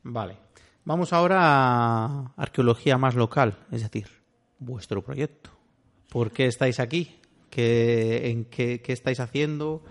Vale. 0.04 0.38
Vamos 0.86 1.14
ahora 1.14 1.38
a 1.42 2.34
arqueología 2.38 2.98
más 2.98 3.14
local, 3.14 3.56
es 3.72 3.84
decir, 3.84 4.08
vuestro 4.58 5.04
proyecto. 5.04 5.52
¿Por 6.10 6.32
qué 6.32 6.48
estáis 6.48 6.80
aquí? 6.80 7.16
¿Qué, 7.52 8.30
en 8.32 8.46
qué, 8.46 8.82
qué 8.82 8.94
estáis 8.94 9.20
haciendo? 9.20 9.84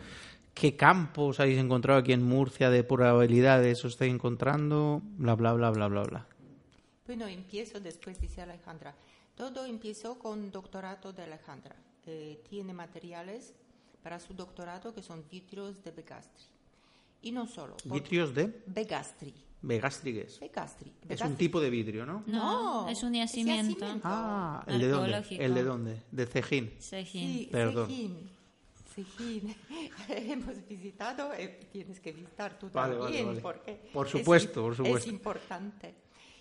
¿Qué 0.59 0.75
campos 0.77 1.39
habéis 1.39 1.59
encontrado 1.59 2.01
aquí 2.01 2.13
en 2.13 2.25
Murcia 2.25 2.69
de 2.69 2.83
probabilidades 2.83 3.85
os 3.85 3.93
estáis 3.93 4.13
encontrando? 4.13 5.01
Bla, 5.17 5.35
bla, 5.37 5.53
bla, 5.53 5.71
bla, 5.71 5.87
bla, 5.87 6.03
bla. 6.03 6.27
Bueno, 7.07 7.27
empiezo 7.29 7.79
después, 7.79 8.21
dice 8.21 8.43
Alejandra. 8.43 8.93
Todo 9.37 9.65
empezó 9.65 10.19
con 10.19 10.51
doctorado 10.51 11.13
de 11.13 11.23
Alejandra. 11.23 11.77
Eh, 12.07 12.43
tiene 12.51 12.73
materiales 12.73 13.55
para 14.03 14.19
su 14.19 14.35
doctorado 14.35 14.93
que 14.93 15.03
son 15.03 15.25
vitrios 15.31 15.85
de 15.85 15.93
Begastri. 15.93 16.45
Y 17.23 17.31
no 17.31 17.47
solo. 17.47 17.77
Vitrios 17.85 18.35
de 18.35 18.63
Begastri. 18.67 19.33
Vegástrigues. 19.63 20.39
Begastri. 20.41 20.89
Es 20.91 21.03
un 21.03 21.09
Begastri. 21.09 21.37
tipo 21.37 21.61
de 21.61 21.71
vidrio, 21.71 22.05
¿no? 22.07 22.23
No, 22.27 22.85
No, 22.85 22.89
es 22.89 23.03
un 23.05 23.15
es 23.15 23.31
yacimiento. 23.31 23.75
yacimiento. 23.79 24.01
Ah, 24.09 24.65
¿el 24.67 24.81
de 24.81 24.89
dónde? 24.89 25.25
¿El 25.39 25.55
de 25.55 25.63
dónde? 25.65 26.03
De 26.11 26.27
Cejín. 26.27 26.73
Sejín. 26.79 27.29
Sí, 27.29 27.49
Perdón. 27.51 27.89
Sejín. 27.89 28.38
Hemos 30.09 30.67
visitado, 30.67 31.33
eh, 31.35 31.61
tienes 31.73 32.01
que 32.01 32.13
visitar 32.13 32.59
tú 32.59 32.71
Vale, 32.73 32.97
también, 32.97 33.27
vale. 33.27 33.41
porque 33.41 33.75
Por 33.93 34.07
es 34.07 34.13
supuesto, 34.13 34.61
im- 34.61 34.65
por 34.65 34.77
supuesto. 34.77 34.99
Es 34.99 35.07
importante. 35.07 35.95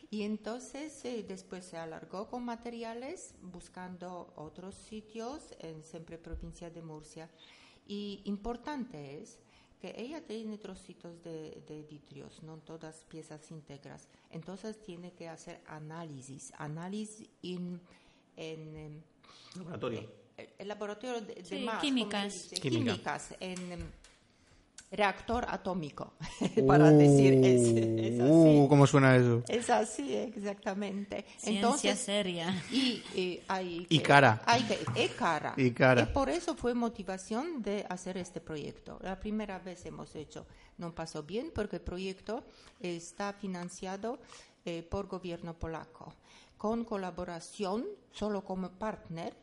Y 0.10 0.24
entonces 0.24 1.04
eh, 1.06 1.26
después 1.28 1.66
se 1.66 1.78
alargó 1.78 2.28
con 2.30 2.46
materiales 2.46 3.36
buscando 3.42 4.32
otros 4.38 4.76
sitios 4.76 5.54
en 5.60 5.84
siempre 5.84 6.18
provincia 6.18 6.70
de 6.70 6.82
Murcia. 6.82 7.30
Y 7.86 8.22
importante 8.26 9.22
es 9.22 9.40
que 9.82 9.94
ella 9.98 10.26
tiene 10.26 10.58
trocitos 10.58 11.22
de, 11.24 11.62
de 11.68 11.84
vitrios, 11.84 12.42
no 12.42 12.58
todas 12.58 13.04
piezas 13.10 13.52
íntegras. 13.52 14.08
Entonces 14.32 14.82
tiene 14.84 15.12
que 15.14 15.28
hacer 15.30 15.62
análisis, 15.68 16.52
análisis 16.58 17.30
en, 17.44 17.80
en 18.38 18.76
em, 18.78 19.02
Laboratorio. 19.58 20.00
el, 20.00 20.10
el 20.38 20.68
laboratorio 20.68 21.22
de, 21.22 21.36
de 21.36 21.44
Sí, 21.46 21.60
más, 21.60 21.76
¿cómo 21.76 21.82
químicas. 21.82 22.34
dice? 22.34 22.56
Química. 22.58 22.92
Químicas 22.94 23.36
en 23.40 23.72
em, 23.72 23.80
reactor 24.92 25.46
atómico, 25.50 26.14
para 26.68 26.92
decir, 26.92 27.34
es, 27.44 27.62
es 27.76 28.20
así. 28.22 28.32
Uh, 28.32 28.68
¿Cómo 28.70 28.88
suena 28.88 29.18
eso? 29.18 29.44
Es 29.50 29.70
así, 29.70 30.14
exactamente. 30.16 31.26
Ciencia 31.38 31.52
Entonces, 31.52 32.00
seria. 32.00 32.64
y, 32.72 33.04
eh, 33.16 33.44
hay 33.50 33.86
Y 33.90 33.98
que- 33.98 34.04
cara. 34.04 34.42
Hay 34.46 34.64
que, 34.64 34.80
y 35.04 35.08
cara. 35.10 35.54
Y 35.58 35.72
cara. 35.72 36.04
Y 36.04 36.06
por 36.14 36.30
eso 36.30 36.56
fue 36.56 36.74
motivación 36.74 37.62
de 37.62 37.86
hacer 37.90 38.18
este 38.18 38.40
proyecto. 38.40 38.98
La 39.02 39.20
primera 39.20 39.60
vez 39.60 39.86
hemos 39.86 40.16
hecho, 40.16 40.46
no 40.78 40.96
pasó 40.96 41.24
bien 41.24 41.52
porque 41.54 41.78
el 41.78 41.82
proyecto 41.82 42.46
está 42.80 43.34
financiado 43.34 44.20
eh, 44.64 44.84
por 44.90 45.08
gobierno 45.08 45.54
polaco, 45.54 46.14
con 46.58 46.86
colaboración, 46.86 47.86
solo 48.14 48.44
como 48.46 48.70
partner, 48.72 49.36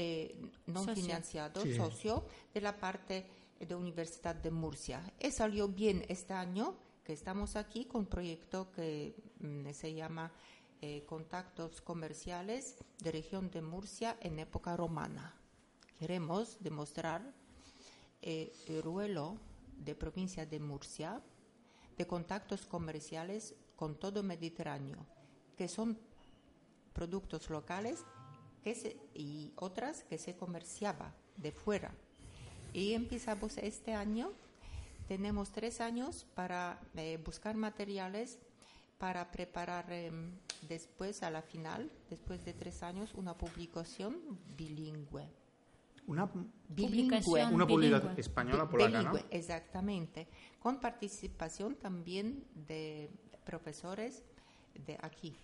eh, 0.00 0.40
no 0.66 0.84
Socio. 0.84 0.94
financiado, 1.02 1.62
Sí. 1.62 1.74
socio, 1.74 2.24
de 2.54 2.60
la 2.60 2.78
parte 2.78 3.26
de 3.58 3.74
Universidad 3.74 4.36
de 4.36 4.52
Murcia. 4.52 5.02
Y 5.18 5.32
salió 5.32 5.66
bien 5.66 6.04
este 6.08 6.34
año 6.34 6.76
que 7.02 7.12
estamos 7.12 7.56
aquí 7.56 7.84
con 7.86 8.02
un 8.02 8.06
proyecto 8.06 8.70
que 8.70 9.16
mm, 9.40 9.70
se 9.72 9.94
llama 9.94 10.30
eh, 10.80 11.04
Contactos 11.04 11.80
Comerciales 11.80 12.76
de 13.02 13.10
Región 13.10 13.50
de 13.50 13.60
Murcia 13.60 14.16
en 14.20 14.38
época 14.38 14.76
romana. 14.76 15.34
Queremos 15.98 16.58
demostrar 16.60 17.34
eh, 18.22 18.52
el 18.68 18.80
ruelo 18.84 19.36
de 19.78 19.96
provincia 19.96 20.46
de 20.46 20.60
Murcia 20.60 21.20
de 21.96 22.06
contactos 22.06 22.66
comerciales 22.66 23.56
con 23.74 23.96
todo 23.98 24.22
Mediterráneo, 24.22 25.04
que 25.56 25.66
son 25.66 25.98
productos 26.92 27.50
locales 27.50 28.04
que 28.62 28.74
se- 28.74 28.96
y 29.14 29.52
otras 29.56 30.04
que 30.04 30.18
se 30.18 30.36
comerciaba 30.36 31.14
de 31.36 31.52
fuera. 31.52 31.92
Y 32.72 32.92
empezamos 32.94 33.56
este 33.58 33.94
año. 33.94 34.30
Tenemos 35.08 35.50
tres 35.52 35.80
años 35.80 36.26
para 36.34 36.80
eh, 36.96 37.18
buscar 37.24 37.56
materiales 37.56 38.38
para 38.98 39.30
preparar 39.30 39.90
em, 39.92 40.32
después, 40.68 41.22
a 41.22 41.30
la 41.30 41.40
final, 41.40 41.90
después 42.10 42.44
de 42.44 42.52
tres 42.52 42.82
años, 42.82 43.14
una 43.14 43.38
publicación 43.38 44.18
bilingüe. 44.56 45.28
Una, 46.08 46.26
Publicación 46.26 47.54
una 47.54 47.66
publicación 47.66 48.00
bilingüe. 48.08 48.20
española 48.20 48.64
Bi- 48.64 48.70
polaca, 48.70 49.02
¿no? 49.02 49.12
bilingüe, 49.12 49.24
Exactamente. 49.38 50.26
Con 50.58 50.80
participación 50.80 51.76
también 51.76 52.44
de 52.66 53.08
profesores 53.44 54.24
de 54.86 54.98
aquí, 55.00 55.36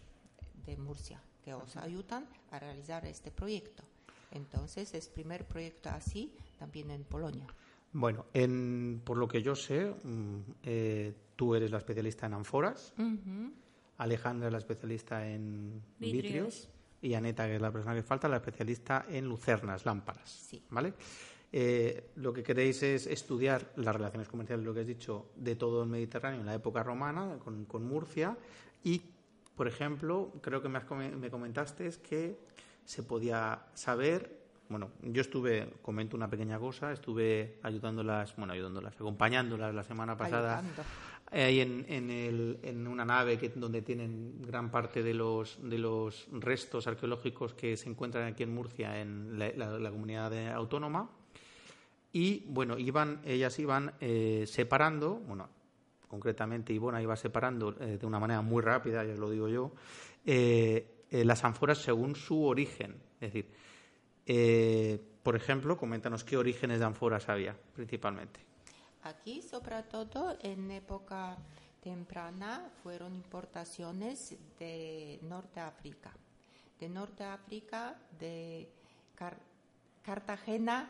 de 0.67 0.77
Murcia, 0.77 1.23
que 1.45 1.55
os 1.55 1.77
ayudan 1.77 2.27
a 2.51 2.59
realizar 2.59 3.05
este 3.07 3.31
proyecto. 3.31 3.83
Entonces, 4.31 4.95
es 4.95 5.09
primer 5.09 5.45
proyecto 5.45 5.91
así 5.91 6.33
también 6.59 6.91
en 6.91 7.05
Polonia. 7.05 7.47
Bueno, 7.93 8.27
en, 8.33 9.01
por 9.05 9.17
lo 9.17 9.29
que 9.29 9.43
yo 9.43 9.55
sé, 9.55 9.95
mm, 10.03 10.39
eh, 10.65 11.15
tú 11.37 11.55
eres 11.55 11.71
la 11.71 11.79
especialista 11.79 12.27
en 12.27 12.35
ánforas, 12.35 12.93
Alejandra 13.99 14.49
es 14.49 14.53
la 14.53 14.59
especialista 14.59 15.29
en 15.29 15.81
Vidrios. 16.01 16.23
vidrios 16.25 16.69
y 17.01 17.15
Aneta, 17.15 17.47
que 17.47 17.57
es 17.57 17.63
la 17.63 17.71
persona 17.71 17.95
que 17.95 18.03
falta, 18.03 18.29
la 18.29 18.37
especialista 18.37 19.07
en 19.09 19.27
lucernas, 19.27 19.85
lámparas. 19.85 20.29
Sí. 20.29 20.61
¿Vale? 20.71 20.95
Eh, 21.53 22.11
lo 22.17 22.33
que 22.33 22.43
queréis 22.43 22.83
es 22.83 23.07
estudiar 23.07 23.73
las 23.77 23.95
relaciones 23.95 24.27
comerciales, 24.27 24.67
lo 24.67 24.75
que 24.75 24.81
has 24.81 24.87
dicho, 24.87 25.27
de 25.37 25.55
todo 25.55 25.85
el 25.85 25.89
Mediterráneo 25.89 26.41
en 26.41 26.47
la 26.47 26.55
época 26.55 26.83
romana, 26.83 27.39
con, 27.39 27.67
con 27.67 27.85
Murcia, 27.85 28.37
y, 28.83 29.03
por 29.57 29.69
ejemplo, 29.69 30.33
creo 30.41 30.61
que 30.63 30.69
me, 30.69 30.79
has 30.79 30.85
me 30.91 31.31
comentaste 31.31 31.87
es 31.87 31.99
que 31.99 32.39
se 32.85 33.03
podía 33.03 33.65
saber, 33.75 34.41
bueno, 34.69 34.91
yo 35.03 35.21
estuve, 35.21 35.69
comento 35.83 36.17
una 36.17 36.29
pequeña 36.29 36.59
cosa, 36.59 36.93
estuve 36.93 37.59
ayudándolas, 37.63 38.35
bueno, 38.37 38.53
ayudándolas, 38.53 38.95
acompañándolas 38.95 39.75
la 39.75 39.83
semana 39.85 40.17
pasada 40.17 40.59
ahí 41.31 41.61
en, 41.61 41.85
en, 41.89 42.11
el- 42.11 42.59
en 42.63 42.87
una 42.87 43.05
nave 43.05 43.39
que, 43.39 43.49
donde 43.49 43.83
tienen 43.83 44.41
gran 44.43 44.71
parte 44.71 45.03
de 45.03 45.15
los, 45.15 45.59
de 45.69 45.79
los 45.79 46.27
restos 46.33 46.87
arqueológicos 46.87 47.55
que 47.55 47.77
se 47.77 47.89
encuentran 47.89 48.25
aquí 48.29 48.43
en 48.43 48.55
Murcia, 48.55 49.01
en 49.01 49.39
la, 49.39 49.51
la- 49.57 49.79
la 49.79 49.91
comunidad 49.91 50.33
autónoma. 50.53 51.11
Y 52.13 52.45
bueno, 52.47 52.79
iban, 52.79 53.21
ellas 53.25 53.59
iban 53.59 53.93
eh, 54.01 54.45
separando, 54.47 55.17
bueno, 55.17 55.49
concretamente 56.15 56.73
Ivona 56.73 57.03
iba 57.03 57.17
separando 57.17 57.75
eh, 57.81 57.99
de 57.99 58.07
una 58.07 58.21
manera 58.21 58.41
muy 58.41 58.63
rápida, 58.63 59.03
ya 59.05 59.15
lo 59.15 59.29
digo 59.31 59.49
yo, 59.49 59.73
eh, 60.25 61.05
eh, 61.11 61.25
las 61.25 61.43
ánforas 61.43 61.79
según 61.79 62.15
su 62.15 62.45
origen. 62.45 62.95
Es 63.21 63.33
decir, 63.33 63.51
por 65.25 65.35
ejemplo, 65.35 65.77
coméntanos 65.77 66.23
qué 66.23 66.37
orígenes 66.37 66.79
de 66.79 66.85
ánforas 66.85 67.29
había 67.29 67.57
principalmente. 67.75 68.39
Aquí, 69.03 69.43
sobre 69.43 69.83
todo 69.83 70.37
en 70.41 70.71
época 70.71 71.37
temprana, 71.83 72.71
fueron 72.83 73.15
importaciones 73.17 74.37
de 74.59 75.19
Norte 75.23 75.59
África. 75.61 76.13
De 76.79 76.89
Norte 76.89 77.25
África, 77.25 77.97
de 78.19 78.69
Car- 79.17 79.43
Cartagena. 80.03 80.89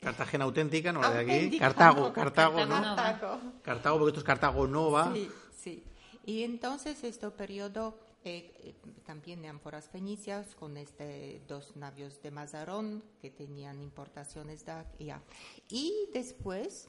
Cartagena 0.00 0.44
auténtica, 0.44 0.92
no 0.92 1.02
la 1.02 1.10
de 1.10 1.18
aquí. 1.20 1.58
Cartago, 1.58 2.08
no, 2.08 2.12
Cartago, 2.12 2.56
Cartago 2.56 2.66
¿no? 2.66 2.80
no. 2.80 2.96
Cartago. 2.96 3.40
Cartago, 3.62 3.98
porque 3.98 4.10
esto 4.10 4.20
es 4.20 4.24
Cartago 4.24 4.66
Nova. 4.66 5.12
Sí, 5.12 5.30
sí. 5.54 5.84
Y 6.24 6.42
entonces 6.42 7.04
este 7.04 7.30
periodo 7.30 7.98
eh, 8.24 8.52
eh, 8.64 8.74
también 9.04 9.42
de 9.42 9.48
ánforas 9.48 9.88
fenicias 9.88 10.54
con 10.54 10.76
este 10.76 11.42
dos 11.48 11.76
navios 11.76 12.22
de 12.22 12.30
Mazarón 12.30 13.02
que 13.20 13.30
tenían 13.30 13.82
importaciones 13.82 14.64
de 14.64 14.72
allá. 14.72 15.22
Y 15.68 16.08
después 16.14 16.88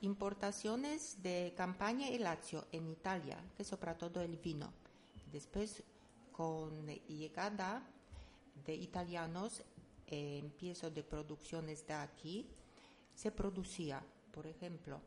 importaciones 0.00 1.22
de 1.22 1.52
Campaña 1.56 2.08
y 2.08 2.18
Lazio 2.18 2.66
en 2.72 2.88
Italia, 2.88 3.36
que 3.56 3.64
sobre 3.64 3.94
todo 3.94 4.22
el 4.22 4.38
vino. 4.38 4.72
Después 5.30 5.82
con 6.32 6.86
llegada 7.06 7.82
de 8.64 8.74
italianos, 8.74 9.62
eh, 10.10 10.38
empiezo 10.38 10.90
de 10.90 11.02
producciones 11.02 11.86
de 11.86 11.94
aquí, 11.94 12.46
se 13.14 13.30
producía, 13.30 14.02
por 14.32 14.46
ejemplo, 14.46 15.00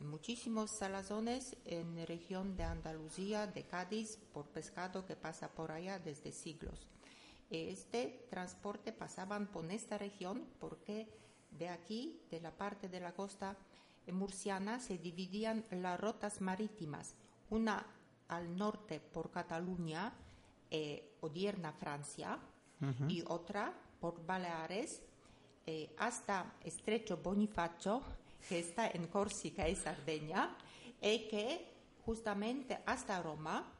muchísimos 0.00 0.70
salazones 0.70 1.56
en 1.64 1.96
la 1.96 2.06
región 2.06 2.56
de 2.56 2.64
Andalucía, 2.64 3.46
de 3.46 3.64
Cádiz, 3.64 4.18
por 4.32 4.46
pescado 4.46 5.06
que 5.06 5.16
pasa 5.16 5.48
por 5.48 5.72
allá 5.72 5.98
desde 5.98 6.32
siglos. 6.32 6.86
Este 7.50 8.26
transporte 8.30 8.92
pasaban 8.92 9.46
por 9.46 9.64
esta 9.70 9.96
región 9.96 10.44
porque 10.60 11.08
de 11.50 11.68
aquí, 11.68 12.20
de 12.30 12.40
la 12.40 12.50
parte 12.50 12.88
de 12.88 13.00
la 13.00 13.14
costa 13.14 13.56
murciana, 14.12 14.80
se 14.80 14.98
dividían 14.98 15.64
las 15.70 15.98
rutas 15.98 16.40
marítimas, 16.40 17.14
una 17.50 17.86
al 18.28 18.56
norte 18.56 19.00
por 19.00 19.30
Cataluña, 19.30 20.12
eh, 20.70 21.16
odierna 21.20 21.72
Francia, 21.72 22.38
y 23.08 23.24
otra 23.26 23.74
por 24.00 24.24
Baleares 24.24 25.02
eh, 25.66 25.90
hasta 25.98 26.54
Estrecho 26.64 27.18
Bonifacio, 27.18 28.02
que 28.48 28.60
está 28.60 28.88
en 28.88 29.06
Córcega 29.06 29.68
y 29.68 29.76
Sardeña, 29.76 30.56
y 31.00 31.28
que 31.28 31.72
justamente 32.04 32.78
hasta 32.86 33.22
Roma 33.22 33.70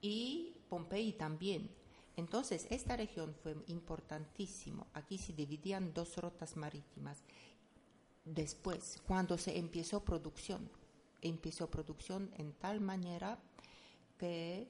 y 0.00 0.54
Pompey 0.68 1.12
también. 1.12 1.70
Entonces, 2.16 2.66
esta 2.70 2.96
región 2.96 3.34
fue 3.42 3.56
importantísimo. 3.68 4.86
Aquí 4.92 5.16
se 5.16 5.32
dividían 5.32 5.94
dos 5.94 6.16
rutas 6.18 6.56
marítimas. 6.56 7.22
Después, 8.24 9.00
cuando 9.06 9.38
se 9.38 9.58
empezó 9.58 10.04
producción, 10.04 10.68
empezó 11.22 11.70
producción 11.70 12.30
en 12.36 12.52
tal 12.52 12.80
manera 12.80 13.38
que 14.18 14.68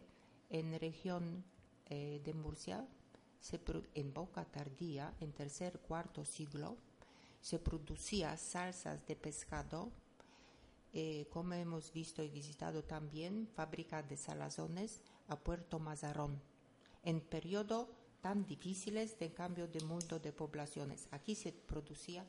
en 0.51 0.79
región 0.79 1.45
eh, 1.87 2.21
de 2.25 2.35
Murcia, 2.35 2.87
se 3.43 3.61
en 3.95 4.15
Boca 4.15 4.45
Tardía, 4.45 5.13
en 5.21 5.33
tercer 5.33 5.81
cuarto 5.81 6.25
siglo, 6.25 6.77
se 7.41 7.59
producía 7.59 8.37
salsas 8.37 9.05
de 9.07 9.17
pescado, 9.17 9.91
eh, 10.93 11.27
como 11.29 11.55
hemos 11.55 11.93
visto 11.93 12.23
y 12.23 12.29
visitado 12.29 12.85
también, 12.85 13.49
fábrica 13.49 14.01
de 14.03 14.17
salazones 14.17 15.01
a 15.27 15.37
Puerto 15.37 15.81
Mazarón, 15.81 16.41
en 17.03 17.21
periodo 17.21 17.91
tan 18.21 18.47
difíciles 18.47 19.19
de 19.19 19.33
cambio 19.33 19.67
de 19.67 19.81
mundo 19.81 20.21
de 20.21 20.33
poblaciones. 20.33 21.09
Aquí 21.11 21.35
se 21.35 21.53
producía 21.53 22.25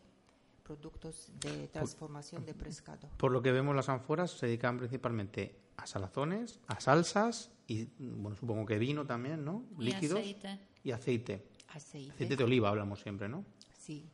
productos 0.63 1.31
de 1.41 1.67
transformación 1.67 2.43
de 2.43 2.55
pescado. 2.55 3.07
Por 3.17 3.31
lo 3.31 3.43
que 3.43 3.51
vemos, 3.51 3.75
las 3.75 3.89
ánforas 3.89 4.31
se 4.31 4.47
dedican 4.47 4.79
principalmente 4.79 5.59
a 5.77 5.85
salazones, 5.85 6.59
a 6.65 6.79
salsas 6.79 7.51
y, 7.67 7.85
bueno, 7.99 8.35
supongo 8.35 8.65
que 8.65 8.77
vino 8.77 9.05
también, 9.05 9.43
¿no? 9.43 9.65
Y 9.79 9.83
Líquidos 9.83 10.19
aceite. 10.19 10.59
y 10.83 10.91
aceite. 10.91 11.47
Aceite. 11.69 12.11
Aceite 12.11 12.35
de 12.35 12.43
oliva 12.43 12.69
hablamos 12.69 13.01
siempre, 13.01 13.29
¿no? 13.29 13.45
Sí. 13.77 14.09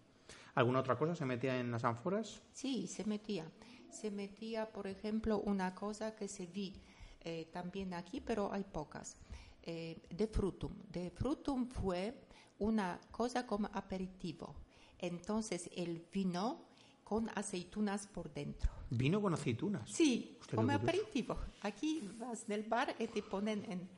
¿Alguna 0.55 0.79
otra 0.79 0.97
cosa 0.97 1.15
se 1.15 1.25
metía 1.25 1.59
en 1.59 1.71
las 1.71 1.83
ánforas? 1.83 2.41
Sí, 2.51 2.87
se 2.87 3.05
metía. 3.05 3.49
Se 3.91 4.11
metía, 4.11 4.71
por 4.71 4.87
ejemplo, 4.87 5.39
una 5.39 5.73
cosa 5.73 6.15
que 6.15 6.27
se 6.27 6.45
vi 6.45 6.73
eh, 7.21 7.49
también 7.51 7.93
aquí, 7.93 8.21
pero 8.21 8.51
hay 8.53 8.63
pocas, 8.63 9.17
eh, 9.63 9.97
de 10.09 10.27
frutum. 10.27 10.73
De 10.91 11.09
frutum 11.11 11.67
fue 11.67 12.13
una 12.59 12.99
cosa 13.11 13.45
como 13.47 13.69
aperitivo. 13.73 14.55
Entonces, 14.99 15.69
el 15.75 16.05
vino 16.11 16.68
con 17.09 17.27
aceitunas 17.33 18.05
por 18.05 18.31
dentro. 18.31 18.69
Vino 18.91 19.19
con 19.19 19.33
aceitunas. 19.33 19.89
Sí, 19.89 20.37
qué 20.47 20.55
como 20.55 20.71
aperitivo. 20.71 21.35
Aquí 21.61 22.07
vas 22.19 22.45
del 22.45 22.63
bar 22.63 22.95
y 22.99 23.07
te 23.07 23.23
ponen 23.23 23.65
en 23.71 23.89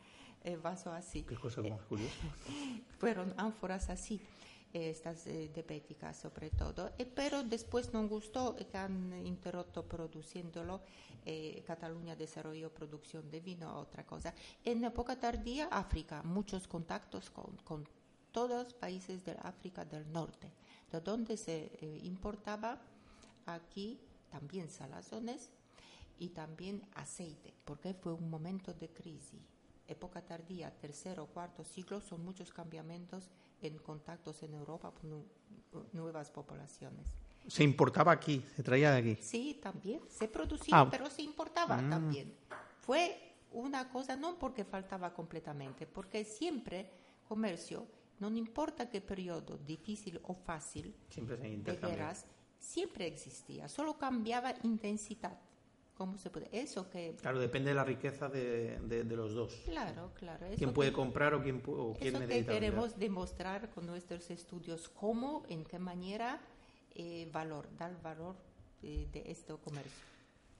el 0.43 0.57
vaso 0.59 0.93
así. 0.93 1.23
Qué 1.23 1.35
cosa 1.35 1.61
más 1.61 1.81
curiosa. 1.81 2.15
Fueron 2.99 3.33
ánforas 3.37 3.89
así, 3.89 4.21
eh, 4.73 4.89
estas 4.89 5.27
eh, 5.27 5.51
diabéticas 5.53 6.15
sobre 6.17 6.49
todo, 6.51 6.91
Eh, 6.97 7.05
pero 7.05 7.43
después 7.43 7.91
no 7.93 8.07
gustó 8.07 8.55
eh, 8.57 8.65
que 8.71 8.77
han 8.77 9.25
interrotto 9.25 9.83
produciéndolo. 9.85 10.81
eh, 11.25 11.61
Cataluña 11.67 12.15
desarrolló 12.15 12.69
producción 12.73 13.29
de 13.29 13.41
vino, 13.41 13.67
otra 13.77 14.03
cosa. 14.05 14.33
En 14.63 14.83
época 14.85 15.19
tardía, 15.19 15.67
África, 15.67 16.23
muchos 16.23 16.65
contactos 16.67 17.29
con, 17.29 17.57
con 17.63 17.87
todos 18.31 18.63
los 18.63 18.73
países 18.73 19.23
del 19.25 19.37
África 19.43 19.83
del 19.85 20.09
Norte, 20.11 20.47
de 20.91 20.99
donde 21.01 21.35
se 21.37 21.57
eh, 21.81 21.99
importaba 22.03 22.81
aquí 23.45 23.99
también 24.29 24.69
salazones 24.69 25.49
y 26.19 26.29
también 26.29 26.83
aceite, 26.95 27.53
porque 27.65 27.93
fue 27.93 28.13
un 28.13 28.29
momento 28.29 28.73
de 28.73 28.89
crisis. 28.89 29.41
Época 29.87 30.21
tardía, 30.21 30.71
tercero, 30.79 31.25
cuarto 31.27 31.63
siglo, 31.63 31.99
son 31.99 32.23
muchos 32.23 32.51
cambiamientos 32.53 33.29
en 33.61 33.77
contactos 33.79 34.41
en 34.43 34.53
Europa 34.53 34.91
con 34.91 35.09
nu- 35.09 35.25
nuevas 35.93 36.29
poblaciones. 36.31 37.07
Se 37.47 37.63
importaba 37.63 38.11
aquí, 38.11 38.45
se 38.55 38.63
traía 38.63 38.91
de 38.91 38.97
aquí. 38.99 39.21
Sí, 39.21 39.59
también 39.61 39.99
se 40.07 40.27
producía, 40.27 40.79
Ah. 40.79 40.89
pero 40.89 41.09
se 41.09 41.23
importaba 41.23 41.77
también. 41.89 42.33
Fue 42.81 43.33
una 43.51 43.89
cosa 43.89 44.15
no 44.15 44.37
porque 44.37 44.63
faltaba 44.63 45.13
completamente, 45.13 45.85
porque 45.87 46.23
siempre 46.23 46.89
comercio, 47.27 47.85
no 48.19 48.29
importa 48.29 48.87
qué 48.89 49.01
periodo, 49.01 49.57
difícil 49.57 50.21
o 50.23 50.35
fácil, 50.35 50.95
Siempre 51.09 51.37
se 51.37 51.49
de 51.57 51.75
guerras, 51.75 52.25
siempre 52.61 53.07
existía, 53.07 53.67
solo 53.67 53.97
cambiaba 53.97 54.53
intensidad. 54.63 55.37
¿Cómo 55.95 56.17
se 56.17 56.29
puede? 56.31 56.47
Eso 56.51 56.89
que, 56.89 57.15
Claro, 57.21 57.39
depende 57.39 57.69
de 57.69 57.75
la 57.75 57.83
riqueza 57.83 58.27
de, 58.29 58.79
de- 58.79 59.03
de 59.03 59.15
los 59.15 59.33
dos. 59.35 59.53
claro, 59.65 60.11
claro. 60.15 60.45
Eso 60.47 60.57
¿Quién 60.57 60.73
puede 60.73 60.89
que- 60.91 60.95
comprar 60.95 61.33
o 61.35 61.43
quién, 61.43 61.61
o 61.67 61.93
quién 61.93 62.07
Eso 62.15 62.19
que 62.19 62.25
necesita 62.27 62.53
queremos 62.53 62.97
demostrar 62.97 63.69
con 63.69 63.85
nuestros 63.85 64.29
estudios, 64.31 64.89
cómo, 64.89 65.43
en 65.49 65.63
qué 65.65 65.77
manera 65.77 66.39
eh, 66.95 67.29
valor, 67.31 67.67
dar 67.77 68.01
valor 68.01 68.35
eh, 68.81 69.07
de 69.11 69.23
este 69.27 69.53
comercio. 69.57 70.05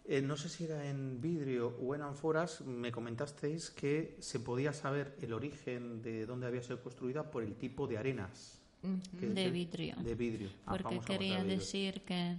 Eh, 0.06 0.22
no 0.22 0.36
sé 0.38 0.50
si 0.50 0.66
era 0.66 0.88
en 0.88 1.20
vidrio 1.22 1.76
o 1.82 1.94
en 1.96 2.02
ánforas, 2.02 2.62
me 2.62 2.92
comentasteis 2.92 3.70
que 3.72 4.18
se 4.20 4.40
podía 4.40 4.74
saber 4.74 5.16
el 5.22 5.34
origen 5.34 6.02
de 6.02 6.26
dónde 6.26 6.48
había 6.48 6.62
sido 6.62 6.82
construida 6.84 7.32
por 7.32 7.44
el 7.44 7.56
tipo 7.56 7.88
de 7.88 7.98
arenas. 7.98 8.61
De 8.82 9.50
vidrio. 9.52 9.96
De 9.98 10.16
vidrio. 10.16 10.50
Ah, 10.66 10.72
Porque 10.72 10.96
vamos 10.96 11.04
a 11.04 11.08
quería 11.08 11.38
vidrio. 11.40 11.58
decir 11.60 12.02
que 12.02 12.38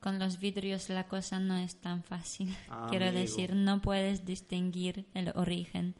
con 0.00 0.18
los 0.18 0.38
vidrios 0.38 0.88
la 0.88 1.04
cosa 1.08 1.38
no 1.40 1.56
es 1.56 1.76
tan 1.76 2.02
fácil. 2.02 2.54
Ah, 2.68 2.86
Quiero 2.90 3.06
amigo. 3.06 3.20
decir, 3.20 3.54
no 3.54 3.80
puedes 3.80 4.24
distinguir 4.24 5.06
el 5.14 5.32
origen 5.34 5.94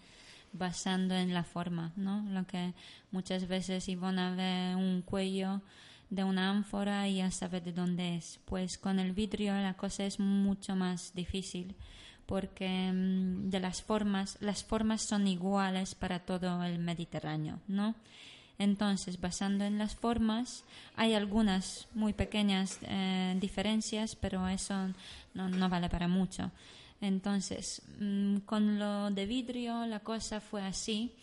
basando 0.52 1.14
en 1.14 1.32
la 1.32 1.44
forma, 1.44 1.92
¿no? 1.96 2.22
Lo 2.30 2.46
que 2.46 2.74
muchas 3.10 3.46
veces 3.46 3.88
Ivona 3.88 4.34
ve 4.34 4.74
un 4.74 5.02
cuello 5.02 5.62
de 6.10 6.24
una 6.24 6.50
ánfora 6.50 7.06
y 7.08 7.16
ya 7.16 7.30
sabe 7.30 7.60
de 7.60 7.72
dónde 7.72 8.16
es. 8.16 8.40
Pues 8.44 8.76
con 8.78 8.98
el 8.98 9.12
vidrio 9.12 9.54
la 9.54 9.74
cosa 9.74 10.04
es 10.04 10.18
mucho 10.18 10.74
más 10.76 11.14
difícil 11.14 11.76
porque 12.26 12.92
mm, 12.92 13.48
de 13.50 13.60
las 13.60 13.82
formas, 13.82 14.38
las 14.40 14.62
formas 14.64 15.02
son 15.02 15.26
iguales 15.26 15.94
para 15.94 16.20
todo 16.20 16.62
el 16.64 16.78
Mediterráneo, 16.78 17.60
¿no? 17.66 17.94
Entonces, 18.60 19.18
basando 19.18 19.64
en 19.64 19.78
las 19.78 19.96
formas, 19.96 20.64
hay 20.94 21.14
algunas 21.14 21.88
muy 21.94 22.12
pequeñas 22.12 22.78
eh, 22.82 23.34
diferencias, 23.40 24.16
pero 24.16 24.46
eso 24.48 24.74
no, 25.32 25.68
vale 25.70 25.88
para 25.88 26.08
mucho. 26.08 26.50
Entonces, 27.00 27.80
mm, 27.98 28.40
con 28.44 28.78
lo 28.78 29.10
de 29.10 29.24
vidrio 29.24 29.86
la 29.86 30.00
cosa 30.00 30.42
fue 30.42 30.60
así, 30.60 31.14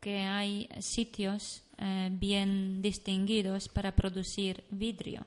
que 0.00 0.22
hay 0.22 0.68
sitios 0.80 1.62
eh, 1.78 2.08
bien 2.10 2.82
distinguidos 2.82 3.68
para 3.68 3.94
producir 3.94 4.64
vidrio. 4.70 5.24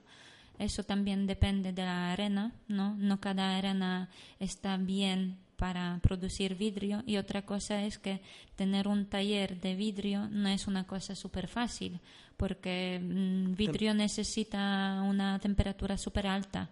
Eso 0.59 0.83
también 0.83 1.25
depende 1.25 1.71
de 1.71 1.83
la 1.83 2.11
arena, 2.11 2.51
¿no? 2.67 2.95
No 2.97 3.21
cada 3.21 3.55
arena 3.55 4.09
está 4.41 4.75
bien 4.75 5.37
para 5.57 5.99
producir 6.01 6.55
vidrio 6.55 7.03
y 7.05 7.17
otra 7.17 7.43
cosa 7.45 7.83
es 7.83 7.97
que 7.97 8.21
tener 8.55 8.87
un 8.87 9.05
taller 9.07 9.59
de 9.61 9.75
vidrio 9.75 10.27
no 10.29 10.49
es 10.49 10.67
una 10.67 10.85
cosa 10.85 11.15
súper 11.15 11.47
fácil 11.47 11.99
porque 12.37 12.99
mm, 13.01 13.55
vidrio 13.55 13.93
necesita 13.93 15.01
una 15.03 15.39
temperatura 15.39 15.97
súper 15.97 16.27
alta, 16.27 16.69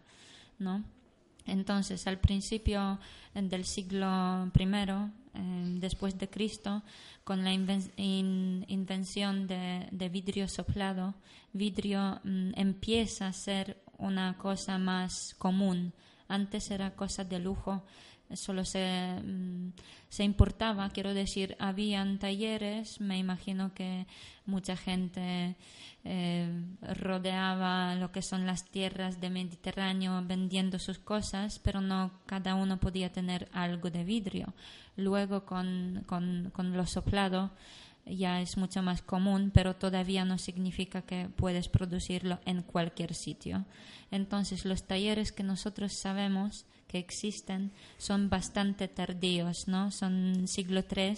¿no? 0.59 0.83
Entonces, 1.45 2.07
al 2.07 2.19
principio 2.19 2.99
del 3.33 3.65
siglo 3.65 4.49
I, 4.57 4.63
eh, 5.35 5.75
después 5.79 6.17
de 6.17 6.29
Cristo, 6.29 6.83
con 7.25 7.43
la 7.43 7.53
inven- 7.53 7.91
in- 7.97 8.63
invención 8.69 9.45
de, 9.47 9.87
de 9.91 10.09
vidrio 10.09 10.47
soplado, 10.47 11.15
vidrio 11.51 12.21
mm, 12.23 12.51
empieza 12.55 13.27
a 13.27 13.33
ser 13.33 13.77
una 13.97 14.37
cosa 14.37 14.77
más 14.77 15.35
común. 15.37 15.91
Antes 16.29 16.71
era 16.71 16.95
cosa 16.95 17.23
de 17.25 17.39
lujo, 17.39 17.83
solo 18.33 18.65
se, 18.65 19.19
mm, 19.23 19.73
se 20.09 20.23
importaba, 20.23 20.89
quiero 20.89 21.13
decir, 21.13 21.55
habían 21.59 22.19
talleres, 22.19 22.99
me 23.01 23.17
imagino 23.17 23.73
que 23.73 24.05
mucha 24.45 24.75
gente 24.75 25.55
eh, 26.05 26.49
rodeaba 26.81 27.95
lo 27.95 28.11
que 28.11 28.21
son 28.21 28.45
las 28.45 28.65
tierras 28.65 29.21
del 29.21 29.33
Mediterráneo 29.33 30.21
vendiendo 30.25 30.79
sus 30.79 30.99
cosas, 30.99 31.59
pero 31.59 31.81
no 31.81 32.11
cada 32.25 32.55
uno 32.55 32.79
podía 32.79 33.11
tener 33.11 33.49
algo 33.53 33.89
de 33.89 34.03
vidrio. 34.03 34.53
Luego 34.95 35.45
con, 35.45 36.03
con, 36.05 36.51
con 36.53 36.75
lo 36.75 36.85
soplado 36.85 37.51
ya 38.05 38.41
es 38.41 38.57
mucho 38.57 38.81
más 38.81 39.01
común, 39.01 39.51
pero 39.53 39.75
todavía 39.75 40.25
no 40.25 40.37
significa 40.37 41.03
que 41.03 41.29
puedes 41.29 41.69
producirlo 41.69 42.39
en 42.45 42.61
cualquier 42.61 43.13
sitio. 43.13 43.65
Entonces, 44.11 44.65
los 44.65 44.83
talleres 44.85 45.31
que 45.31 45.43
nosotros 45.43 45.93
sabemos 45.93 46.65
que 46.93 46.99
existen 46.99 47.71
son 47.97 48.29
bastante 48.29 48.87
tardíos, 48.87 49.67
¿no? 49.67 49.89
Son 49.89 50.47
siglo 50.47 50.83
III 50.95 51.15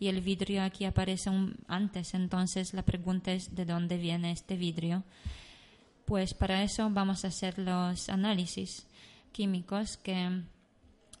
y 0.00 0.08
el 0.08 0.20
vidrio 0.20 0.64
aquí 0.64 0.84
aparece 0.84 1.30
antes. 1.68 2.14
Entonces, 2.14 2.74
la 2.74 2.82
pregunta 2.82 3.30
es 3.32 3.54
de 3.54 3.64
dónde 3.64 3.98
viene 3.98 4.32
este 4.32 4.56
vidrio. 4.56 5.04
Pues 6.06 6.34
para 6.34 6.64
eso 6.64 6.90
vamos 6.90 7.24
a 7.24 7.28
hacer 7.28 7.56
los 7.60 8.08
análisis 8.08 8.84
químicos 9.30 9.96
que 9.96 10.42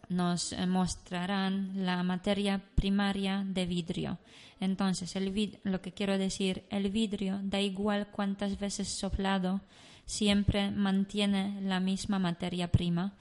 nos 0.08 0.52
eh, 0.52 0.66
mostrarán 0.66 1.86
la 1.86 2.02
materia 2.02 2.60
primaria 2.74 3.44
de 3.46 3.66
vidrio. 3.66 4.18
Entonces, 4.58 5.14
el 5.14 5.32
vid- 5.32 5.60
lo 5.62 5.80
que 5.80 5.92
quiero 5.92 6.18
decir, 6.18 6.64
el 6.70 6.90
vidrio, 6.90 7.38
da 7.44 7.60
igual 7.60 8.08
cuántas 8.10 8.58
veces 8.58 8.88
soplado, 8.88 9.60
siempre 10.04 10.70
mantiene 10.72 11.60
la 11.62 11.78
misma 11.78 12.18
materia 12.18 12.66
prima. 12.70 13.12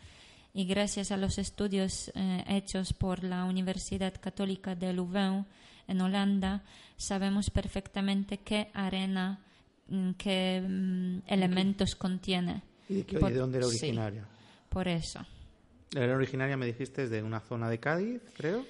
Y 0.54 0.66
gracias 0.66 1.12
a 1.12 1.18
los 1.18 1.38
estudios 1.38 2.12
eh, 2.16 2.44
hechos 2.48 2.94
por 2.94 3.24
la 3.24 3.46
Universidad 3.46 4.14
Católica 4.20 4.76
de 4.76 4.92
Leuven 4.94 5.46
en 5.88 6.02
Holanda, 6.02 6.64
sabemos 6.98 7.50
perfectamente 7.50 8.40
qué 8.40 8.70
arena, 8.74 9.40
mm, 9.88 10.12
qué 10.12 10.62
mm, 10.62 11.20
elementos 11.28 11.96
contiene. 11.96 12.64
¿Y 12.90 12.96
de, 12.96 13.06
qué- 13.06 13.18
Por- 13.18 13.32
y 13.32 13.34
de 13.34 13.40
dónde 13.40 13.58
era 13.60 13.68
sí. 13.68 13.78
originaria? 13.78 14.26
Por 14.70 14.88
eso. 14.88 15.26
Era 15.96 16.16
originaria, 16.16 16.56
me 16.58 16.66
dijiste, 16.66 17.08
de 17.10 17.24
una 17.24 17.40
zona 17.42 17.70
de 17.70 17.80
Cádiz, 17.80 18.22
creo. 18.36 18.66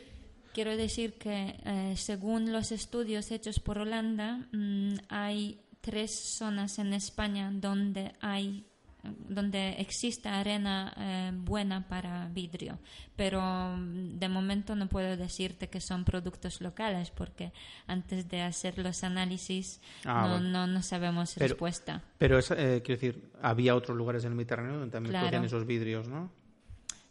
Quiero 0.54 0.76
decir 0.76 1.14
que 1.14 1.56
eh, 1.66 1.94
según 1.96 2.52
los 2.52 2.72
estudios 2.72 3.32
hechos 3.32 3.60
por 3.60 3.78
Holanda, 3.80 4.46
mm, 4.52 4.96
hay 5.10 5.60
tres 5.82 6.12
zonas 6.14 6.78
en 6.80 6.94
España 6.94 7.50
donde 7.54 8.14
hay 8.22 8.66
donde 9.04 9.76
existe 9.80 10.30
arena 10.30 10.94
eh, 10.98 11.32
buena 11.34 11.88
para 11.88 12.28
vidrio, 12.30 12.80
pero 13.16 13.42
mm, 13.42 14.20
de 14.20 14.30
momento 14.30 14.76
no 14.76 14.88
puedo 14.88 15.18
decirte 15.18 15.70
que 15.70 15.82
son 15.82 16.04
productos 16.06 16.62
locales 16.62 17.10
porque 17.12 17.52
antes 17.88 18.28
de 18.30 18.42
hacer 18.42 18.78
los 18.78 19.04
análisis 19.04 19.82
Ah, 20.06 20.24
no, 20.28 20.34
vale. 20.36 20.50
no, 20.50 20.68
no 20.68 20.82
sabemos 20.84 21.34
Pero- 21.36 21.48
respuesta. 21.48 22.04
Pero, 22.18 22.38
es, 22.38 22.52
eh, 22.52 22.82
quiero 22.86 23.02
decir, 23.02 23.32
había 23.42 23.76
otros 23.76 23.98
lugares 23.98 24.24
en 24.24 24.32
el 24.32 24.36
Mediterráneo 24.36 24.74
donde 24.78 24.92
también 24.92 25.12
Claro. 25.12 25.26
producían 25.28 25.46
esos 25.46 25.66
vidrios, 25.66 26.08
¿no? 26.08 26.32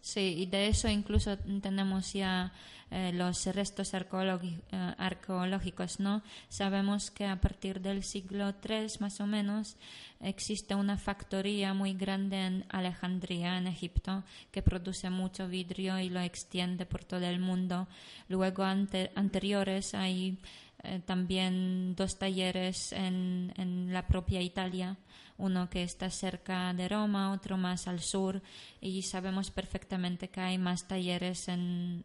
Sí, 0.02 0.34
y 0.38 0.46
de 0.46 0.68
eso 0.68 0.88
incluso 0.88 1.36
tenemos 1.60 2.14
ya 2.14 2.52
eh, 2.90 3.12
los 3.12 3.44
restos 3.46 3.92
eh, 3.92 4.94
arqueológicos, 4.98 6.00
¿no? 6.00 6.22
Sabemos 6.48 7.10
que 7.10 7.26
a 7.26 7.38
partir 7.40 7.80
del 7.82 8.02
siglo 8.02 8.54
III, 8.66 8.86
más 9.00 9.20
o 9.20 9.26
menos, 9.26 9.76
existe 10.20 10.74
una 10.74 10.96
factoría 10.96 11.74
muy 11.74 11.92
grande 11.92 12.46
en 12.46 12.64
Alejandría, 12.70 13.58
en 13.58 13.66
Egipto, 13.66 14.24
que 14.50 14.62
produce 14.62 15.10
mucho 15.10 15.46
vidrio 15.48 15.98
y 16.00 16.08
lo 16.08 16.20
extiende 16.20 16.86
por 16.86 17.04
todo 17.04 17.26
el 17.26 17.38
mundo. 17.38 17.86
Luego, 18.28 18.62
ante- 18.64 19.12
anteriores, 19.14 19.94
hay 19.94 20.38
eh, 20.82 21.00
también 21.04 21.94
dos 21.94 22.18
talleres 22.18 22.92
en 22.92 23.92
la 23.92 24.06
propia 24.06 24.40
Italia, 24.40 24.96
uno 25.40 25.68
que 25.70 25.82
está 25.82 26.10
cerca 26.10 26.72
de 26.74 26.88
Roma, 26.88 27.32
otro 27.32 27.56
más 27.56 27.88
al 27.88 28.00
sur, 28.00 28.40
y 28.80 29.02
sabemos 29.02 29.50
perfectamente 29.50 30.28
que 30.28 30.40
hay 30.40 30.58
más 30.58 30.86
talleres 30.86 31.48
en, 31.48 32.04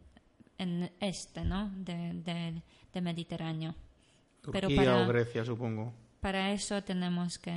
en 0.58 0.90
este, 1.00 1.44
¿no? 1.46 1.70
De, 1.76 2.14
de- 2.14 2.62
de 2.94 3.02
Mediterráneo. 3.02 3.76
Pero 4.52 4.70
para- 4.76 5.04
o 5.04 5.08
Grecia, 5.08 5.44
supongo. 5.44 5.94
Para 6.22 6.52
eso 6.54 6.82
tenemos 6.84 7.38
que 7.38 7.52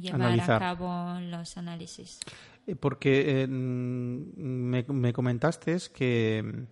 llevar 0.00 0.22
Analizar. 0.22 0.56
a 0.56 0.58
cabo 0.76 1.20
los 1.20 1.56
análisis. 1.58 2.20
Eh, 2.66 2.74
Porque 2.76 3.42
eh, 3.42 3.46
mm, 3.46 4.40
me, 4.40 4.82
me 4.88 5.12
comentaste 5.12 5.76
que, 5.94 6.64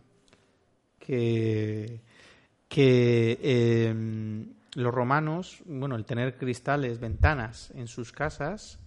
que, 0.99 2.01
que 2.69 3.39
eh, 3.43 3.95
los 4.77 4.93
romanos, 4.93 5.63
bueno, 5.65 5.97
el 5.97 6.05
tener 6.05 6.37
cristales, 6.37 7.01
ventanas 7.01 7.71
en 7.75 7.89
sus 7.89 8.13
casas, 8.13 8.79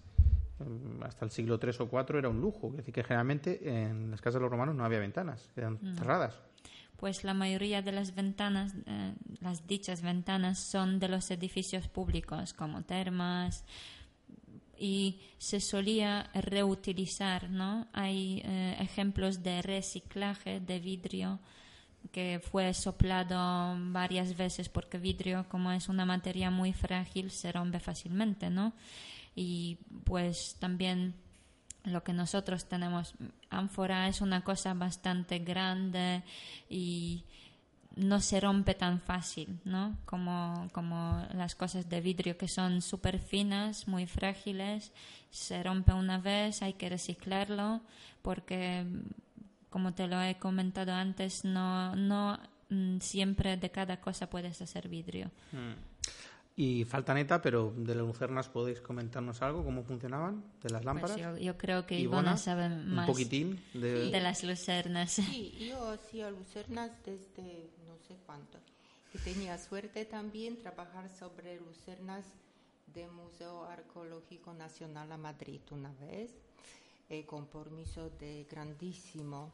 eh, 0.59 0.63
hasta 1.01 1.25
el 1.25 1.31
siglo 1.31 1.59
III 1.61 1.71
o 1.79 1.89
IV 1.91 2.19
era 2.19 2.29
un 2.29 2.39
lujo. 2.39 2.67
Es 2.69 2.77
decir, 2.77 2.93
que 2.93 3.03
generalmente 3.03 3.67
en 3.67 4.11
las 4.11 4.21
casas 4.21 4.35
de 4.35 4.41
los 4.41 4.51
romanos 4.51 4.75
no 4.75 4.85
había 4.85 4.99
ventanas, 4.99 5.49
eran 5.55 5.79
cerradas. 5.95 6.39
Pues 6.95 7.23
la 7.23 7.33
mayoría 7.33 7.81
de 7.81 7.91
las 7.91 8.13
ventanas, 8.13 8.75
eh, 8.85 9.15
las 9.41 9.65
dichas 9.65 10.03
ventanas, 10.03 10.59
son 10.59 10.99
de 10.99 11.07
los 11.07 11.31
edificios 11.31 11.87
públicos, 11.87 12.53
como 12.53 12.83
termas, 12.83 13.65
y 14.77 15.21
se 15.39 15.59
solía 15.59 16.29
reutilizar, 16.35 17.49
¿no? 17.49 17.87
Hay 17.93 18.43
eh, 18.45 18.77
ejemplos 18.79 19.41
de 19.41 19.63
reciclaje 19.63 20.59
de 20.59 20.79
vidrio 20.79 21.39
que 22.11 22.41
fue 22.43 22.73
soplado 22.73 23.75
varias 23.91 24.35
veces 24.35 24.69
porque 24.69 24.97
vidrio, 24.97 25.45
como 25.49 25.71
es 25.71 25.89
una 25.89 26.05
materia 26.05 26.49
muy 26.49 26.73
frágil, 26.73 27.31
se 27.31 27.51
rompe 27.51 27.79
fácilmente, 27.79 28.49
¿no? 28.49 28.73
Y 29.35 29.77
pues 30.03 30.55
también 30.59 31.13
lo 31.83 32.03
que 32.03 32.13
nosotros 32.13 32.67
tenemos, 32.67 33.13
ánfora 33.49 34.07
es 34.07 34.21
una 34.21 34.43
cosa 34.43 34.73
bastante 34.73 35.39
grande 35.39 36.23
y 36.69 37.23
no 37.95 38.21
se 38.21 38.39
rompe 38.39 38.75
tan 38.75 39.01
fácil, 39.01 39.59
¿no? 39.65 39.97
Como, 40.05 40.67
como 40.71 41.25
las 41.33 41.55
cosas 41.55 41.89
de 41.89 42.01
vidrio 42.01 42.37
que 42.37 42.47
son 42.47 42.81
súper 42.81 43.19
finas, 43.19 43.87
muy 43.87 44.07
frágiles, 44.07 44.91
se 45.31 45.61
rompe 45.63 45.93
una 45.93 46.17
vez, 46.17 46.61
hay 46.61 46.73
que 46.73 46.89
reciclarlo 46.89 47.81
porque, 48.21 48.85
como 49.69 49.93
te 49.93 50.07
lo 50.07 50.21
he 50.21 50.37
comentado 50.37 50.91
antes, 50.93 51.45
no, 51.45 51.95
no 51.95 52.39
mm, 52.69 52.99
siempre 52.99 53.57
de 53.57 53.69
cada 53.71 53.99
cosa 54.01 54.29
puedes 54.29 54.61
hacer 54.61 54.87
vidrio. 54.89 55.31
Y 56.55 56.83
falta 56.83 57.13
neta, 57.13 57.41
pero 57.41 57.73
de 57.77 57.95
las 57.95 58.05
lucernas 58.05 58.49
podéis 58.49 58.81
comentarnos 58.81 59.41
algo, 59.41 59.63
cómo 59.63 59.83
funcionaban, 59.83 60.43
de 60.61 60.69
las 60.69 60.81
Pues 60.81 60.85
lámparas. 60.85 61.17
yo, 61.17 61.37
yo 61.37 61.57
creo 61.57 61.85
que 61.85 61.97
Ivona, 61.97 62.19
Ivona 62.19 62.37
sabe 62.37 62.65
un 62.67 62.93
más 62.93 63.07
poquitín 63.07 63.63
de... 63.73 64.09
de 64.09 64.19
las 64.19 64.43
lucernas. 64.43 65.11
Sí, 65.11 65.55
yo 65.69 65.89
hacía 65.89 66.29
lucernas 66.29 66.91
desde 67.05 67.69
no 67.87 67.97
sé 68.05 68.17
cuánto. 68.25 68.57
Y 69.13 69.19
tenía 69.19 69.57
suerte 69.57 70.03
también 70.03 70.57
trabajar 70.57 71.09
sobre 71.09 71.59
lucernas 71.61 72.25
del 72.93 73.09
Museo 73.11 73.63
Arqueológico 73.63 74.53
Nacional 74.53 75.11
a 75.11 75.17
Madrid 75.17 75.61
una 75.71 75.93
vez, 75.93 76.31
eh, 77.09 77.25
con 77.25 77.45
permiso 77.47 78.09
de 78.19 78.45
grandísimo, 78.51 79.53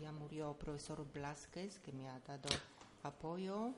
ya 0.00 0.12
murió 0.12 0.54
profesor 0.54 1.06
Blasquez, 1.12 1.78
que 1.80 1.92
me 1.92 2.08
ha 2.08 2.18
dado 2.20 2.48
apoyo. 3.02 3.72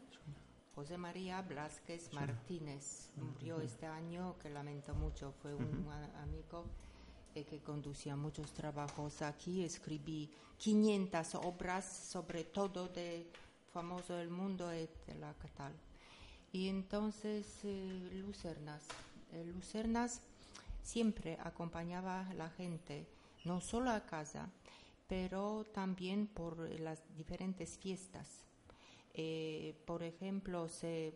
José 0.74 0.96
María 0.96 1.42
Blasquez 1.42 2.12
Martínez 2.12 3.10
murió 3.16 3.60
este 3.60 3.86
año, 3.86 4.36
que 4.40 4.50
lamento 4.50 4.94
mucho, 4.94 5.32
fue 5.42 5.54
un 5.54 5.88
amigo 6.22 6.66
eh, 7.34 7.44
que 7.44 7.60
conducía 7.60 8.16
muchos 8.16 8.52
trabajos 8.52 9.22
aquí. 9.22 9.64
Escribí 9.64 10.30
500 10.58 11.34
obras 11.36 11.84
sobre 11.84 12.44
todo 12.44 12.88
de 12.88 13.26
famoso 13.72 14.14
del 14.14 14.30
mundo 14.30 14.72
y 14.74 14.88
de 15.06 15.14
la 15.18 15.34
catal. 15.34 15.72
Y 16.52 16.68
entonces, 16.68 17.46
eh, 17.64 18.10
lucernas. 18.14 18.82
Eh, 19.32 19.44
lucernas 19.44 20.20
siempre 20.82 21.38
acompañaba 21.42 22.26
a 22.26 22.34
la 22.34 22.48
gente, 22.50 23.06
no 23.44 23.60
solo 23.60 23.90
a 23.90 24.06
casa, 24.06 24.48
pero 25.08 25.64
también 25.72 26.26
por 26.26 26.58
las 26.78 27.02
diferentes 27.16 27.78
fiestas. 27.78 28.44
Eh, 29.14 29.74
por 29.86 30.02
ejemplo, 30.02 30.68
se, 30.68 31.08
eh, 31.08 31.14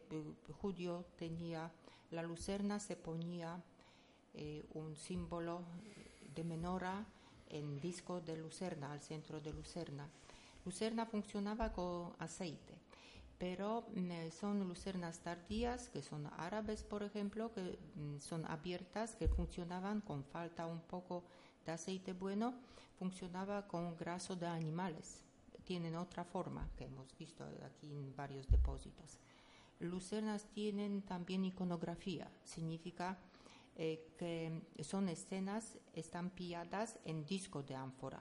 judío 0.61 1.05
tenía 1.16 1.70
la 2.11 2.22
lucerna, 2.22 2.80
se 2.80 2.97
ponía 2.97 3.62
eh, 4.34 4.64
un 4.74 4.97
símbolo 4.97 5.62
de 6.34 6.43
menora 6.43 7.07
en 7.51 7.80
disco 7.80 8.20
de 8.20 8.36
lucerna, 8.36 8.93
al 8.93 9.03
centro 9.03 9.40
de 9.40 9.53
lucerna. 9.53 10.09
Lucerna 10.64 11.05
funcionaba 11.05 11.72
con 11.72 12.12
aceite, 12.18 12.74
pero 13.38 13.84
mm, 13.95 14.30
son 14.30 14.66
lucernas 14.66 15.18
tardías, 15.18 15.88
que 15.90 16.03
son 16.03 16.30
árabes, 16.38 16.82
por 16.82 17.03
ejemplo, 17.03 17.53
que 17.53 17.78
mm, 17.95 18.20
son 18.20 18.47
abiertas, 18.47 19.16
que 19.16 19.28
funcionaban 19.28 20.01
con 20.01 20.24
falta 20.24 20.66
un 20.66 20.80
poco 20.80 21.24
de 21.64 21.72
aceite 21.72 22.12
bueno, 22.12 22.54
funcionaba 22.98 23.66
con 23.66 23.96
graso 23.96 24.36
de 24.36 24.46
animales. 24.46 25.22
Tienen 25.64 25.96
otra 25.96 26.24
forma 26.24 26.68
que 26.76 26.84
hemos 26.84 27.16
visto 27.16 27.44
aquí 27.64 27.94
en 27.94 28.14
varios 28.16 28.48
depósitos. 28.48 29.18
Lucernas 29.80 30.46
tienen 30.52 31.02
también 31.02 31.44
iconografía, 31.44 32.30
significa 32.44 33.18
eh, 33.76 34.06
que 34.18 34.84
son 34.84 35.08
escenas 35.08 35.78
estampilladas 35.94 36.98
en 37.04 37.24
disco 37.24 37.62
de 37.62 37.74
ánfora. 37.74 38.20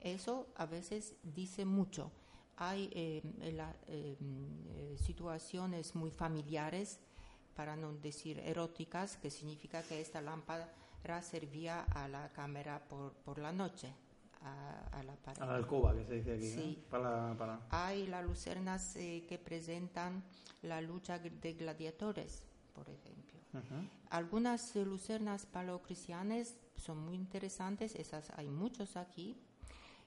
Eso 0.00 0.48
a 0.56 0.66
veces 0.66 1.14
dice 1.22 1.64
mucho. 1.64 2.10
Hay 2.56 2.90
eh, 2.92 3.22
la, 3.52 3.74
eh, 3.88 4.16
situaciones 4.98 5.94
muy 5.94 6.10
familiares, 6.10 7.00
para 7.54 7.76
no 7.76 7.92
decir 7.92 8.38
eróticas, 8.38 9.16
que 9.16 9.30
significa 9.30 9.82
que 9.82 10.00
esta 10.00 10.20
lámpara 10.20 10.72
servía 11.22 11.82
a 11.82 12.08
la 12.08 12.32
cámara 12.32 12.82
por, 12.88 13.12
por 13.12 13.38
la 13.38 13.52
noche. 13.52 13.92
A, 14.42 15.02
la 15.02 15.12
a, 15.38 15.46
la 15.46 15.54
alcoba 15.54 15.94
que 15.94 16.04
se 16.04 16.14
dice 16.14 16.32
aquí. 16.34 16.50
Sí. 16.50 16.84
Para, 16.88 17.36
para... 17.36 17.60
Hay 17.70 18.06
las 18.06 18.24
lucernas 18.24 18.94
que 18.94 19.40
presentan 19.44 20.24
la 20.62 20.80
lucha 20.80 21.18
de 21.18 21.52
gladiadores, 21.52 22.42
por 22.72 22.88
ejemplo. 22.88 23.30
Algunas 24.10 24.74
lucernas 24.76 25.46
paleocristianas 25.46 26.54
son 26.76 27.04
muy 27.04 27.16
interesantes, 27.16 27.94
esas 27.94 28.30
hay 28.36 28.48
muchos 28.48 28.96
aquí, 28.96 29.36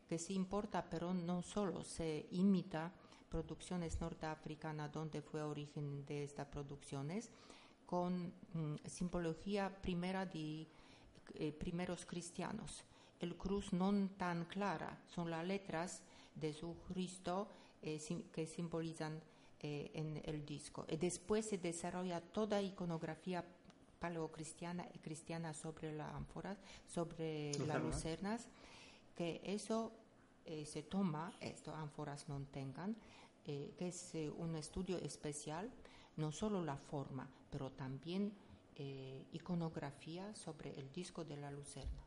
que 0.08 0.18
se 0.18 0.34
importa, 0.34 0.90
pero 0.90 1.14
no 1.14 1.42
solo 1.42 1.84
se 1.84 2.28
imita 2.32 2.92
producciones 3.30 4.00
norteafricanas 4.00 4.92
donde 4.92 5.22
fue 5.22 5.42
origen 5.42 6.06
de 6.06 6.24
estas 6.24 6.48
producciones, 6.48 7.32
con 7.86 8.34
mm, 8.54 8.76
simbología 8.86 9.82
primera 9.82 10.26
de 10.26 10.68
eh, 11.36 11.52
primeros 11.52 12.06
cristianos. 12.06 12.84
El 13.20 13.36
cruz 13.36 13.74
no 13.74 13.92
tan 14.18 14.46
clara, 14.46 14.98
son 15.08 15.30
las 15.30 15.46
letras 15.46 16.02
de 16.36 16.54
su 16.54 16.76
Cristo 16.88 17.48
eh, 17.82 18.00
que 18.32 18.46
simbolizan 18.46 19.22
eh, 19.60 19.92
en 19.94 20.22
el 20.26 20.46
disco. 20.46 20.86
Y 20.90 20.98
después 20.98 21.48
se 21.48 21.58
desarrolla 21.58 22.22
toda 22.22 22.62
iconografía 22.62 23.44
paleocristiana 24.00 24.86
y 24.94 25.00
cristiana 25.00 25.54
sobre 25.54 25.94
las 25.94 26.14
ánforas, 26.14 26.58
sobre 26.88 27.58
las 27.60 27.82
lucernas, 27.82 28.50
que 29.16 29.40
eso 29.46 29.94
se 30.66 30.84
toma, 30.84 31.32
estas 31.40 31.76
ánforas 31.76 32.28
no 32.28 32.42
tengan, 32.52 32.98
que 33.46 33.74
es 33.80 34.12
un 34.36 34.58
estudio 34.58 34.98
especial, 34.98 35.72
no 36.18 36.34
solo 36.34 36.62
la 36.62 36.76
forma, 36.76 37.30
pero 37.50 37.72
también 37.72 38.34
iconografía 39.32 40.34
sobre 40.36 40.78
el 40.80 40.92
disco 40.92 41.24
de 41.24 41.38
la 41.38 41.52
lucerna. 41.52 42.04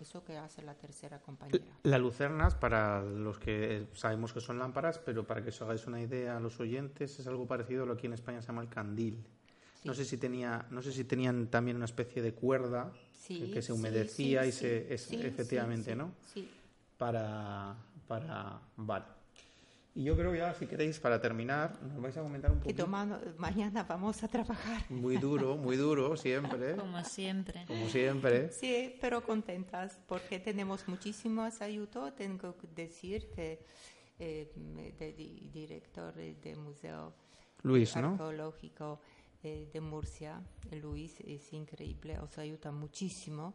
Eso 0.00 0.24
que 0.24 0.36
hace 0.36 0.62
la 0.62 0.74
tercera 0.74 1.20
compañera. 1.20 1.64
Las 1.84 2.00
lucernas, 2.00 2.54
para 2.56 3.02
los 3.02 3.38
que 3.38 3.86
sabemos 3.94 4.32
que 4.32 4.40
son 4.40 4.58
lámparas, 4.58 4.98
pero 4.98 5.26
para 5.26 5.42
que 5.42 5.50
os 5.50 5.62
hagáis 5.62 5.86
una 5.86 6.00
idea 6.00 6.36
a 6.36 6.40
los 6.40 6.58
oyentes, 6.58 7.20
es 7.20 7.26
algo 7.26 7.46
parecido 7.46 7.84
a 7.84 7.86
lo 7.86 7.96
que 7.96 8.08
en 8.08 8.14
España 8.14 8.40
se 8.40 8.48
llama 8.48 8.62
el 8.62 8.68
candil. 8.68 9.24
No 9.84 9.94
sé 9.94 10.04
si 10.04 10.16
tenía, 10.16 10.66
no 10.70 10.82
sé 10.82 10.92
si 10.92 11.04
tenían 11.04 11.48
también 11.48 11.76
una 11.76 11.84
especie 11.84 12.22
de 12.22 12.34
cuerda 12.34 12.92
que, 13.26 13.62
se 13.62 13.72
humedecía 13.72 14.46
y 14.46 14.52
se 14.52 14.92
efectivamente, 14.92 15.94
¿no? 15.94 16.12
Sí. 16.32 16.48
Para, 16.98 17.76
para, 18.06 18.60
vale. 18.76 19.21
Y 19.94 20.04
yo 20.04 20.16
creo 20.16 20.34
ya, 20.34 20.54
si 20.54 20.66
queréis, 20.66 20.98
para 20.98 21.20
terminar, 21.20 21.78
nos 21.82 22.00
vais 22.00 22.16
a 22.16 22.22
comentar 22.22 22.50
un 22.50 22.60
poco. 22.60 22.74
Que 22.74 22.86
mañana 23.36 23.82
vamos 23.82 24.22
a 24.22 24.28
trabajar. 24.28 24.90
Muy 24.90 25.18
duro, 25.18 25.58
muy 25.58 25.76
duro, 25.76 26.16
siempre. 26.16 26.76
Como 26.76 27.04
siempre. 27.04 27.64
Como 27.66 27.86
siempre. 27.88 28.50
Sí, 28.52 28.96
pero 29.00 29.22
contentas 29.22 29.98
porque 30.08 30.38
tenemos 30.38 30.88
muchísimas 30.88 31.60
ayudas. 31.60 32.16
Tengo 32.16 32.56
que 32.56 32.68
decir 32.74 33.28
que 33.34 33.66
eh, 34.18 34.50
el 34.98 35.52
director 35.52 36.14
del 36.14 36.56
Museo 36.56 37.12
Luis, 37.62 37.94
Arqueológico 37.94 38.98
eh, 39.42 39.68
de 39.70 39.80
Murcia, 39.80 40.40
Luis, 40.80 41.20
es 41.20 41.52
increíble, 41.52 42.18
os 42.18 42.38
ayuda 42.38 42.72
muchísimo 42.72 43.52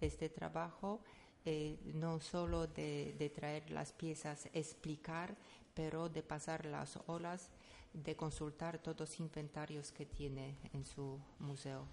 este 0.00 0.28
trabajo. 0.28 1.00
Eh, 1.46 1.78
no 1.94 2.20
solo 2.20 2.66
de, 2.66 3.14
de 3.18 3.30
traer 3.30 3.70
las 3.70 3.92
piezas, 3.92 4.46
explicar, 4.52 5.34
pero 5.74 6.08
de 6.08 6.22
pasar 6.22 6.66
las 6.66 6.98
olas, 7.06 7.50
de 7.92 8.14
consultar 8.16 8.78
todos 8.78 9.00
los 9.00 9.20
inventarios 9.20 9.92
que 9.92 10.06
tiene 10.06 10.56
en 10.72 10.84
su 10.84 11.18
museo. 11.40 11.86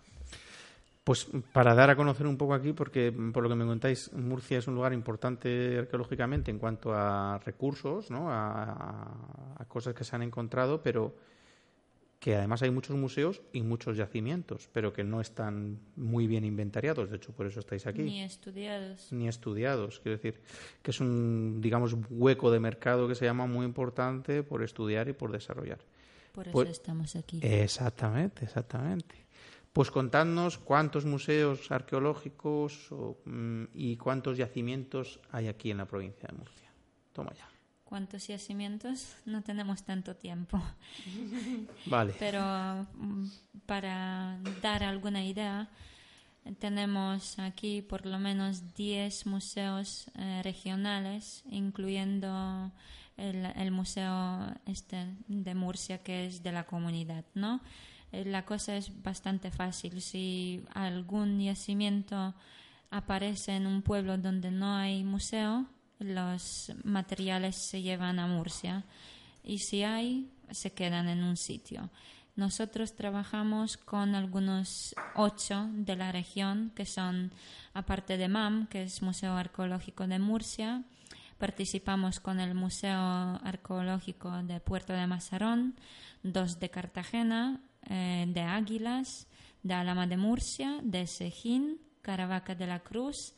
Pues 1.04 1.26
para 1.54 1.74
dar 1.74 1.90
a 1.90 1.96
conocer 1.96 2.28
un 2.28 2.38
poco 2.38 2.54
aquí, 2.54 2.74
porque 2.74 3.12
por 3.12 3.42
lo 3.42 3.50
que 3.50 3.56
me 3.56 3.66
contáis, 3.66 4.12
Murcia 4.12 4.58
es 4.58 4.68
un 4.68 4.76
lugar 4.76 4.92
importante 4.92 5.80
arqueológicamente 5.80 6.52
en 6.52 6.60
cuanto 6.60 6.94
a 6.94 7.40
recursos, 7.40 8.12
¿no? 8.12 8.28
a 8.30 9.66
cosas 9.70 9.94
que 9.94 10.04
se 10.04 10.16
han 10.16 10.24
encontrado, 10.24 10.84
pero 10.84 11.16
que 12.20 12.36
además 12.36 12.62
hay 12.64 12.72
muchos 12.72 12.96
museos 12.96 13.42
y 13.54 13.62
muchos 13.62 13.96
yacimientos, 13.96 14.70
pero 14.72 14.92
que 14.92 15.04
no 15.04 15.22
están 15.22 15.80
muy 15.96 16.26
bien 16.26 16.46
inventariados, 16.46 17.10
de 17.10 17.18
hecho 17.18 17.32
por 17.32 17.46
eso 17.46 17.60
estáis 17.60 17.86
aquí. 17.86 18.02
Ni 18.02 18.24
estudiados. 18.24 19.12
Ni 19.12 19.28
estudiados, 19.28 20.00
quiero 20.00 20.18
decir, 20.18 20.42
que 20.82 20.92
es 20.92 21.00
un, 21.00 21.62
digamos, 21.62 21.96
hueco 22.10 22.50
de 22.50 22.60
mercado 22.60 23.08
que 23.08 23.16
se 23.16 23.26
llama 23.26 23.46
muy 23.46 23.66
importante 23.66 24.42
por 24.42 24.64
estudiar 24.64 25.10
y 25.10 25.14
por 25.14 25.32
desarrollar. 25.32 25.80
Por 26.34 26.48
eso 26.48 26.54
pues 26.54 26.70
estamos 26.70 27.16
aquí. 27.16 27.40
Exactamente, 27.42 28.46
exactamente. 28.46 29.16
Pues 29.72 29.92
contadnos 29.92 30.58
cuántos 30.58 31.06
museos 31.06 31.72
arqueológicos 31.72 32.90
mm, 33.26 33.66
y 33.76 33.96
cuántos 33.98 34.38
yacimientos 34.38 35.20
hay 35.32 35.48
aquí 35.48 35.70
en 35.70 35.78
la 35.78 35.86
provincia 35.86 36.28
de 36.32 36.38
Murcia. 36.38 36.72
Toma 37.14 37.32
ya 37.34 37.48
cuántos 37.88 38.28
yacimientos, 38.28 39.16
no 39.26 39.42
tenemos 39.42 39.84
tanto 39.84 40.16
tiempo. 40.16 40.62
Vale. 41.86 42.14
Pero 42.20 42.42
mm, 42.94 43.28
para 43.66 44.38
dar 44.62 44.84
alguna 44.84 45.24
idea, 45.24 45.70
tenemos 46.60 47.40
aquí 47.40 47.82
por 47.82 48.06
lo 48.06 48.20
menos 48.20 48.74
10 48.76 49.26
museos 49.26 50.10
eh, 50.16 50.42
regionales, 50.44 51.44
incluyendo 51.50 52.72
el, 53.18 53.72
museo 53.72 54.54
este 54.66 55.08
de 55.28 55.56
Murcia, 55.56 56.04
que 56.04 56.28
es 56.28 56.44
de 56.44 56.52
la 56.52 56.66
comunidad, 56.66 57.26
¿no? 57.34 57.62
Eh, 58.12 58.26
la 58.26 58.46
cosa 58.46 58.78
es 58.78 59.02
bastante 59.02 59.52
fácil. 59.52 60.02
Si 60.02 60.64
algún 60.74 61.40
yacimiento 61.40 62.36
aparece 62.92 63.56
en 63.56 63.68
un 63.68 63.82
pueblo 63.82 64.18
donde 64.18 64.52
no 64.52 64.76
hay 64.76 65.04
museo, 65.04 65.66
los 66.00 66.72
materiales 66.84 67.56
se 67.56 67.82
llevan 67.82 68.20
a 68.20 68.28
Murcia 68.28 68.86
y 69.44 69.60
si 69.60 69.84
hay, 69.84 70.30
se 70.52 70.72
quedan 70.74 71.10
en 71.10 71.24
un 71.24 71.38
sitio. 71.38 71.90
Nosotros 72.36 72.96
trabajamos 72.96 73.78
con 73.78 74.14
algunos 74.14 74.94
ocho 75.16 75.70
de 75.74 75.96
la 75.96 76.12
región, 76.12 76.72
que 76.76 76.86
son, 76.86 77.32
aparte 77.74 78.18
de 78.18 78.28
MAM, 78.28 78.68
que 78.68 78.84
es 78.84 79.02
Museo 79.02 79.34
Arqueológico 79.34 80.06
de 80.06 80.20
Murcia, 80.20 80.84
participamos 81.40 82.20
con 82.20 82.40
el 82.40 82.54
Museo 82.54 83.00
Arqueológico 83.44 84.32
de 84.44 84.60
Puerto 84.60 84.94
de 84.94 85.08
Mazarón, 85.08 85.76
dos 86.22 86.60
de 86.60 86.70
Cartagena, 86.70 87.60
eh, 87.90 88.26
de 88.28 88.42
Águilas, 88.42 89.28
de 89.64 89.74
Alama 89.74 90.06
de 90.06 90.18
Murcia, 90.18 90.80
de 90.84 91.08
Sejín, 91.08 91.80
Caravaca 92.02 92.54
de 92.54 92.68
la 92.68 92.82
Cruz, 92.82 93.34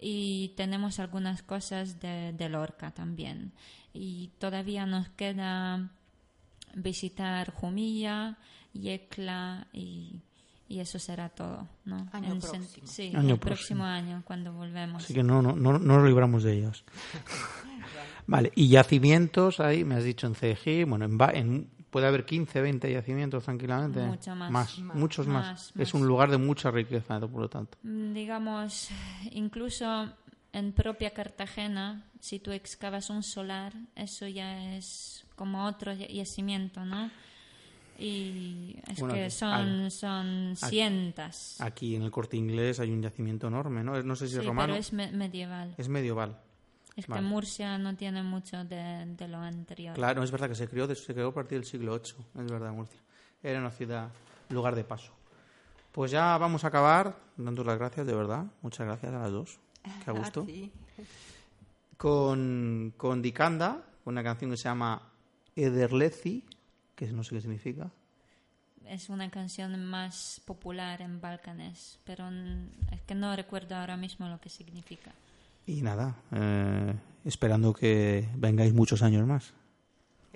y 0.00 0.52
tenemos 0.56 0.98
algunas 1.00 1.42
cosas 1.42 2.00
de, 2.00 2.48
Lorca 2.48 2.90
también. 2.90 3.52
Y 3.92 4.30
todavía 4.38 4.86
nos 4.86 5.08
queda 5.10 5.90
visitar 6.74 7.52
Jumilla, 7.52 8.36
Yecla 8.74 9.68
y, 9.72 10.20
y 10.68 10.80
eso 10.80 10.98
será 10.98 11.28
todo. 11.30 11.66
¿no? 11.84 12.08
Año 12.12 12.38
próximo. 12.38 12.86
Sí, 12.86 13.12
el 13.14 13.38
próximo. 13.38 13.84
año 13.84 14.22
cuando 14.24 14.52
volvemos. 14.52 15.04
Así 15.04 15.14
que 15.14 15.22
no, 15.22 15.40
no, 15.40 15.54
no, 15.54 15.78
nos 15.78 16.06
libramos 16.06 16.42
de 16.42 16.58
ellos. 16.58 16.84
vale, 18.26 18.52
y 18.54 18.68
yacimientos 18.68 19.60
ahí, 19.60 19.84
me 19.84 19.94
has 19.94 20.04
dicho 20.04 20.26
en 20.26 20.34
CG, 20.34 20.86
bueno, 20.86 21.06
en, 21.06 21.18
en 21.34 21.70
puede 21.96 22.08
haber 22.08 22.26
15, 22.26 22.60
20 22.60 22.92
yacimientos 22.92 23.42
tranquilamente. 23.44 24.00
Mucho 24.00 24.34
más. 24.36 24.50
Más, 24.50 24.78
Más. 24.80 24.96
muchos 24.96 25.26
más. 25.26 25.46
Más, 25.46 25.72
Es 25.78 25.94
un 25.94 26.06
lugar 26.06 26.30
de 26.30 26.36
mucha 26.36 26.70
riqueza, 26.70 27.18
por 27.20 27.40
lo 27.40 27.48
tanto. 27.48 27.78
Mm, 27.84 28.12
digamos, 28.12 28.90
incluso 29.30 30.10
en 30.52 30.72
propia 30.72 31.12
Cartagena, 31.14 32.04
si 32.20 32.38
tú 32.38 32.50
excavas 32.52 33.08
un 33.08 33.22
solar, 33.22 33.72
eso 33.94 34.26
ya 34.28 34.76
es 34.76 35.24
como 35.36 35.64
otro 35.64 35.94
ya- 35.94 36.06
yacimiento, 36.08 36.84
¿no? 36.84 37.10
Y 37.98 38.76
es 38.88 39.00
Bueno, 39.00 39.14
que 39.14 39.24
aquí- 39.24 39.30
son, 39.34 39.48
al- 39.54 39.90
son 39.90 40.54
cientas. 40.54 41.58
Aquí 41.62 41.96
en 41.96 42.02
el 42.02 42.10
corte 42.10 42.36
inglés 42.36 42.78
hay 42.78 42.90
un 42.90 43.00
yacimiento 43.00 43.46
enorme, 43.48 43.82
¿no? 43.82 44.02
No 44.02 44.16
sé 44.16 44.26
si 44.26 44.34
Sí, 44.34 44.40
es 44.40 44.44
romano. 44.44 44.74
pero 44.74 44.78
es 44.80 44.92
me- 44.92 45.12
medieval. 45.12 45.74
Es 45.78 45.88
medieval. 45.88 46.36
Es 46.96 47.06
vale. 47.06 47.20
que 47.22 47.26
Murcia 47.28 47.76
no 47.78 47.94
tiene 47.94 48.22
mucho 48.22 48.64
de, 48.64 49.04
de 49.06 49.28
lo 49.28 49.38
anterior. 49.38 49.94
Claro, 49.94 50.22
es 50.22 50.30
verdad 50.30 50.48
que 50.48 50.54
se 50.54 50.66
creó, 50.68 50.86
de- 50.86 50.94
se 50.96 51.12
creó 51.14 51.28
a 51.28 51.34
partir 51.34 51.58
del 51.58 51.66
siglo 51.66 51.92
VIII. 52.00 52.42
Es 52.44 52.50
verdad, 52.50 52.72
Murcia. 52.72 53.00
Era 53.42 53.58
una 53.60 53.70
ciudad, 53.70 54.08
lugar 54.48 54.74
de 54.74 54.82
paso. 54.84 55.12
Pues 55.92 56.10
ya 56.10 56.36
vamos 56.38 56.64
a 56.64 56.68
acabar 56.68 57.16
dando 57.36 57.62
las 57.64 57.78
gracias, 57.78 58.06
de 58.06 58.14
verdad. 58.14 58.44
Muchas 58.62 58.86
gracias 58.86 59.12
a 59.12 59.18
las 59.18 59.30
dos. 59.30 59.58
Qué 60.04 60.10
gusto. 60.10 60.40
Ah, 60.42 60.50
sí. 60.50 60.72
Con, 61.96 62.92
con 62.96 63.22
Dicanda, 63.22 63.82
una 64.04 64.22
canción 64.22 64.50
que 64.50 64.56
se 64.56 64.64
llama 64.64 65.00
Ederlezi, 65.54 66.44
que 66.94 67.06
no 67.12 67.24
sé 67.24 67.34
qué 67.36 67.40
significa. 67.40 67.90
Es 68.86 69.08
una 69.08 69.30
canción 69.30 69.82
más 69.84 70.40
popular 70.44 71.00
en 71.02 71.20
Balcanes, 71.20 71.98
pero 72.04 72.28
es 72.92 73.00
que 73.02 73.14
no 73.14 73.34
recuerdo 73.34 73.74
ahora 73.76 73.96
mismo 73.96 74.28
lo 74.28 74.38
que 74.40 74.48
significa. 74.50 75.12
Y 75.66 75.82
nada, 75.82 76.14
eh, 76.32 76.94
esperando 77.24 77.72
que 77.72 78.28
vengáis 78.36 78.72
muchos 78.72 79.02
años 79.02 79.26
más. 79.26 79.52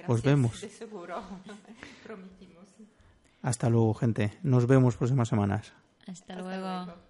Os 0.09 0.23
vemos. 0.23 0.61
De 0.61 0.69
seguro. 0.69 1.23
Prometimos. 2.05 2.67
Hasta 3.43 3.69
luego, 3.71 3.95
gente. 3.95 4.37
Nos 4.43 4.67
vemos 4.67 4.97
próximas 4.97 5.29
semanas. 5.29 5.73
Hasta, 6.07 6.13
Hasta 6.13 6.35
luego. 6.37 6.85
luego. 6.85 7.10